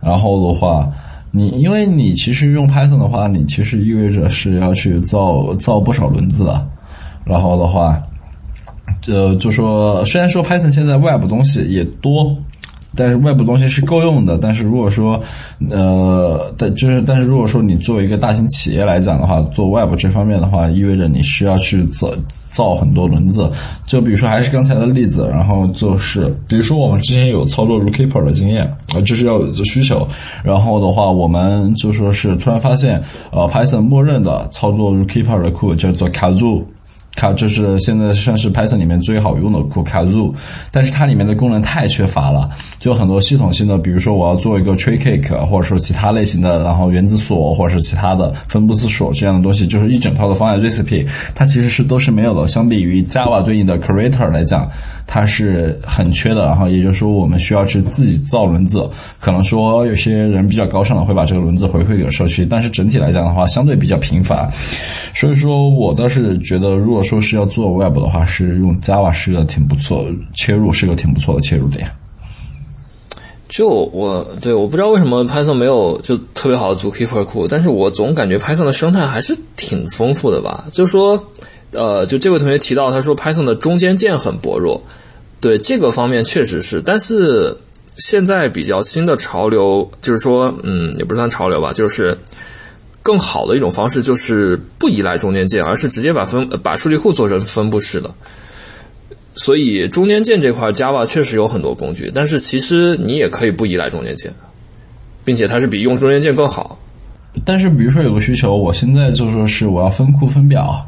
[0.00, 0.90] 然后的话，
[1.30, 6.66] 你因为你其实用 Python 的话，你其实意味着是要去造造不少轮子的。
[7.24, 8.02] 然后的话，
[9.06, 12.34] 呃，就说虽然说 Python 现在 Web 东西也多。
[12.96, 15.20] 但是外部东西是够用的，但是如果说，
[15.70, 22.10] 呃，但就是但是如果说你作为一个大型企业来讲的话，做 Web 这方面的话，意味着你需要去造
[22.50, 23.50] 造很多轮子。
[23.86, 30.06] 就比如说还是刚才的例子，然后就是比如说我们之前有操作 Rookeeper 的经验，啊，就是要有这需求。
[30.42, 33.00] 然后的话，我们就说是突然发现，
[33.30, 36.64] 呃，Python 默认的操作 Rookeeper 的库叫做 Kazoo。
[37.20, 40.32] 它就是现在算是 Python 里面最好用的库 Kazoo，
[40.70, 51.04] 但是它里面的功能太缺乏了，就很多系统性的，比如说我要做一个 tree cake，或者说其他类型的，然后原子锁或者是其他的分布式锁这样的东西，就是一整套的方案 recipe，
[51.34, 52.46] 它其实是都是没有的。
[52.46, 54.70] 相比于 Java 对应的 creator 来讲，
[55.08, 56.46] 它是很缺的。
[56.46, 64.48] 然后也就是说，我们需要去自己造轮子，可能说有些人比较高尚的会把这个轮子回馈给社区，但是整体来讲的话，相对比较频繁。
[65.14, 71.90] 所以说我倒是觉得，如果说是要做 Web 的话，是用 Java 是个挺不错，切入是个挺不错的切入点。
[73.48, 80.66] 就我对我不知道为什么 Python 没有就特别好的 Zookeeper 库，但是我总感觉 Python 的生态还是挺丰富的吧。
[80.70, 81.16] 就是说，
[81.72, 84.80] 呃，就这位同学提到，他说 Python 的中间件很薄弱，
[85.40, 87.56] 对这个方面确实是，但是
[87.96, 92.16] 现在比较新的潮流，就是说，嗯，也不算潮流吧，就是
[93.02, 98.10] 更好的一种方式，就是不依赖中间件，而是直接把分把数据库做成分布式的。
[99.34, 104.32] 所以中间件这块，Java 确实有很多工具，但是其实你也可以不依赖中间件，
[105.24, 106.76] 并且它是比用中间件更好。
[107.44, 110.84] 但是比如说有个需求，我现在就说是我要分库分表，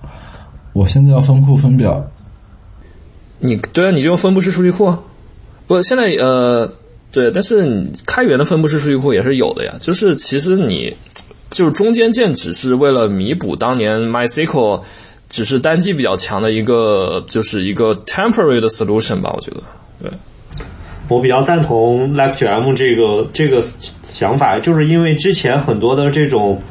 [0.72, 2.10] 我现在要分库分表，
[3.38, 4.98] 你对啊，你就用分布式数据库啊。
[5.66, 6.70] 不，现在呃，
[7.12, 9.74] 对，但是你开源的分布式数据库也是有的呀。
[9.80, 10.94] 就是其实你
[11.50, 14.82] 就是中间件只是为了弥补当年 MySQL
[15.28, 19.32] 只是单机比较强的一个，就是一个 temporary 的 solution 吧。
[19.34, 19.62] 我觉得，
[20.02, 20.10] 对。
[21.08, 23.64] 我比较赞同 Like 九 M 这个这个
[24.04, 26.62] 想法，就是因为之前很多的这种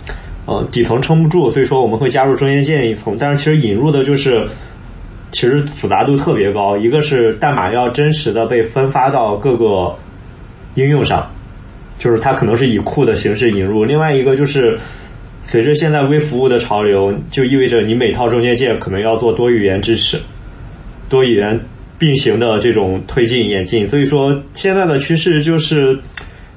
[0.50, 3.16] 呃底层撑不住，所以说我们会加入中间件一层。
[3.20, 4.48] 但是其实引入的就是
[5.32, 9.96] 其实复杂度特别高，一个是代码要真实的被分发到各个
[10.74, 11.30] 应用上，
[12.00, 14.78] 就是它可能是以库的形式引入；另外一个就是
[15.42, 20.20] 随着现在微服务的潮流，就意味着你每套中间件可能要做多语言支持，
[21.08, 21.60] 多语言。
[22.00, 26.00] 并行的这种推进演进，所以说现在的趋势就是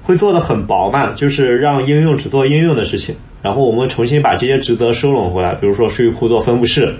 [0.04, 3.12] 会做的很薄嘛，就是让应用只做应用的事情，
[3.42, 6.94] 然后我们重新把这些职责收拢回来，比如说数据库做分布式，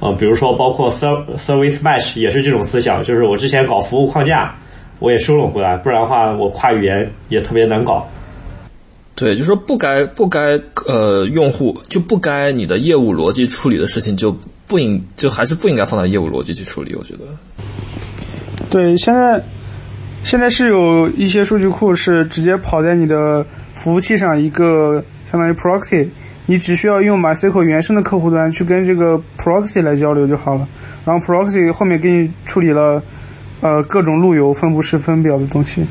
[0.00, 4.54] 呃，比如说包括 service mesh 也是这种思想，就是我之前搞服务框架，
[4.98, 8.06] 我也收拢回来，不然的话我跨语言也特别难搞。
[9.14, 14.36] 对，就是说不该不该呃用户就不该你的业务逻辑处理的事情就
[14.66, 17.20] 不应就还是不应该放在业务逻辑去处理，我觉得。
[18.68, 19.42] 对，现在
[20.22, 26.08] 现在是有一些数据库是直接跑在你的服务器上，一个相当于 proxy，
[26.46, 30.66] 你只需要用 MySQL 原生的客户端去跟这个 proxy 来交流就好了，
[31.04, 33.02] 然后 proxy 后面给你处理了
[33.60, 35.84] 呃各种路由分布式分表的东西。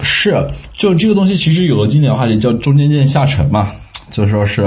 [0.00, 3.70] 是，就这个东西其实有个经典话题叫中间件下沉嘛，
[4.10, 4.64] 就说是。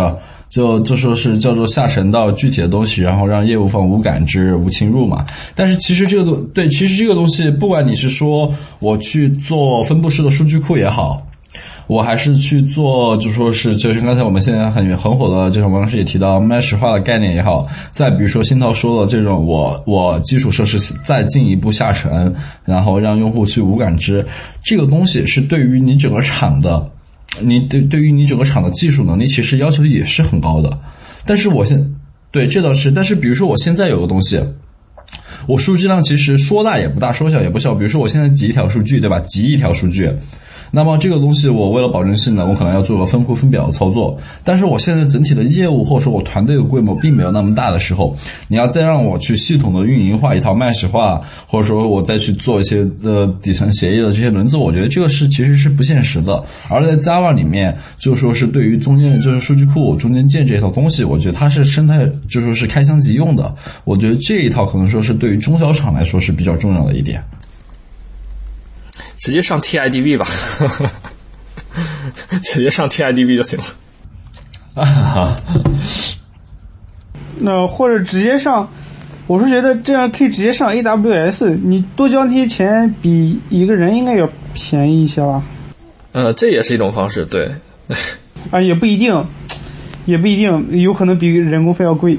[0.49, 5.23] 就就说是叫做下沉到具体的东西，然后让业务方无感知、无侵入嘛。
[5.53, 11.23] 但是其实这个东对，其实这个东西，不管你是说我去做分布式的数据库也好，
[11.89, 22.31] 我还是去做，就说是就是刚才我们现在很很火的，就是王老师也提到 mesh 化的概念也好，再比如说新涛说的这种，我我基础设施再进一步下沉，
[22.63, 24.23] 然后让用户去无感知，
[24.63, 26.89] 这个东西是对于你整个厂的。
[27.41, 30.79] 你对对于你整个厂的技术能力，其实要求也是很高的。
[31.27, 31.79] 但是我现
[32.31, 34.41] 对这倒是，但是比如说我现在有个东西，
[35.45, 37.75] 我数据量其实说大也不大，说小也不小。
[37.75, 39.19] 比如说我现在几亿条数据，对吧？
[39.21, 40.11] 几亿条数据。
[40.71, 44.17] 那么这个东西，我为了保证性能，我可能要做个分库分表的操作。
[44.43, 48.15] 但是我现在整体的业务或者说我团队的规模并没有那么大的时候，
[48.47, 56.43] 你要再让我去系统的运营化一套 mesh 化，或者说我再去做一些呃底层协议的这些轮子，我觉得这个是其实是不现实的。
[56.69, 63.53] 而在 Java 里面，就说是对于中间就是数据库中间件这一套东西，我觉得它是生态就说是开箱即用的。
[63.85, 67.23] 我觉得这一套可能说是对于中小厂来说是比较重要的一点。
[69.19, 70.25] 直接上 TIDB 吧，
[72.43, 74.83] 直接上 TIDB 就行了。
[74.83, 75.35] 啊，
[77.39, 78.69] 那或者直接上，
[79.27, 85.43] 我是觉得这样可以直接上 AWS，你多交那些钱，比一个人应该要便宜一些吧？
[86.13, 87.51] 呃，这也是一种方式，对。
[88.51, 89.25] 啊，也不一定，
[90.05, 92.17] 也不一定，有可能比人工费要贵。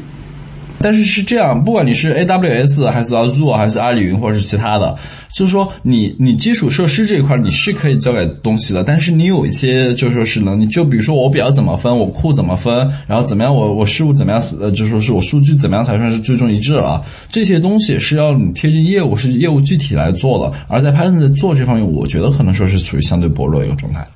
[0.83, 4.97] 但是是这样，不管你是 AWS 还是 Azure 还是阿里云或者是其他的，
[5.31, 20.57] 就是说你你基础设施这一块你是可以交给东西的，但是你有一些就说是能力，就比如说我表怎么分，我库怎么分，然后怎么样我我事务怎么样，呃，就说是我数据怎么样才算是最终一致了，这些东西是要你贴近业务，是业务具体来做的。
[20.67, 24.07] 而在 Python 在做这方面，我觉得可能说是处于相对薄弱一个状态。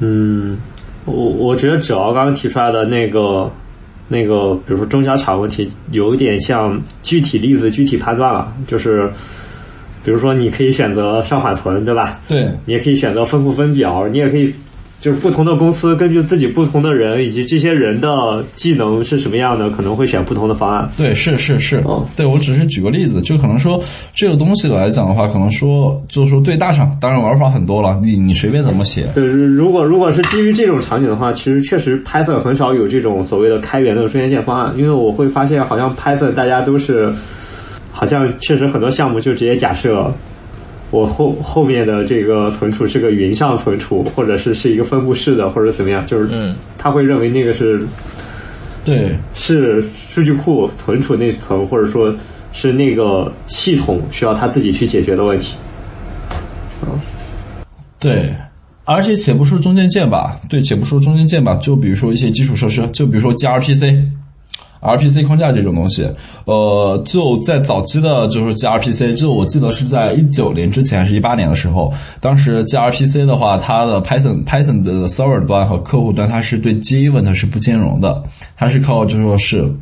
[0.00, 0.58] 嗯，
[1.04, 3.48] 我我觉得只要刚刚提出来的那个。
[4.08, 9.10] 那个，比如说中小厂问题，有一点像具体例子具体判断了，就是，
[10.04, 12.20] 比如说你可以选择上缓存，对吧？
[12.28, 14.54] 对，你也可以选择分库分表，你也可以。
[15.04, 20.88] 就是不同的公司根据自己不同的人以及这些人的技能是什么样的，可能会选不同的方案。
[20.96, 23.78] 对，是是是，哦，对我只是举个例子，就可能说
[24.14, 29.06] 这个东西来讲的话，可能说就是说对大厂，当然玩法很多了，你你随便怎么写。
[29.14, 37.12] 对，如果如果是基于这种场景的话，其实确实 Python 很少有这种所谓的开源的中间件方案，因为我会发现好像 Python 大家都是，
[37.92, 40.10] 好像确实很多项目就直接假设。
[40.94, 47.84] 我后后面的这个存储是个云上存储，或者是是一个分布式的，或者怎么样，就是他会认为那个是，
[48.84, 52.14] 对，是数据库存储那层，或者说
[52.52, 55.56] 是那个系统需要他自己去解决的问题。
[57.98, 58.32] 对，
[58.84, 64.00] 而且且不说中间件吧，对，且不说中间件吧，就比如说一些基础设施，就比如说 gRPC。
[64.84, 66.06] RPC 框架这种东西，
[66.44, 78.22] 呃，就在早期的，就是 gRPC，就我记得是在一九年之前还是一八年的时候，当时 gRPC 的话，它的 Python Python 的 server 端和客户端，它是对 G event 是不兼容的，
[78.56, 79.72] 它是靠就说是。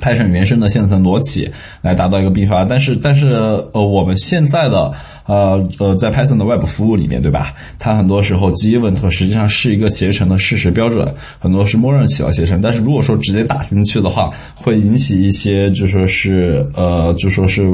[0.00, 1.50] Python 原生的线层裸起
[1.82, 3.28] 来达到一个并发，但是但是
[3.72, 4.92] 呃，我们现在的
[5.26, 7.54] 呃呃，在 Python 的 Web 服务里面，对吧？
[7.78, 12.60] 它很多时候 G event 实际上是一个携程的事实标准，很多是默认起到携程。
[12.60, 17.66] 但是如果说直接打进去的话，会引起一些就说是呃就说是。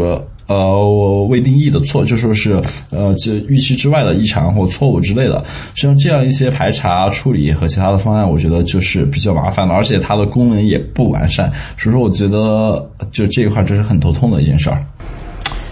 [0.47, 2.61] 呃，未定义的错，就说是
[2.91, 5.43] 呃，这预期之外的异常或错误之类的，
[5.75, 14.85] 像这样一些排查处理和其他的方案，我觉得就是比较麻烦的，而且它的功能也不完善，所以说我觉得就这一块这是很头痛的一件事儿。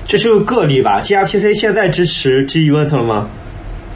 [0.07, 3.29] 这是个个例吧？gRPC 现在支持 G event 了吗？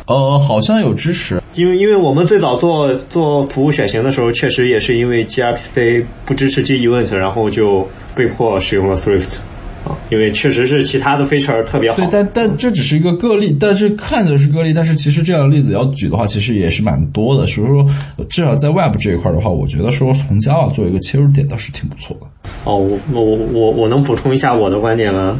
[0.06, 9.36] 呃，好像有支持，因为因为我们最早做做服务选型的时候，确实也是因为 gRPC 不支持 G event，然后就被迫使用了 Thrift。
[9.84, 11.96] 啊，因为确实是其他的 feature 特别好。
[11.98, 17.46] 对，但但这只是一个个例，但是看着是个例，但是其实这样的例子要举的话，其实也是蛮多的。
[17.46, 17.86] 所以说，
[18.30, 22.26] 至少在 Web 这一块的话，我觉得说从 Java 做一个切入点倒是挺不错的。
[22.64, 22.78] 哦，
[23.12, 25.38] 我我我我能补充一下我的观点吗？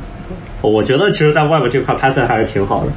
[0.60, 2.92] 我觉得其实，在 Web 这块 Python 还是挺好的。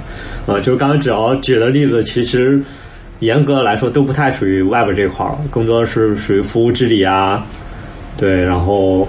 [0.47, 2.61] 呃，就是刚刚只要举的例子，其实
[3.19, 7.45] 严格来说都不太属于 Web 这块儿，更多的是属于服务治理啊。
[8.17, 9.07] 对，然后。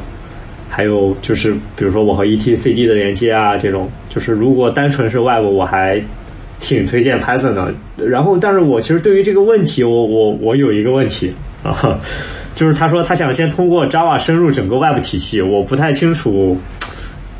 [0.78, 6.00] 还有就是，比如说我和 etcd 的连接啊，这种就是如果单纯是 Web，我还
[6.60, 7.74] 挺推荐 Python 的。
[7.96, 11.34] 然后，但是我其实对于这个问题，我我我有一个问题
[11.64, 11.98] 啊，
[12.54, 16.56] 就是他说他想先通过 Java 深入整个 Web 体系，我不太清楚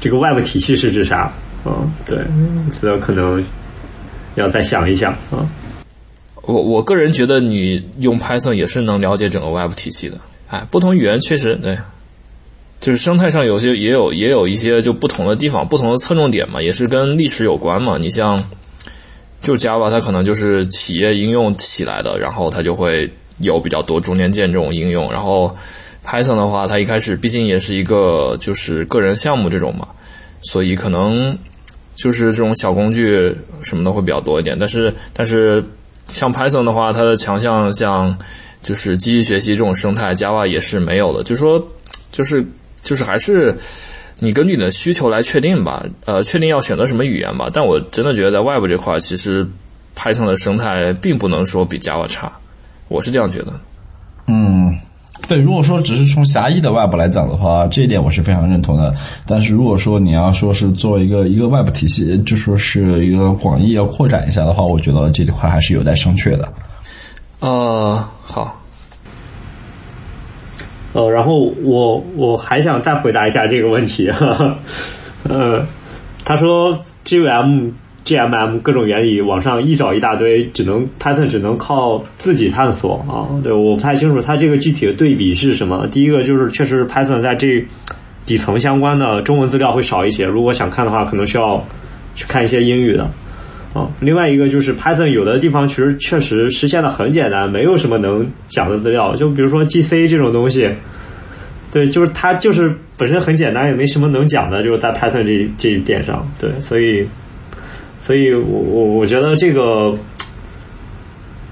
[0.01, 1.33] 这个 Web 体系是指啥。
[1.65, 3.41] 嗯，对，我觉得可能
[4.35, 5.47] 要再想一想啊。
[6.43, 10.17] 我我个人觉得你用 Python 也是能了解整个 Web 体系的。
[10.49, 11.79] 哎，不同语言确实对。
[12.81, 17.99] 就是生态上有些也有也有一些就不同的地方，不同的侧重点嘛，也是跟历史有关嘛。
[17.99, 18.41] 你像，
[19.43, 23.11] 就 Java 它可能就是企业应用起来的，然后它就会
[23.41, 25.11] 有比较多中间件这种应用。
[25.11, 25.53] 然后
[26.07, 29.89] Python 的话，它一开始毕竟也是一个就是个人项目这种嘛，
[30.43, 31.37] 所以可能
[31.97, 34.57] 就是这种小工具什么的会比较多一点。
[34.57, 35.65] 但是但是
[36.07, 38.17] 像 Python 的话，它的强项像
[38.63, 41.25] 就是机器学习这种生态，Java 也是没有的。
[41.25, 41.61] 就说
[42.13, 42.47] 就是。
[42.83, 43.57] 就是还是
[44.19, 47.49] 你根据你的需求来确定吧，呃，确定要选择什么语言吧。
[47.53, 49.47] 但我真的觉得在 Web 这块，其实
[49.97, 52.33] Python 的生态并不能说比 Java 差，
[52.89, 53.53] 我是这样觉得。
[54.27, 54.77] 嗯，
[55.27, 58.95] 对，如果说只是从狭义的 Web 来讲的话，这一点我是非常认同的。
[59.27, 66.53] 但是如果说你要说是做一个一个 Web 体系，就说是一个广义要扩展一下的话，我觉得这一块还是有待商榷的。
[67.41, 68.61] 呃，好。
[70.99, 74.11] 呃，然后我我还想再回答一下这个问题，
[75.29, 75.65] 呃，
[76.25, 77.69] 他说 G V M
[78.03, 83.31] G M M 各种原理网上一找一大堆，只能 Python 只能靠自己探索啊。
[83.45, 85.87] 对，我不太清楚他这个具体的对比是什么。
[85.87, 87.65] 第一个就是确实 Python 在这
[88.27, 91.65] 底层相关的中文资料会少一些，如果想看的话，可能需要
[92.17, 93.09] 去看一些英语的
[93.75, 93.89] 啊。
[94.01, 100.71] 另外一个就是 Python 有的地方其实确实实现的很简单，没有什么能讲的资料，就比如说 G C 这种东西。
[101.71, 107.07] 对，就是它就是本身很简单，也没什么能讲的，就是在 Python 这这一点上，对，所以，
[108.01, 109.95] 所以我我我觉得这个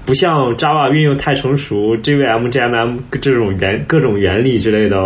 [0.05, 4.99] 不像 Java 运用太成熟，JVM、JMM 这种原各种原理之类的，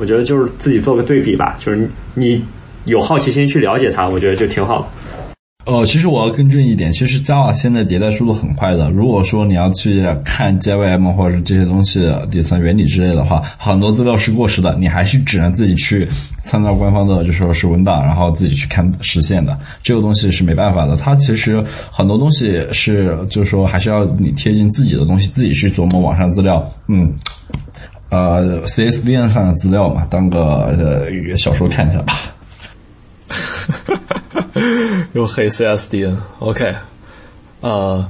[0.00, 2.42] 我觉得就是自己做个对比吧，就是你
[2.86, 4.90] 有好奇心去了解它，我觉得就挺好。
[5.66, 8.90] 呃，其实我要更正一点，其实 Java 现在迭代速度很快的。
[8.90, 16.06] 如果说你要去看 JVM 或者是这些东西底层原理之类的话，很多资料是过时的，你还是只能自己去
[16.42, 19.58] 参照官方的就说是文档，然后自己去看实现的。
[19.82, 26.70] 这个东西是没办法的，它其实很多东西是就是说还是要你贴近自己的东西，自己去琢磨网上资料。
[26.88, 27.10] 嗯，
[28.10, 32.12] 呃，CSDN 上的资料嘛，当个呃小说看一下吧。
[35.14, 36.74] 又黑 CSDN，OK，
[37.60, 38.08] 呃，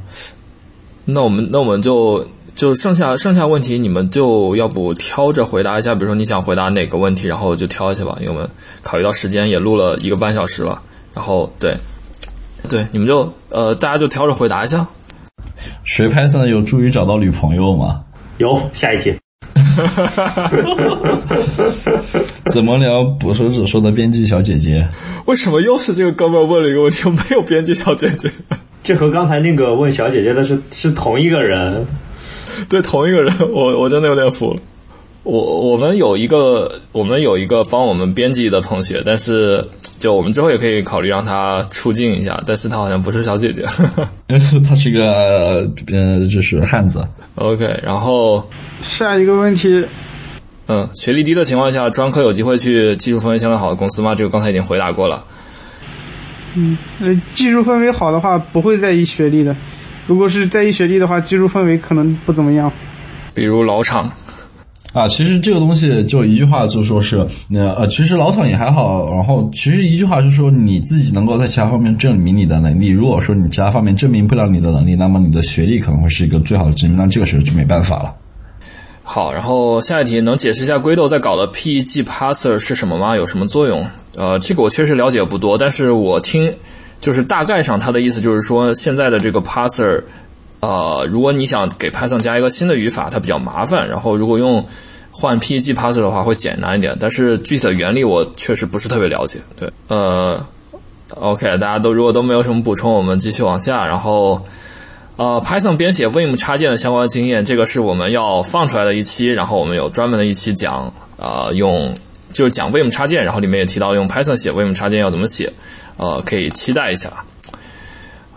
[1.05, 8.49] 那我们那我们就就剩下剩下问题，你们就要不挑着回答一下，比如说你想回答哪个问题，然后就挑一下吧，因为我们
[8.83, 10.81] 考虑到时间也录了一个半小时了，
[11.13, 11.77] 然后对
[12.71, 14.87] 对，你们就呃大家就挑着回答一下。
[15.85, 18.03] 学 Python 有助于找到女朋友吗？
[18.39, 19.15] 有，下一题。
[22.51, 23.05] 怎么聊？
[23.05, 24.87] 捕手指说的编辑小姐姐，
[25.27, 27.09] 为什么又是这个哥们问了一个问题？
[27.11, 28.31] 没有编辑小姐姐。
[28.83, 31.87] 这和刚才那个问小姐姐的是是同一个人。
[32.69, 34.57] 对，同一个人，我我真的有点服了。
[35.25, 39.67] 我我们有一个我们有一个帮我们编辑的同学，但是
[39.99, 43.65] 就我们之后也可以考虑让他出镜一下，但是他好像不是小姐姐。
[44.69, 47.07] 他是一个呃，就是汉子。
[47.37, 48.47] OK，然后
[48.83, 49.85] 下一个问题，
[50.69, 54.15] 嗯，学历低的情况下，专科有机会去技术氛围相对好的公司吗？
[54.15, 55.25] 这个刚才已经回答过了。
[57.01, 59.57] 呃，技术氛围好的话不会在意学历的，
[60.07, 62.71] 如果是在意学历的话，技术氛围可能不怎么样。
[63.35, 64.09] 比如老厂，
[64.95, 67.19] 啊，其实这个东西就一句话，就说是，
[67.53, 72.89] 呃呃，其实老厂也还好，然后其实一句话就是说你自己能够在其他方面证明你的能力。
[72.89, 78.15] 如果说你其他方面证明不了你的能力，那么你的学历可能会是一个最好的证明，那这个时候就没办法了。
[79.03, 83.17] 好，然后下一题，能解释一下龟豆在搞的 PEG parser 是什么吗？
[83.17, 83.85] 有什么作用？
[84.17, 86.51] 呃，这个我确实了解不多，但是我听
[87.01, 90.01] 就是大概上他的意思就是说，现在的这个 parser，
[90.65, 94.65] 呃，如果你想给 Python 加一个新的语法，它比较麻烦，然后如果用
[95.11, 99.41] 换 PEG parser 的话会简单一点，但是具体的原理我确实不是特别了解。
[99.61, 100.43] 对，呃
[101.11, 104.41] ，OK，大家都如果都没有什么补充，我们继续往下，然后。
[105.17, 111.95] 呃，Python 编写 Vim 插件的相关经验，这个是我们要放出来的一期，然后我们有专门的一期讲，呃，用
[112.33, 115.53] 就是讲 Vim 插件，然后里面也提到用 Python 写 Vim 插件要怎么写，
[115.99, 117.13] 呃，可以期待一下。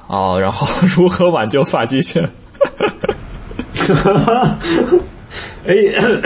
[0.08, 2.24] 啊、然后如何挽救发际线？
[5.66, 5.76] 哎，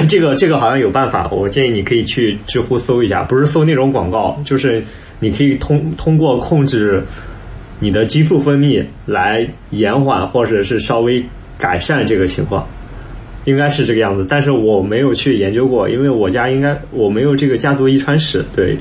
[0.08, 4.84] 这个这个好像有办法，我建议你可以去知乎搜一下，不是搜那种广告，就是
[5.20, 7.03] 你可以通通过控制
[7.80, 11.26] 你的激素分泌来延缓或者是稍微
[11.58, 12.68] 改善这个情况，
[13.45, 14.24] 应该是这个样子。
[14.30, 18.78] 但是我没有去研究过，因为我家应该我没有这个家族遗传史，对，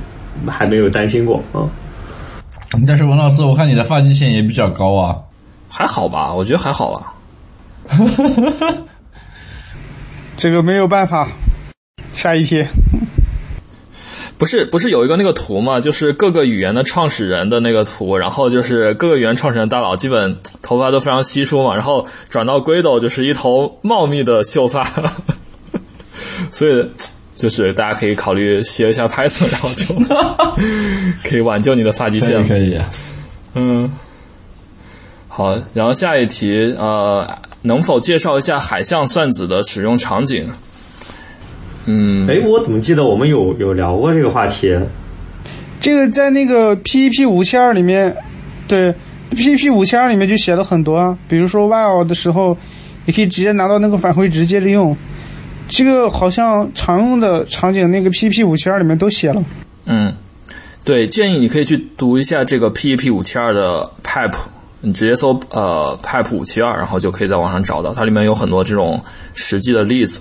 [0.47, 1.65] 还没有担心过啊。
[2.87, 5.17] 但是文老师，我看你的发际线也比较高啊。
[5.69, 7.15] 还好吧，我觉得还好吧。
[10.37, 11.29] 这个没有办法。
[12.13, 12.67] 下一题，
[14.37, 24.85] 不是不是有一个那个图嘛，就是各个语言的创始人的那个图，然后就是各个语言创始人大佬基本头发都非常稀疏嘛，然后转到 Guido 就是一头茂密的秀发，
[26.51, 26.91] 所以
[27.41, 29.95] 就是大家可以考虑学一下 Python，然后就
[31.25, 32.49] 可以挽救你的发际可线以。
[32.49, 32.79] 可以，
[33.55, 33.91] 嗯，
[35.27, 37.27] 好，然后下一题，呃，
[37.63, 40.47] 能否介绍一下海象算子的使用场景？
[41.87, 44.79] 嗯，哎，我怎么记得我们有有聊过这个话题？
[45.81, 48.15] 这个在那个 PEP 五七二里面，
[48.69, 48.95] 对
[49.31, 52.55] PEP 五七二里面就写了很多啊，比如说 while 的时候，
[53.07, 54.95] 你可以直接拿到那个返回值接着用。
[55.71, 59.43] 这个好像常用的场景，那个 P P 五七二里面都写了。
[59.85, 60.13] 嗯，
[60.85, 64.37] 对，建议你可以去读一下这个 P P 五七二的 pipe，
[64.81, 69.01] 你直接搜呃 pipe 五七二，然后就可以在网上找到，它里面有很多这种
[69.33, 70.21] 实际的例子。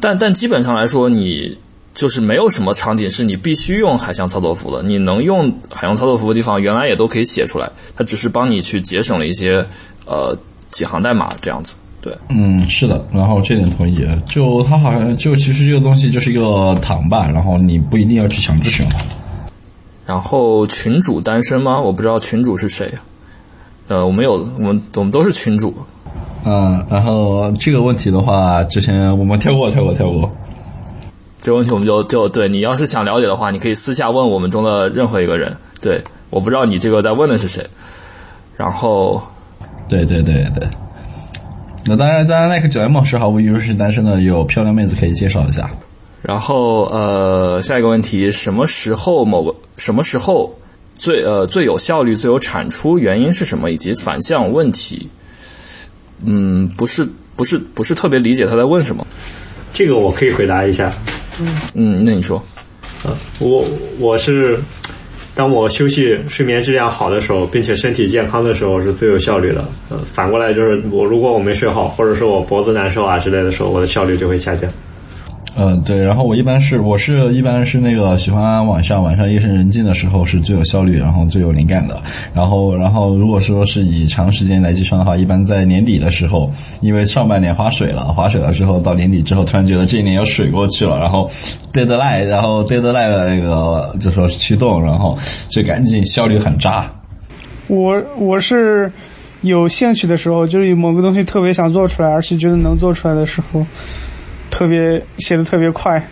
[0.00, 1.56] 但但基本上来说，你
[1.94, 9.64] 就是没有什么场景是你必须用海象操作符的，你能用海象操作符的地方，原来也都可以写出来，它只是帮你去节省了一些
[10.06, 10.36] 呃
[10.70, 11.74] 几行代码这样子。
[12.06, 14.06] 对，嗯，是的，然后这点同意。
[14.28, 19.00] 就他好像就其实这个东西就是一个糖吧，然后你不一定要去强制使用它。
[20.06, 21.80] 然后群主单身吗？
[21.80, 22.88] 我不知道群主是谁。
[23.88, 25.74] 呃，我们有我们我们都是群主。
[26.44, 30.30] 嗯，然后这个问题的话，之前我们跳过，跳过，跳过。
[31.40, 35.52] 这个问题我们就就对你要是想了解的话，你可以私下问我们中的任何一个人。
[35.80, 36.00] 对，
[36.30, 37.66] 我不知道你这个在问的是谁。
[38.56, 39.20] 然后，
[39.88, 40.68] 对对对对。
[41.86, 45.70] 那当然，当然，那个九 M 是毫无疑问是单身的，有漂亮妹子可以介绍一下。
[46.22, 50.52] 然后呃，下一个问题，什么时候某个什么时候
[50.96, 53.70] 最呃最有效率、最有产出，原因是什么？
[53.70, 55.08] 以及反向问题。
[56.24, 57.06] 嗯，不是
[57.36, 59.06] 不是不是特别理解他在问什么。
[59.72, 60.92] 这个我可以回答一下。
[61.74, 62.42] 嗯，那你说。
[63.04, 63.64] 呃，我
[63.98, 64.58] 我是
[65.36, 69.62] 当我休息、睡眠质量好的时候，并且身体健康的时候是最有效率的。
[69.90, 74.72] 呃，反过来就是我如果我没睡好，或者说我脖子难受啊之类的时候，我的效率就会下降。
[75.58, 81.98] 嗯，对，然后我一般是我是一般是那个喜欢晚上晚上夜深人静的时候是最有效率，然后最有灵感的。
[82.34, 86.50] 然后然后如果说是以长时间来计算的话，一般在年底的时候，
[86.82, 91.26] 因为上半年划水了，划水了之后到年底之后，突然觉得这一年要水过去了，然后
[91.72, 95.16] deadline，然后 deadline 的那个就说驱动，然后
[95.48, 96.90] 就赶紧效率很渣。
[97.68, 98.92] 我我是
[99.40, 103.64] 有兴趣的时候，就是某个东西特别想做出来，而且觉得能做出来的时候，
[104.56, 106.02] 特别写的特别快。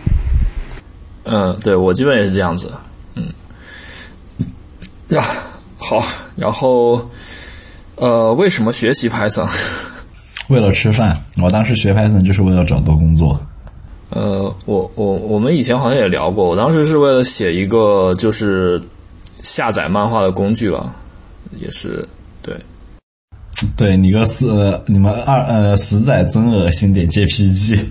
[1.23, 2.71] 嗯，对我基本也是这样子。
[3.15, 3.25] 嗯，
[5.09, 5.23] 呀，
[5.75, 5.99] 好，
[6.35, 7.09] 然后
[7.95, 9.49] 呃，为什么学习 Python？
[10.49, 13.39] 为了吃饭，我当时学 Python 就是为了找到工作。
[14.11, 18.79] 呃，我我我们以前好像也聊过，我当时是为了写一个就是
[19.41, 20.95] 下载漫画的工具吧，
[21.59, 22.07] 也是
[22.43, 22.55] 对。
[23.75, 27.83] 对你个死你们二呃死仔真恶心点 JPG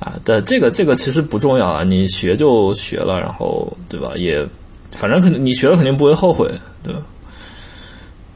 [0.00, 4.10] 啊，但这个这个其实不重要啊，你学就学了，然后对吧？
[4.16, 4.44] 也
[4.90, 6.50] 反正肯定你学了肯定不会后悔，
[6.82, 7.00] 对吧？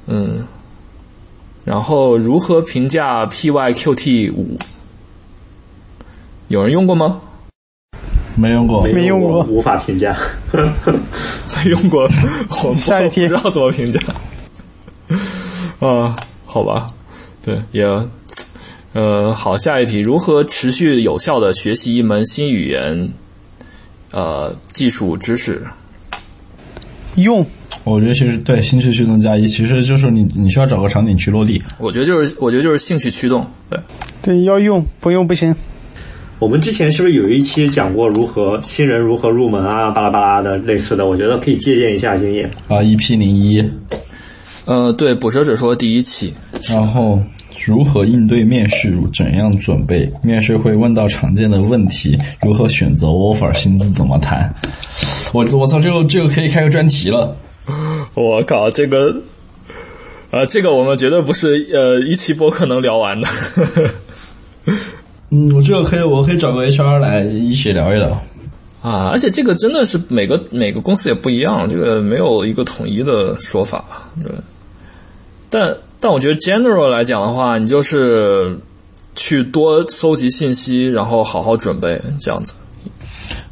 [0.06, 0.46] 嗯，
[1.64, 4.56] 然后如何评价 PYQT 五？
[6.48, 7.20] 有人用过吗？
[8.36, 10.14] 没用过，没用过无法评价。
[10.52, 12.02] 没用过，
[12.64, 13.98] 我不知道怎么评价。
[15.80, 16.14] 啊，
[16.44, 16.86] 好吧，
[17.42, 17.86] 对，也，
[18.94, 23.10] 呃，好，下一题，如何持续有效的学习一门新语言？
[24.12, 25.60] 呃，技术知识，
[27.16, 27.44] 用
[27.82, 31.60] 我觉得其实对兴趣驱动加一，其实就是你你需要找个场景去落地。
[31.78, 33.80] 我觉得就是，我觉得就是兴趣驱动，对，
[34.22, 35.52] 对要用，不用不行。
[36.38, 41.04] 我们之前是不是有一期讲过如何新人如何入门啊，巴拉巴拉的类似的？
[41.04, 42.48] 我觉得可以借鉴一下经验。
[42.68, 43.60] 啊，EP 零一，
[44.66, 46.32] 呃，对，捕蛇者说第一期，
[46.70, 47.20] 然后
[47.64, 50.10] 如何应对面试，怎样准备？
[50.22, 54.54] 面试会问到常见的问题，如何选择 offer，薪资怎么谈？
[55.32, 57.36] 我我操，这个这个可以开个专题了。
[58.14, 59.14] 我靠，这个，
[60.30, 63.28] 呃，这个我们绝对不是呃一期播客能聊完的。
[65.30, 68.10] 嗯，我这个可以，我可以找个 HR 来一起聊一聊。
[68.82, 73.82] 啊，而且这个真的是每个每个公司也不一样，这个没有一个统一的说法，
[74.22, 74.30] 对。
[75.48, 75.74] 但
[76.04, 78.58] 但我觉得 general 来讲的话，你就是
[79.14, 82.52] 去多搜集信息，然后好好准备这样子。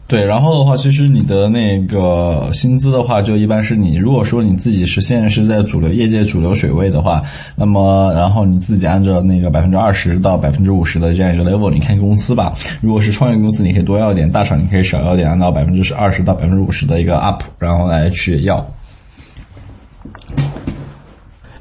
[0.06, 7.22] 对，然后的话，其实你的那个薪资的话，就一般是你如果说你自己是现在是在主流业界主流水位的话，
[7.56, 12.52] 那么然后你自己按照那个百分之二十到百分之五十的这样一个 level，你看公司吧。
[12.82, 18.62] 如果是创业公司，你可以多要点；大厂你可以少要点，按照百分之二十到百分之五十的一个 up，然后来去要。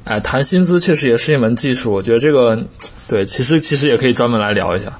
[0.04, 2.58] 哎，谈薪资确实也是一门技术，我觉得这个
[3.08, 4.92] 对，其实其实也可以专门来聊一下。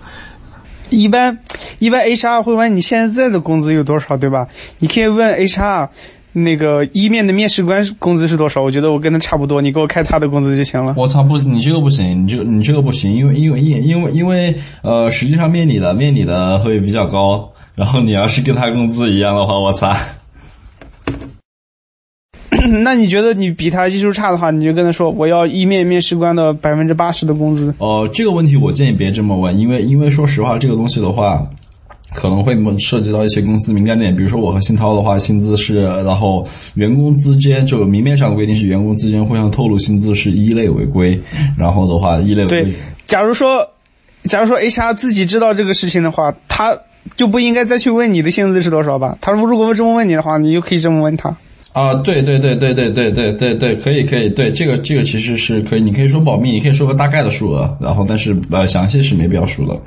[0.90, 1.36] 一般
[1.78, 4.46] 一般 HR 会问你现在的工资有多少，对吧？
[4.78, 5.88] 你可以问 HR
[6.34, 10.94] 那个一面的面试官工资是多少，我觉得我跟他差不多，你给我开他的工资就行了。
[10.96, 19.96] 我操，不，你这个不行，你这个你这个不行，因为因为因因为因为呃，实际上面你的面你的会比较高，然后你要是跟他工资一样的话，我操。
[22.82, 27.72] 那你觉得你比他技术差的话，你就跟他说我要一面面试官的百分之八十的工资。
[27.78, 31.46] 哦，这个问题我建议别这么问，因为因为说实话，这个东西的话，
[32.14, 34.14] 可能会涉及到一些公司敏感点。
[34.14, 41.18] 比如说我和新涛的话，薪资是，然后员工之间就明面上的规定是员工之间互相透露薪资是一类违规，
[41.56, 42.74] 然后的话一类违规对，
[43.06, 43.66] 假如说，
[44.24, 46.76] 假如说 HR 自己知道这个事情的话，他
[47.16, 49.16] 就不应该再去问你的薪资是多少吧？
[49.22, 51.34] 他如果这么问你的话，你就可以这么问他。
[51.72, 59.80] 啊，对对对对对对对对对，可以可以，对这个这个其实是可以，你可以说保密，你可以说个大概的数额，然后但是呃详细是没必要说的。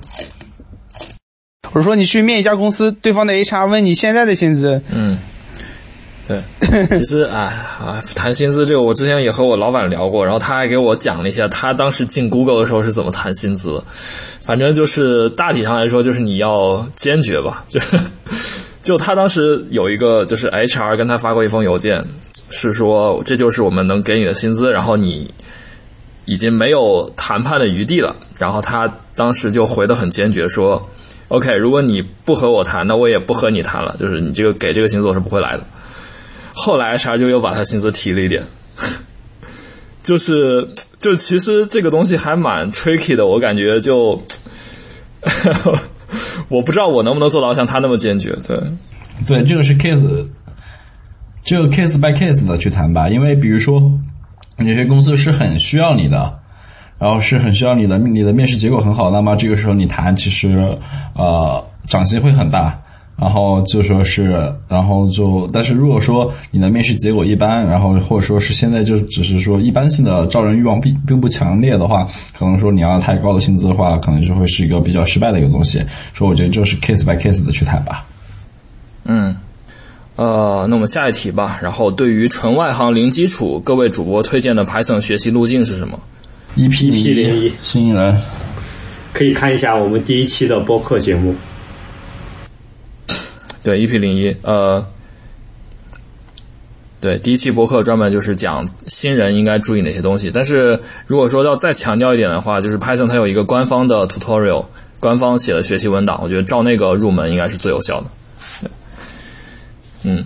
[1.74, 5.18] 我说你去面一家公司，对方的 HR 问你现在的薪资，嗯，
[6.26, 6.42] 对，
[6.88, 13.84] 其实啊啊，谈薪资这个，我之前也和我老板聊过，然后他还给我讲了一下他当时进 Google 的时候是怎么谈薪资的。
[14.42, 17.80] 反正就是大体上来说，就是你要坚决吧，就
[18.86, 22.06] 就他当时有一个就是 HR 跟他发过一封邮件，
[22.52, 25.34] 是说这就是我们能给你的薪资，然后你
[26.26, 28.16] 已经没有谈判的余地了。
[28.38, 30.88] 然后他当时就回得很坚决说。
[31.30, 33.98] OK，如果你不和我谈，那我也不和你谈了。
[34.00, 35.66] 就是你这个给这个薪资我是不会来的。
[36.54, 38.44] 后来 HR 就又把他薪资提了一点，
[40.04, 44.22] 就是就其实这个东西还蛮 tricky 的，我感觉就
[46.50, 48.36] 我不知道我能不能做到像他那么坚决。
[48.48, 48.58] 对，
[49.28, 50.28] 对，这个是 case，
[51.44, 53.92] 这个 case by case 的去谈吧，因为比如说
[54.60, 56.40] 有些公司是很需要你的。
[56.98, 60.78] 然后是很需要你的，你的面试结果很好，那么这个时候你谈其实
[61.14, 62.82] 呃涨薪会很大。
[63.18, 72.06] 然后就说是，然后就，但是如果说你的面试结果一般，然后或者说是现在就只是说一般性的招人欲望并并不强烈的话，
[72.38, 75.82] 可能说你要太高的薪资的话，可能就会是一个比较失败的一个东西。
[76.14, 78.06] 所以我觉得就是 case by case 的去谈吧。
[79.06, 79.34] 嗯，
[80.18, 81.58] 呃，那我们下一题吧。
[81.62, 85.98] 然后对于纯外行零基础，各位主播推荐的 Python 学习路径是什么
[86.58, 88.20] ？EP 零一新人
[89.14, 91.34] 可以看一下我们第一期的播客节目。
[93.66, 94.86] 对，EP 零一，呃，
[97.02, 100.30] 对，第一期博客专门就是讲新人应该注意哪些东西。
[100.32, 104.64] 但是如果说要再强调一点的话，就是 Python 它有一个官方的 tutorial，
[105.00, 108.08] 官方写的学习文档，我觉得照那个入门应该是最有效的。
[110.04, 110.24] 嗯，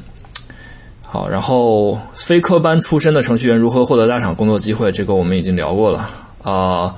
[1.01, 6.09] 好，然后非科班出身的程序员如何获得大厂工作机会，这个我们已经聊过了
[6.41, 6.93] 啊、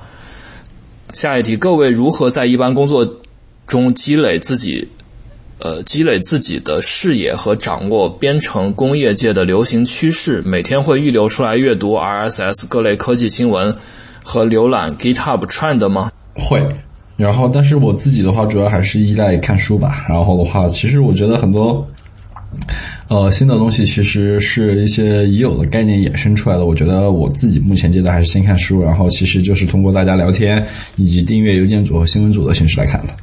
[1.14, 3.08] 下一题，各位如何在一般工作
[3.68, 4.90] 中积累自己？
[5.64, 13.72] 呃，积累自己的视野和掌握编程工业界的流行趋势，每天会预留出来阅读 RSS 各类科技新闻
[14.24, 16.12] 和浏览 GitHub Trend 吗？
[16.34, 16.68] 会，
[17.16, 20.04] 然后但是我自己的话，主要还是依赖看书吧。
[20.10, 21.88] 然后的话，其实我觉得很多，
[23.08, 26.66] 呃，新的东西其实是一些已有的概念衍生出来的。
[26.66, 30.66] 我觉得我自己目前阶段还是先看书，然后其实就是通过大家聊天
[30.96, 33.14] 以及订阅邮件组和新闻组的形式来看的。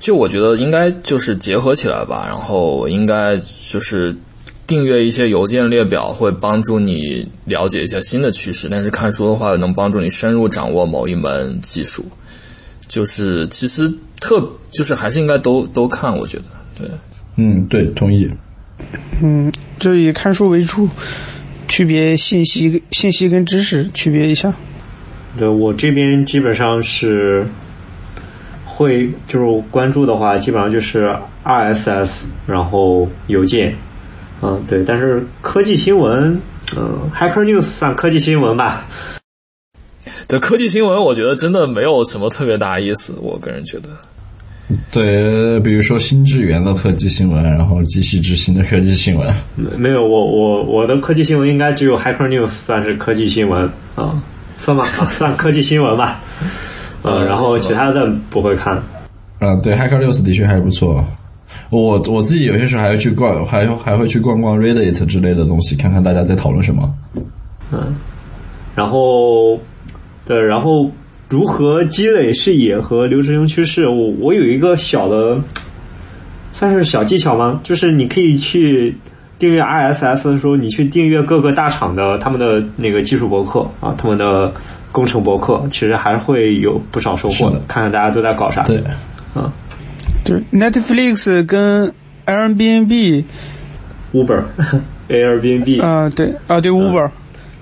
[0.00, 3.36] 就我觉得应该就是结合起来吧，然后应该
[3.70, 4.12] 就是
[4.66, 8.66] 订阅一些邮件列表，会帮助你了解一下新的趋势。
[8.68, 12.04] 但是看书的话，能帮助你深入掌握某一门技术。
[12.88, 14.40] 就是其实特
[14.70, 16.44] 就是还是应该都都看，我觉得
[16.76, 16.88] 对。
[17.36, 18.28] 嗯，对，同意。
[19.22, 20.88] 嗯，就以看书为主，
[21.68, 24.52] 区别信息、信息跟知识区别一下。
[25.38, 27.46] 对我这边基本上是
[28.80, 33.76] 会就是关注的话，基本上就是 RSS，然后邮件，
[34.40, 34.82] 嗯，对。
[34.82, 36.40] 但是科技新闻，
[36.78, 38.86] 嗯，Hacker News 算科技新闻吧。
[40.26, 43.90] 对科技新闻，我觉得真的没有什么特别大意思，我个人觉得。
[44.90, 49.30] 对，比如说新智源的科技新闻，然后机器之星的科技新闻。
[49.56, 54.22] 没没有，我我我的科技新闻应该只有 Hacker News 算是科技新闻啊，
[54.56, 56.18] 算吧，啊算科技新闻吧。
[57.02, 58.82] 呃，然后其他的不会看。
[59.40, 61.04] 嗯，对，Hacker News 的确还不错。
[61.70, 66.92] 我我自己有些时候还会去逛，还还会去逛逛 Reddit 之类的东西，看看大家在讨论什么。
[67.72, 67.94] 嗯，
[68.74, 69.58] 然后
[70.26, 70.90] 对，然后
[71.28, 73.88] 如何积累视野和流行趋势？
[73.88, 75.40] 我我有一个小的，
[76.52, 77.60] 算是小技巧吗？
[77.62, 78.94] 就是你可以去
[79.38, 84.52] 订阅 RSS 的时候，你去订阅各个大厂的他们的那个技术博客啊，他们的
[84.92, 88.62] 工程博客，其实还会有不少收获是的看看大家都在搞啥。
[88.64, 88.82] 对，
[89.34, 89.50] 啊
[90.24, 91.92] 对，Netflix 跟
[92.26, 94.42] Airbnb，，Uber、
[95.08, 97.10] Airbnb、啊、对啊，对 Uber，、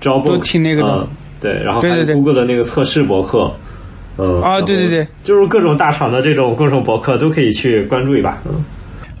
[0.01, 1.07] 都挺那个的嗯
[1.39, 3.51] 对，然后还有对对对 Google 的那个测试博客。
[4.21, 8.37] 嗯啊对对对，就是各种大厂的这种各种博客都可以去关注一把。
[8.45, 8.65] 嗯，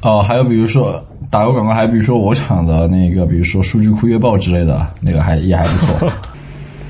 [0.01, 6.11] 哦，还有比如说打个广告，还比如说我厂的那个，比如说数据库月报之类的，那个还也还不错。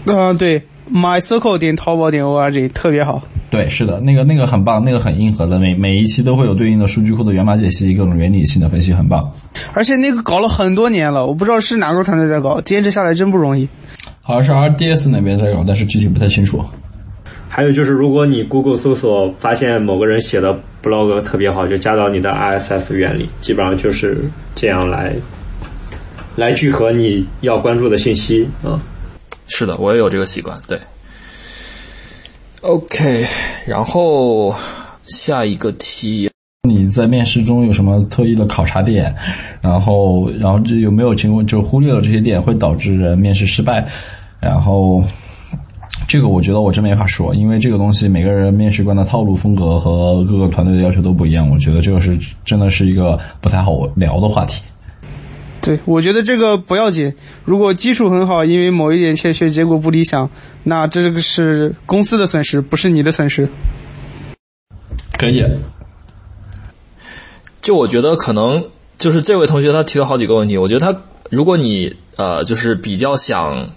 [0.05, 0.59] 嗯、 对
[0.93, 3.21] ，MyCircle 点淘宝点 org 特别好。
[3.49, 9.21] 对，是的，那个那个很棒，那个很硬核的，每每一期都会有对应的数据库的源码解析，各种原理性的分析，很棒。
[9.73, 13.67] 而且那个搞了很多年了，我不知道是哪个团队在搞，坚持下来真不容易。
[14.21, 16.63] 好像是 RDS 那边在搞，但是具体不太清楚。
[17.51, 24.21] 还有就是，如果你 Google 搜索发现某个人写的 blog 特别好，就加到你的 RSS 原里，基本上就是
[24.53, 25.15] 这样来
[26.35, 28.79] 来聚合你要关注的信息啊。
[29.49, 30.57] 是的，我也有这个习惯。
[30.67, 30.79] 对
[32.61, 33.25] ，OK，
[33.67, 34.55] 然后
[35.07, 36.29] 下一个题，
[36.67, 39.13] 你在面试中有什么特意的考察点？
[39.59, 43.85] 然后，然后这有没有情况就忽略了这些点，会导致人面试失败？
[44.39, 45.03] 然后，
[46.07, 51.49] 这个我觉得我真没法说，因为这个东西每个人面试官的套路、风格和各个团队的要求都不一样。
[51.49, 54.61] 我觉得这个是真的是一个不太好聊的话题。
[55.69, 57.13] 对，我觉得这个不要紧。
[57.45, 60.27] 如果基础很好，因为某一点欠缺，结果不理想，
[60.63, 63.47] 那这个是公司的损失，不是你的损失。
[65.19, 65.45] 可以，
[67.61, 68.65] 就我觉得可能
[68.97, 73.69] 就是这位同学他提了好几个问题，我觉得他如果你呃就是比较想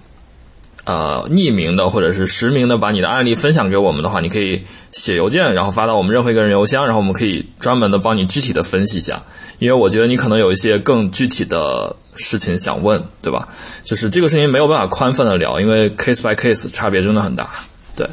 [0.85, 9.23] 呃匿名的或者是实名的把你的案例分享给我们的话，你可以写邮件，然后发到我们任何一个人邮箱，然后我们可以专门的帮你具体的分析一下，
[9.59, 13.47] 因为我觉得你可能有一些更具体的事情想问，对吧？
[13.85, 17.49] 就是这个事情没有办法宽泛的聊，因为 case by case 差别真的很大，
[17.97, 18.07] 对。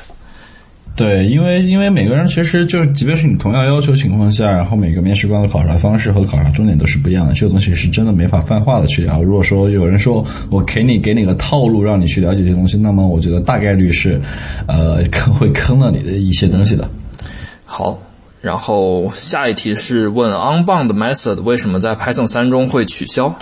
[0.99, 9.23] 对，因为因为每个人其实就是，即便是你同样要求情况下，然后每个面试官的考察方式和考察重点都是不一样的，这个东西是真的没法泛化的去聊。
[9.23, 14.21] 如果说有人说我给你给你个套路让你去了解这些东西，那么我觉得大概率是，
[14.67, 16.85] 呃，坑会坑了你的一些东西的。
[17.63, 17.97] 好，
[18.41, 23.33] 然后下一题是问 unbound method 为什么在 Python 三中会取消？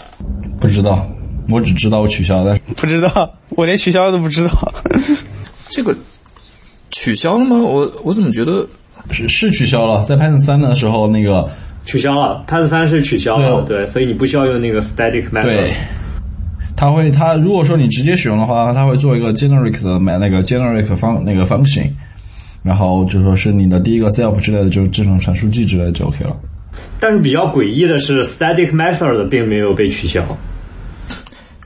[0.60, 1.04] 不知道，
[1.50, 4.74] 我只知道我取消，但是不知道，我连取消都不知道。
[5.70, 5.96] 这个
[7.00, 7.62] 取消了吗？
[7.62, 8.66] 我我怎么觉得
[9.12, 10.04] 是是取消了。
[10.04, 11.48] 在 Python 三的时候，那个
[11.86, 15.44] 取消了，Python 三是取消了，对对，所以你不需要用那个 static method。
[15.44, 15.74] 对，
[16.76, 21.88] 它会它如果说你直接使用的话，它会做一个 generic 的买那个 generic 方那个 function，
[22.64, 26.36] 然后就说是你的第一个 self 之类的，就是智能传输器之类的就 OK 了。
[27.00, 30.26] 但是比较诡异的是，static method 并没有被取消。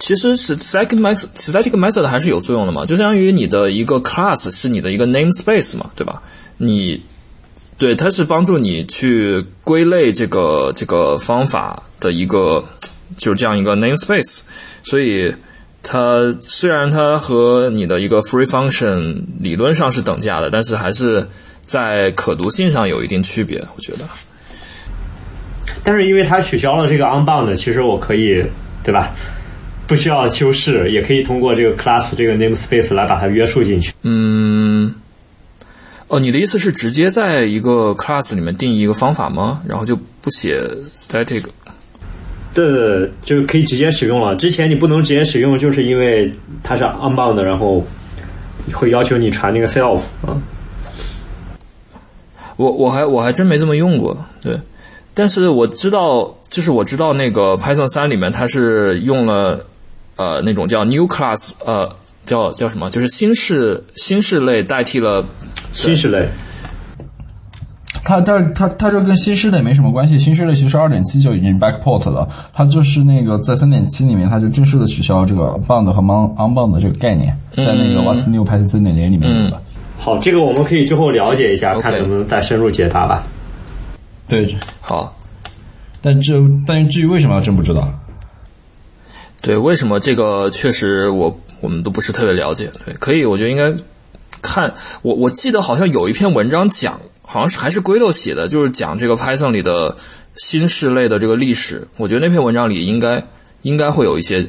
[0.02, 6.20] 其实是 static method static method 还是有作用的嘛，就相当于你的一个 class 是你的一个 namespace 嘛，对吧？
[6.58, 7.00] 你
[7.78, 12.64] 对它是帮助你去归类这个这个方法的一个
[13.16, 14.42] 就是这样一个 namespace，
[14.84, 15.32] 所以
[15.84, 21.28] 它虽然它和你的一个 free function 理论上是等价的，但是还是
[21.68, 24.00] 在可读性上有一定区别，我觉得。
[25.84, 28.44] 但是因为它取消了这个 unbound，其实我可以
[28.84, 29.14] 对吧？
[29.92, 33.94] 不需要修饰，也可以通过这个 class 这个 namespace 来把它约束进去。
[34.04, 34.96] 嗯，
[36.08, 39.62] 哦，你的意思是直接在一个 class 里面定义一个方法吗？
[39.68, 41.44] 然后就不写 static？
[42.54, 44.34] 对，就可以直接使用了。
[44.38, 46.32] 之前你不能直接使用，就是因为
[46.64, 47.86] 它是 unbound，然后
[48.72, 50.40] 会要求你传那个 self 啊。
[52.56, 54.58] 我我还我还真没这么用过，对。
[55.14, 59.66] 但是我知道，就是我知道那个 Python 三里面它是用了。
[60.16, 61.90] 呃，那种叫 new class，呃，
[62.26, 62.90] 叫叫什么？
[62.90, 65.24] 就是新式新式类代替了
[65.74, 66.28] 新式类。
[68.04, 70.18] 它它它它这跟新式类没什么关系。
[70.18, 79.62] 新式类其实二点七就已经 backport 了，它就是那个在三点七里面，它就正式的取消这个 bound 和 unbound 这个概念，在那个 what's new Python 三点零里面有的。
[80.00, 83.24] 好，这个我们可以之后了解一下，看能不能再深入解答吧。
[84.28, 85.16] 对，好。
[86.02, 87.88] 但这但至于为什么，真不知道。
[89.42, 92.72] 对，为什么这个确实我我们都不是特别了解。
[92.86, 93.74] 对，可以，我觉得应该
[94.42, 99.96] 看我我记得好像有一篇文章讲，好像是还是 Guido 写的，就是讲这个 Python 里的
[100.36, 101.88] 新式类的这个历史。
[101.98, 103.26] 我觉得那篇文章里应该
[103.64, 104.48] 应该会有一些。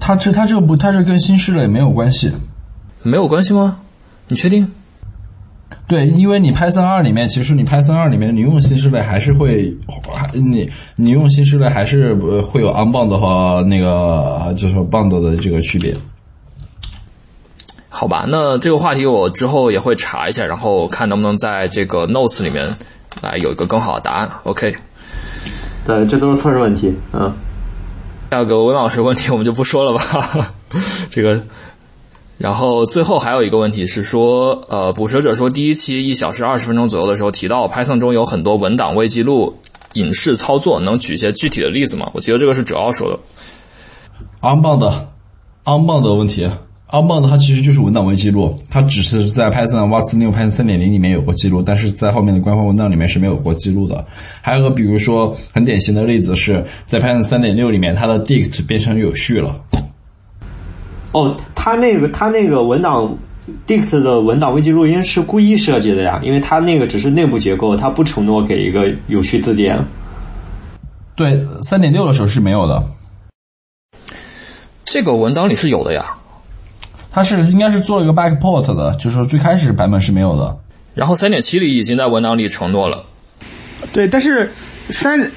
[0.00, 2.32] 它这它这个不，它这跟新式类没有关系。
[3.02, 3.80] 没有关系吗？
[4.28, 4.72] 你确定？
[5.88, 9.76] 对，因为你 Python 二里面，其实你 Python 二里面，你用新式类还是会，
[10.32, 15.94] 你你用新式类还是会有 unbound 和那个就是 bound 的这个区别。
[17.90, 22.66] 好吧，那这个话题我之后也会查一下，然后看能不能在这个 notes 里面
[23.20, 24.30] 来有一个更好的答案。
[24.44, 24.74] OK。
[25.84, 26.94] 对，这都是测试问题。
[27.12, 27.30] 嗯。
[28.30, 30.00] 第二个文老师问题我们就不说了吧，
[31.10, 31.38] 这个。
[32.42, 39.54] 然后最后还有一个问题是说，呃，捕蛇者说第一期一小时二十分钟左右的时候提到，Python 中有很多文档未记录
[39.92, 42.10] 隐式操作，能举一些具体的例子吗？
[42.12, 43.18] 我觉得这个是主要说的。
[44.40, 46.50] unbound，unbound 的问题
[46.90, 54.04] ，unbound 它其实就是文档未记录，它只是在 Python What's New Python 三点零里面有过记录，但是在后面的官方文档里面是没有过记录的。
[54.40, 59.54] 还有个比如说很典型的例子是在 Python 三点六里面，它的 dict 变成有序了。
[61.12, 63.16] 哦，他那个他那个文档
[63.66, 69.78] dict 的文档未记录音是故意设计的呀，因为他那个只是内部结构，他不承诺给一个有序字典。
[71.14, 72.82] 对，三点六的时候是没有的。
[74.84, 76.02] 这个文档里是有的呀，
[77.10, 80.58] 它是应该是做了一个 backport 的，就是说最开始版本是没有的。
[80.94, 83.04] 然后三点七里已经在文档里承诺了。
[83.92, 84.50] 对，但是
[84.88, 85.30] 三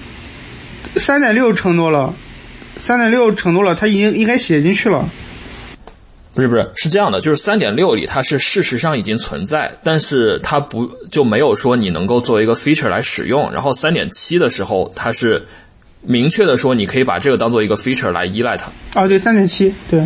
[0.96, 2.14] 三点六承诺了，
[2.78, 5.10] 三点六承诺了，他已经应该写进去了。
[6.36, 13.50] 不是不是是这样的，就是三点六里它是事实上已经存在，但是它不就没有说你能够作为一个 feature 来使用。
[13.54, 15.46] 然后三点七的时候，它是
[16.02, 18.70] 明确的说你可以把这个当做一个 feature 来依赖它。
[18.94, 20.06] 啊，对，三点七，对。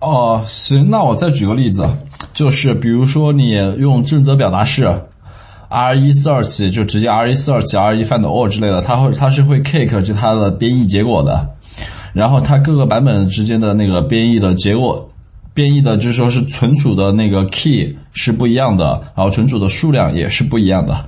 [0.00, 1.88] 哦，行，那我再举个例子，
[2.34, 4.84] 就是比如说你用正则表达式
[5.70, 11.55] ，r 一 search 就直接 r 一 search，r 一 find all 之类的，它会它是会 kick 就它的编译结果的。
[12.16, 15.10] 然后它各个版本之间的那个编译的结果，
[15.52, 21.04] 编译的就是说是存储的那个 key 是不一样的，然后存储的数量也是不一样的。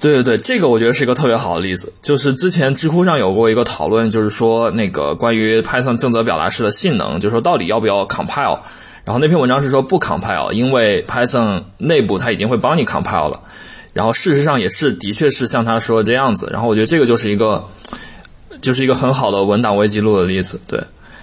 [0.00, 1.92] 对对对，这个我觉得是一个特别好的例子。
[2.02, 8.58] 就是之前知乎上有过一个讨论，就是说那个关于 Python 正则表达式的性能，就是说到底要不要 compile。
[9.04, 13.38] 然后那篇文章是说不 compile，因为 Python 内部它已经会帮你 compile 了。
[13.92, 16.48] 然后事实上也是，的确是像他说的这样子。
[16.52, 17.64] 然后我觉得这个就是一个。
[18.60, 20.80] 就是一个很好的文档未记录的例子，对，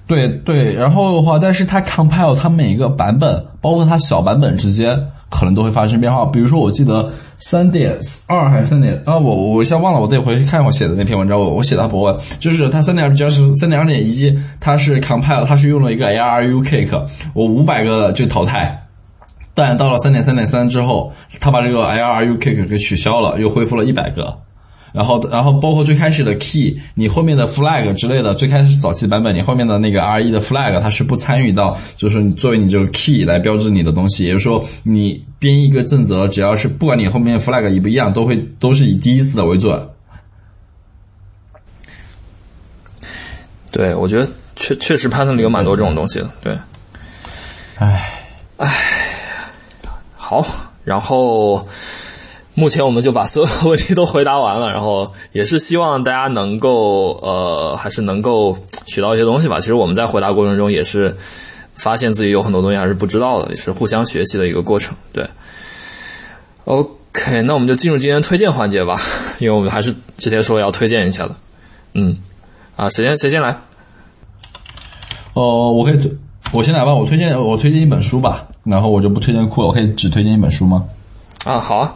[0.08, 0.74] 对对。
[0.74, 5.00] 然后的话，但是它 compile 它每一个版本，包括它小版本之间，
[5.30, 6.26] 可能都会发生变化。
[6.26, 7.98] 比如说，我记得三点
[8.28, 11.40] 二还是三点啊，我我一下忘了，我得回去看我写的那篇文章。
[11.40, 18.84] 我我写的博文，就是它三点二就是三点二点一，它是 compile，它是用了一个 ARU cake，我五百个就淘汰。
[19.54, 24.38] 但到了三点三点三之后，它把这个 ARU kick 给取消了，又恢复了一百个。
[24.94, 34.26] 然后，然后包括最开始的 key，你后面的 flag 之类的，最开始早期版本，你后面的那个 RE 的 flag，它是不参与到，就是你作为你这个 key 来标志你的东西。
[34.26, 39.88] 也就是说，你编一个正则，只要是不管你后面 flag 一不一样，都会都是以第一次的为准。
[43.72, 46.30] 对，我觉得确确实 Python 里有蛮多这种东西的。
[46.42, 46.58] 对，
[47.78, 48.24] 唉，
[50.16, 50.44] 好，
[50.84, 51.64] 然后
[52.60, 58.58] 目前我们就把所有问题都回答完了，然后也是希望大家能够呃，还是能够
[58.88, 59.60] 学到一些东西吧。
[59.60, 61.16] 其实我们在回答过程中也是
[61.76, 64.98] 发现自己有很多东西还是不知道的，也是互相学习的一个过程。
[65.14, 65.24] 对，
[66.66, 69.00] OK，那我们就进入今天推荐环节吧，
[69.38, 71.36] 因为我们还是之前说要推荐一下的。
[71.94, 72.18] 嗯，
[72.76, 73.56] 啊，谁先谁先来？
[75.34, 76.12] 哦，我可以推，
[76.54, 76.96] 我先来吧。
[76.96, 79.68] 我推荐我推荐一本书吧，然后我就不推荐库了。
[79.68, 80.84] 我可以只推荐一本书吗？
[81.46, 81.94] 啊，好啊。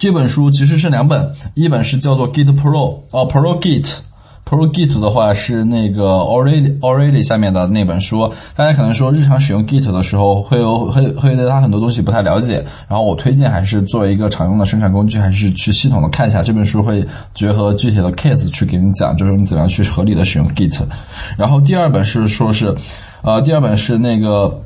[0.00, 3.98] 这本书其实是两本，一本是叫做 Git Pro，哦，Pro Git。
[4.46, 20.80] Pro Git 的话是那个 Already Already 下面的那本书，大家可能说日常使用 Git 的时候会有会会对它很多东西不太了解，然后我推荐还是作为一个常用的生产工具，还是去系统的看一下这本书，会结合具体的 case 去给你讲，就是你怎么样去合理的使用 Git。
[21.36, 22.74] 然后第二本是说是，
[23.20, 24.62] 呃，第二本是那个。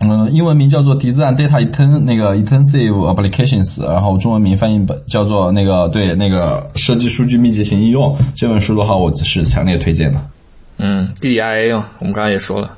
[0.00, 8.16] 嗯，英文名叫做 Design Data Inten 那个 Intensive Applications，然后中文名翻译本叫做那个对那个设计数据密集型应用。
[8.36, 10.24] 这本书的话，我是强烈推荐的。
[10.76, 12.76] 嗯，DIA 啊，我们刚才也说了。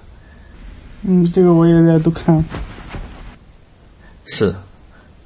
[1.02, 2.42] 嗯，这个我也在都看。
[4.24, 4.55] 是，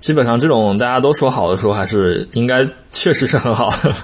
[0.00, 3.94] 基本上这种大家都说好的书，还是应该确实是很好的。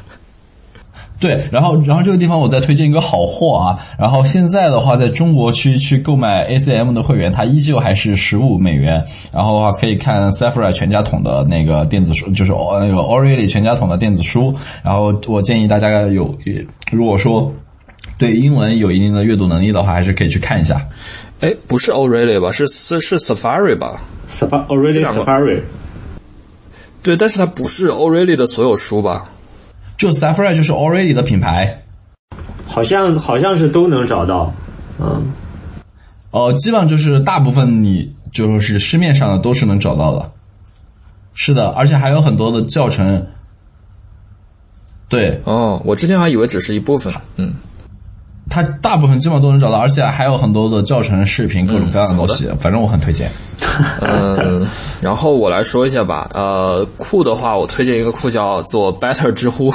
[1.20, 3.78] 对，然后，然后这个地方我再推荐一个好货啊。
[3.98, 9.05] 然后现在的话，在中国区去购买 ACM 的会员，它依旧还是十五美元。
[9.30, 14.55] 然后的话，可以看 s a f r a 全家桶的那个电子书，就是那个 Orally 全家桶的电子书。
[14.82, 16.34] 然后我建议大家有，
[16.90, 17.52] 如果说
[18.16, 20.88] 对英文有一定的阅读能力的话，还是可以去看一下。
[21.40, 22.51] 哎，不是 Orally 吧？
[22.51, 24.01] 是是是 Safari 吧
[24.32, 25.60] ？Safari o r i e l y Safari。
[27.02, 29.30] 对，但是它不是 Orally 的所有书吧？
[30.01, 31.82] 就 Safari 就是 Already 的品牌，
[32.66, 34.51] 好像好像是都能找到，
[34.98, 35.31] 嗯，
[36.31, 40.31] 哦，基本上就是大部分你就是市面上的都是能找到的，
[41.35, 43.27] 是的，而且还有很多的教程，
[45.06, 47.52] 对，哦，我之前还以为只是一部分，嗯，
[48.51, 53.31] 它大部分基本上都能找到，而且还有很多的教程、视频，各种各样的东西，反正我很推荐。
[54.01, 54.66] 嗯，
[55.01, 56.28] 然后我来说一下吧。
[56.35, 59.72] 呃，库的话，我推荐一个库叫做 Better 知乎。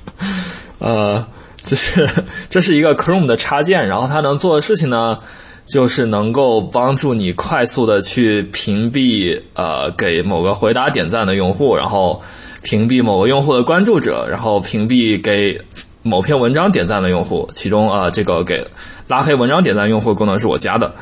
[0.80, 1.22] 呃，
[1.62, 2.08] 就是
[2.48, 5.18] 这是一个 Chrome 的插件，然后它能做的事情呢，
[5.66, 12.22] 就是能够帮助你快速的去屏蔽呃给某个回答点赞的用户，然后
[12.62, 15.60] 屏蔽某个用户的关注者，然后屏蔽给
[16.02, 17.48] 某篇文章点赞的用户。
[17.52, 18.66] 其中啊，这个给
[19.08, 20.92] 拉黑文章点赞用户功能是我加的。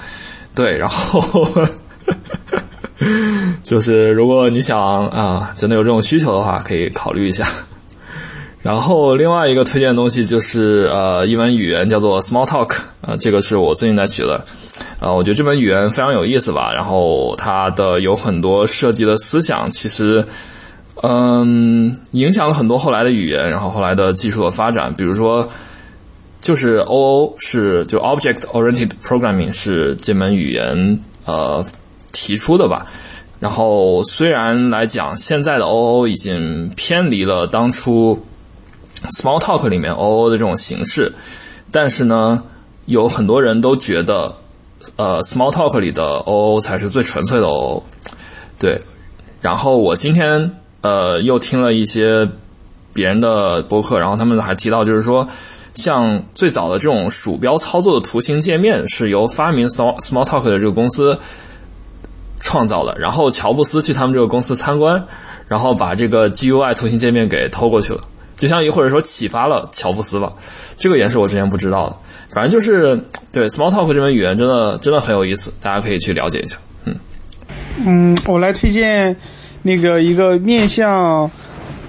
[0.55, 1.47] 对，然后。
[3.63, 7.47] 就是如果你想啊，真的有这种需求的话，可以考虑一下。
[8.61, 14.45] 然后另外一个推荐的东西就是呃一门语言叫做 Smalltalk 啊，这个是我最近在学的
[14.99, 16.73] 啊，我觉得这门语言非常有意思吧。
[16.75, 20.27] 然后它的有很多设计的思想，其实
[21.03, 24.93] 嗯影响了很多后来的语言，然后后来的技术的发展。
[24.95, 25.49] 比如说，
[26.41, 31.65] 就是 OO 是就 Object Oriented Programming 是这门语言呃。
[32.11, 32.87] 提出的吧，
[33.39, 38.19] 然后虽然来讲，现在的 OO 已经偏离了当初
[39.11, 41.13] Smalltalk 里面 OO 的这种形式，
[41.71, 42.43] 但是呢，
[42.87, 44.35] 有很多人都觉得，
[44.97, 47.83] 呃，Smalltalk 里的 OO 才是最纯粹的 OO。
[48.59, 48.81] 对，
[49.41, 52.29] 然后我今天呃又听了一些
[52.93, 55.29] 别人的博客，然后他们还提到，就是说，
[55.75, 61.19] 像最早的这种鼠标操作的图形界面是由发明 Small Smalltalk 的这个公司。
[62.41, 65.05] 创造的，然后乔布斯去他们这个公司参观，
[65.49, 68.01] 然后把这个 GUI 图形界面给偷过去了，
[68.37, 70.33] 就像一或者说启发了乔布斯吧，
[70.79, 71.97] 这个也是我之前不知道的。
[72.31, 72.97] 反正就是
[73.33, 76.57] 对 Smalltalk 这门语言真的真的很有意思，大家可以去了解一下。
[76.85, 76.97] 嗯
[77.85, 79.15] 嗯，我来推荐
[79.63, 81.31] 那个一个面向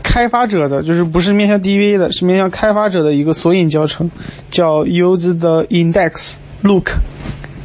[0.03, 4.09] 开发者的，就是不是面向 DV 的，是面向开发者的一个索引教程，
[4.51, 6.91] 叫 Use the Index Look。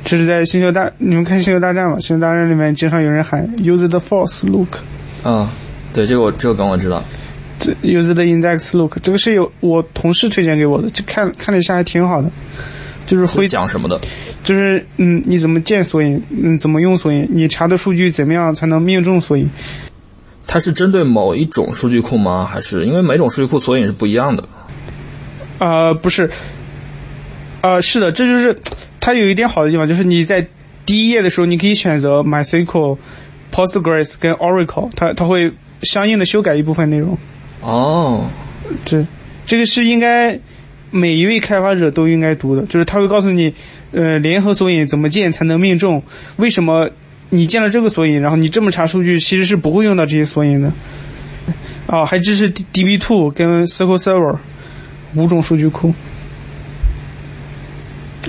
[0.04, 1.98] 这是在星球大，你们看星球大战吗？
[1.98, 4.76] 星球大战里面经常有人喊 “use the force look”。
[5.22, 5.50] 啊，
[5.94, 7.02] 对，这个我这个梗我知道。
[7.58, 12.30] 这 use the index look，这个是有我同事推荐给我的，就看看了一下还挺好的。
[13.06, 14.00] 就是会讲什么的？
[14.42, 16.22] 就是嗯，你怎么建索引？
[16.30, 17.26] 嗯，怎么用索引？
[17.30, 19.48] 你查的数据怎么样才能命中索引？
[20.46, 22.48] 它是针对某一种数据库吗？
[22.50, 24.44] 还是因为每种数据库索引是不一样的？
[25.58, 26.30] 啊、不是，
[27.60, 28.56] 啊，是的，这就是
[29.00, 30.46] 它有一点好的地方，就是你在
[30.84, 32.98] 第一页的时候，你可以选择 MySQL、
[33.52, 35.52] Postgres 跟 Oracle，它它会
[35.82, 37.16] 相应的修改一部分内容。
[37.62, 38.26] 哦，
[38.84, 39.06] 这
[39.46, 40.38] 这个是应该
[40.90, 43.54] 每一位开发者都应该读的，就是他会告诉你，
[43.92, 46.02] 呃，联合索引怎么建才能命中，
[46.36, 46.90] 为什么
[47.34, 50.72] 你建了这个索引，然后你这么查数据其实是不会用到这些索引的。
[51.86, 54.36] 啊，还支持 DB2 跟 SQL Server
[55.14, 55.92] 五种数据库。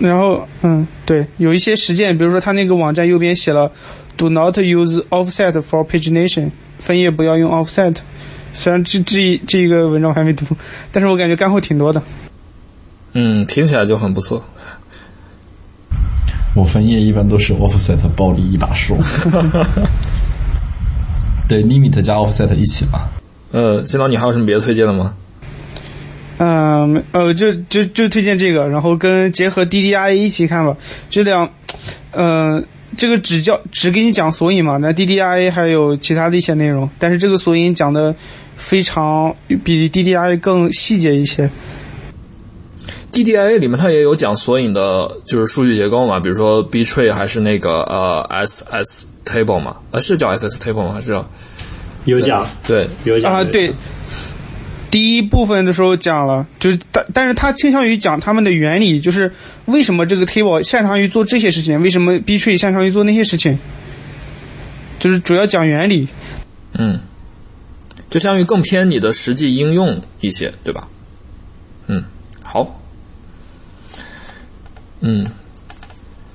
[0.02, 3.72] 然后，嗯，对，有一些实践，比如说他那个网站右边写了
[4.18, 7.96] “Do not use offset for pagination”，分页不要用 offset。
[8.52, 10.46] 虽然这这这一个文章我还没读，
[10.92, 12.04] 但是我感觉干货挺多的。
[13.14, 14.44] 嗯，听起来就很不错。
[16.56, 18.96] 我分页一般都是 offset 暴力一把数，
[21.48, 23.12] 对 limit 加 offset 一起吧。
[23.52, 25.14] 呃，新郎，你还有什么别的推荐的吗？
[26.38, 30.76] 嗯，呃，就就就推荐这个，然后跟结合 DDIA 一起看吧。
[31.10, 31.50] 这两，
[32.12, 32.64] 呃，
[32.98, 38.16] 这个只教只给你讲索引嘛，那 DDIA 还有其他的一些内容，但是这个索引讲的
[38.56, 41.50] 非常比 DDIA 更细节一些。
[43.16, 50.92] DDIA 里面它也有讲索引的，就是数据结构嘛，比如说 B tree 还是那个呃 SS table 嘛，呃是叫 SS table 吗？
[50.92, 51.26] 还是叫
[52.04, 53.74] 有讲对有讲啊，对，
[54.92, 59.32] 第一部分的时候讲了，就是但但是他倾向于讲他们的原理，就是
[59.64, 63.58] 为什么这个 table 擅长于做这些事情，为什么 B tree 擅长于做那些事情，
[65.00, 66.08] 就是主要讲原理。
[66.74, 67.00] 嗯，
[68.10, 70.90] 就相当于更偏你的实际应用一些，对吧？
[71.88, 72.04] 嗯，
[72.44, 72.76] 好，
[75.02, 75.26] 嗯，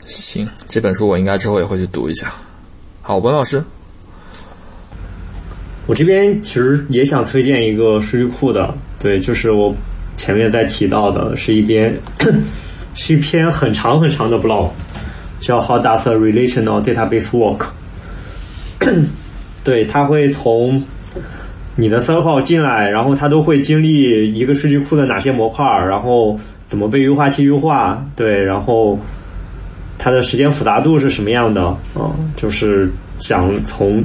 [0.04, 2.32] 行，这本书我应该之后也会去读一下。
[3.02, 3.62] 好，文老师，
[5.86, 9.74] 我这边其实也想推荐一个数据库的，对，就是我
[10.16, 11.98] 前面在提到的，是一篇
[12.94, 14.68] 是一篇很长很长的 blog，
[15.40, 17.66] 叫 How Does a Relational Database Work？
[19.64, 20.82] 对，它会从
[21.76, 26.38] 你的 server 进来，然后它都会经历一个数据库的哪些模块，然后
[26.70, 28.98] 怎么被优化器优化，对，然后
[29.98, 31.76] 它的时间复杂度是什么样的？
[31.96, 32.88] 嗯，就是
[33.18, 34.02] 想从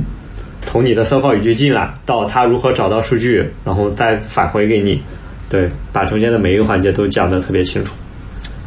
[0.64, 5.00] 从你的 server 语句进来，到它如何找到数据，然后再返回给你，
[5.48, 7.94] 对，把中间的每一个环节都讲得特别清楚。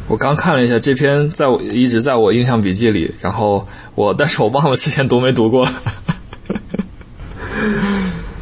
[0.07, 5.67] 我刚看了一下这篇，在我一直在我印象笔记里，然后我但是我忘了之前读没读过。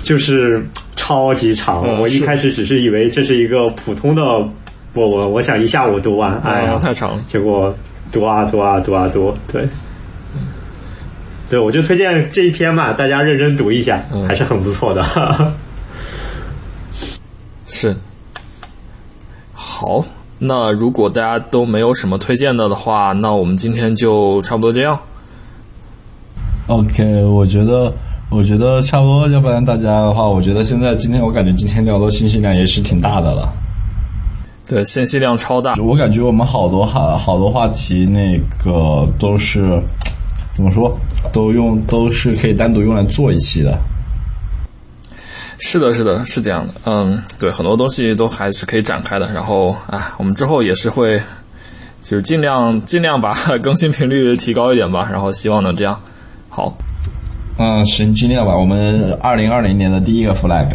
[0.01, 0.65] 就是
[0.95, 4.21] 超级长，嗯我一开始只是以为这是一个普通的，
[4.98, 7.74] 我我我想一下午读完，哎呀，啊太长了结果
[8.11, 9.68] 读啊读啊读啊读，对，
[11.49, 15.06] 对，我就推荐这一篇嘛，大家认真读一下，嗯还是很不错的。
[17.68, 17.95] 是，
[19.53, 20.03] 好，
[20.40, 24.98] 那如果大家都没有什么推荐的的话，那我们今天就差不多这样。
[26.68, 27.94] OK，我觉得，
[28.30, 33.53] 我觉得差不多，要不然大家的话，我觉得现在今天我感觉今天聊的信息量也是挺大的了。
[34.69, 35.76] 对，信息量超大。
[35.76, 39.81] 我感觉我们好多好好多话题，那个都是
[40.52, 40.91] 怎么说，
[41.31, 43.80] 都用都是可以单独用来做一期的。
[45.60, 46.73] 是的，是的，是这样的。
[46.85, 49.31] 嗯，对，很多东西都还是可以展开的。
[49.34, 51.18] 然后，啊，我们之后也是会，
[52.03, 53.34] 就是尽量尽量把
[53.64, 55.07] 更新频率提高一点吧。
[55.10, 55.98] 然后希望能这样。
[56.49, 56.77] 好，
[57.57, 58.56] 嗯，行，尽量吧。
[58.56, 60.68] 我们二零二零年的第一个 flag。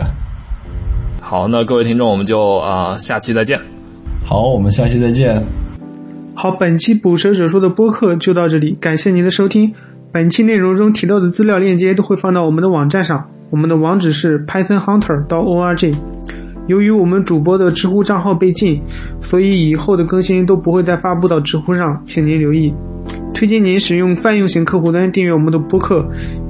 [1.21, 3.61] 好，那各位听众，我们就啊、呃下期再见。
[4.33, 5.45] 好，我们下期再见。
[6.35, 9.71] 好，本期捕蛇者说的播客就到这里，感谢您的收听。
[10.11, 15.95] 本期内容中提到的资料链接都会放到我们的网站上，我们的网址是 pythonhunter 到 org。
[16.67, 18.81] 由于我们主播的知乎账号被禁，
[19.21, 22.73] 所以以后的更新都不会再发布到知乎上，请您留意。
[23.35, 26.03] 推荐您使用泛用型客户端订阅我们的播客，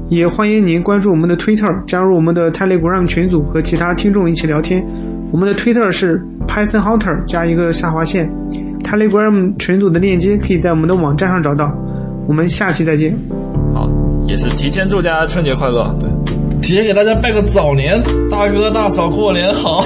[0.08, 4.86] 也欢迎您关注我们的 Twitter，加入我们的 Telegram 群组和其他听众一起聊天。
[5.32, 8.30] 我们的 Twitter 是 Python Hunter 加一个下划线
[8.84, 11.72] ，Telegram 群组的链接可以在我们的网站上找到。
[12.28, 13.16] 我们下期再见。
[13.74, 13.88] 好，
[14.28, 15.92] 也是提前祝大家春节快乐。
[15.98, 16.08] 对。
[16.60, 18.00] 提前给大家拜个早年，
[18.30, 19.84] 大哥大嫂过年好。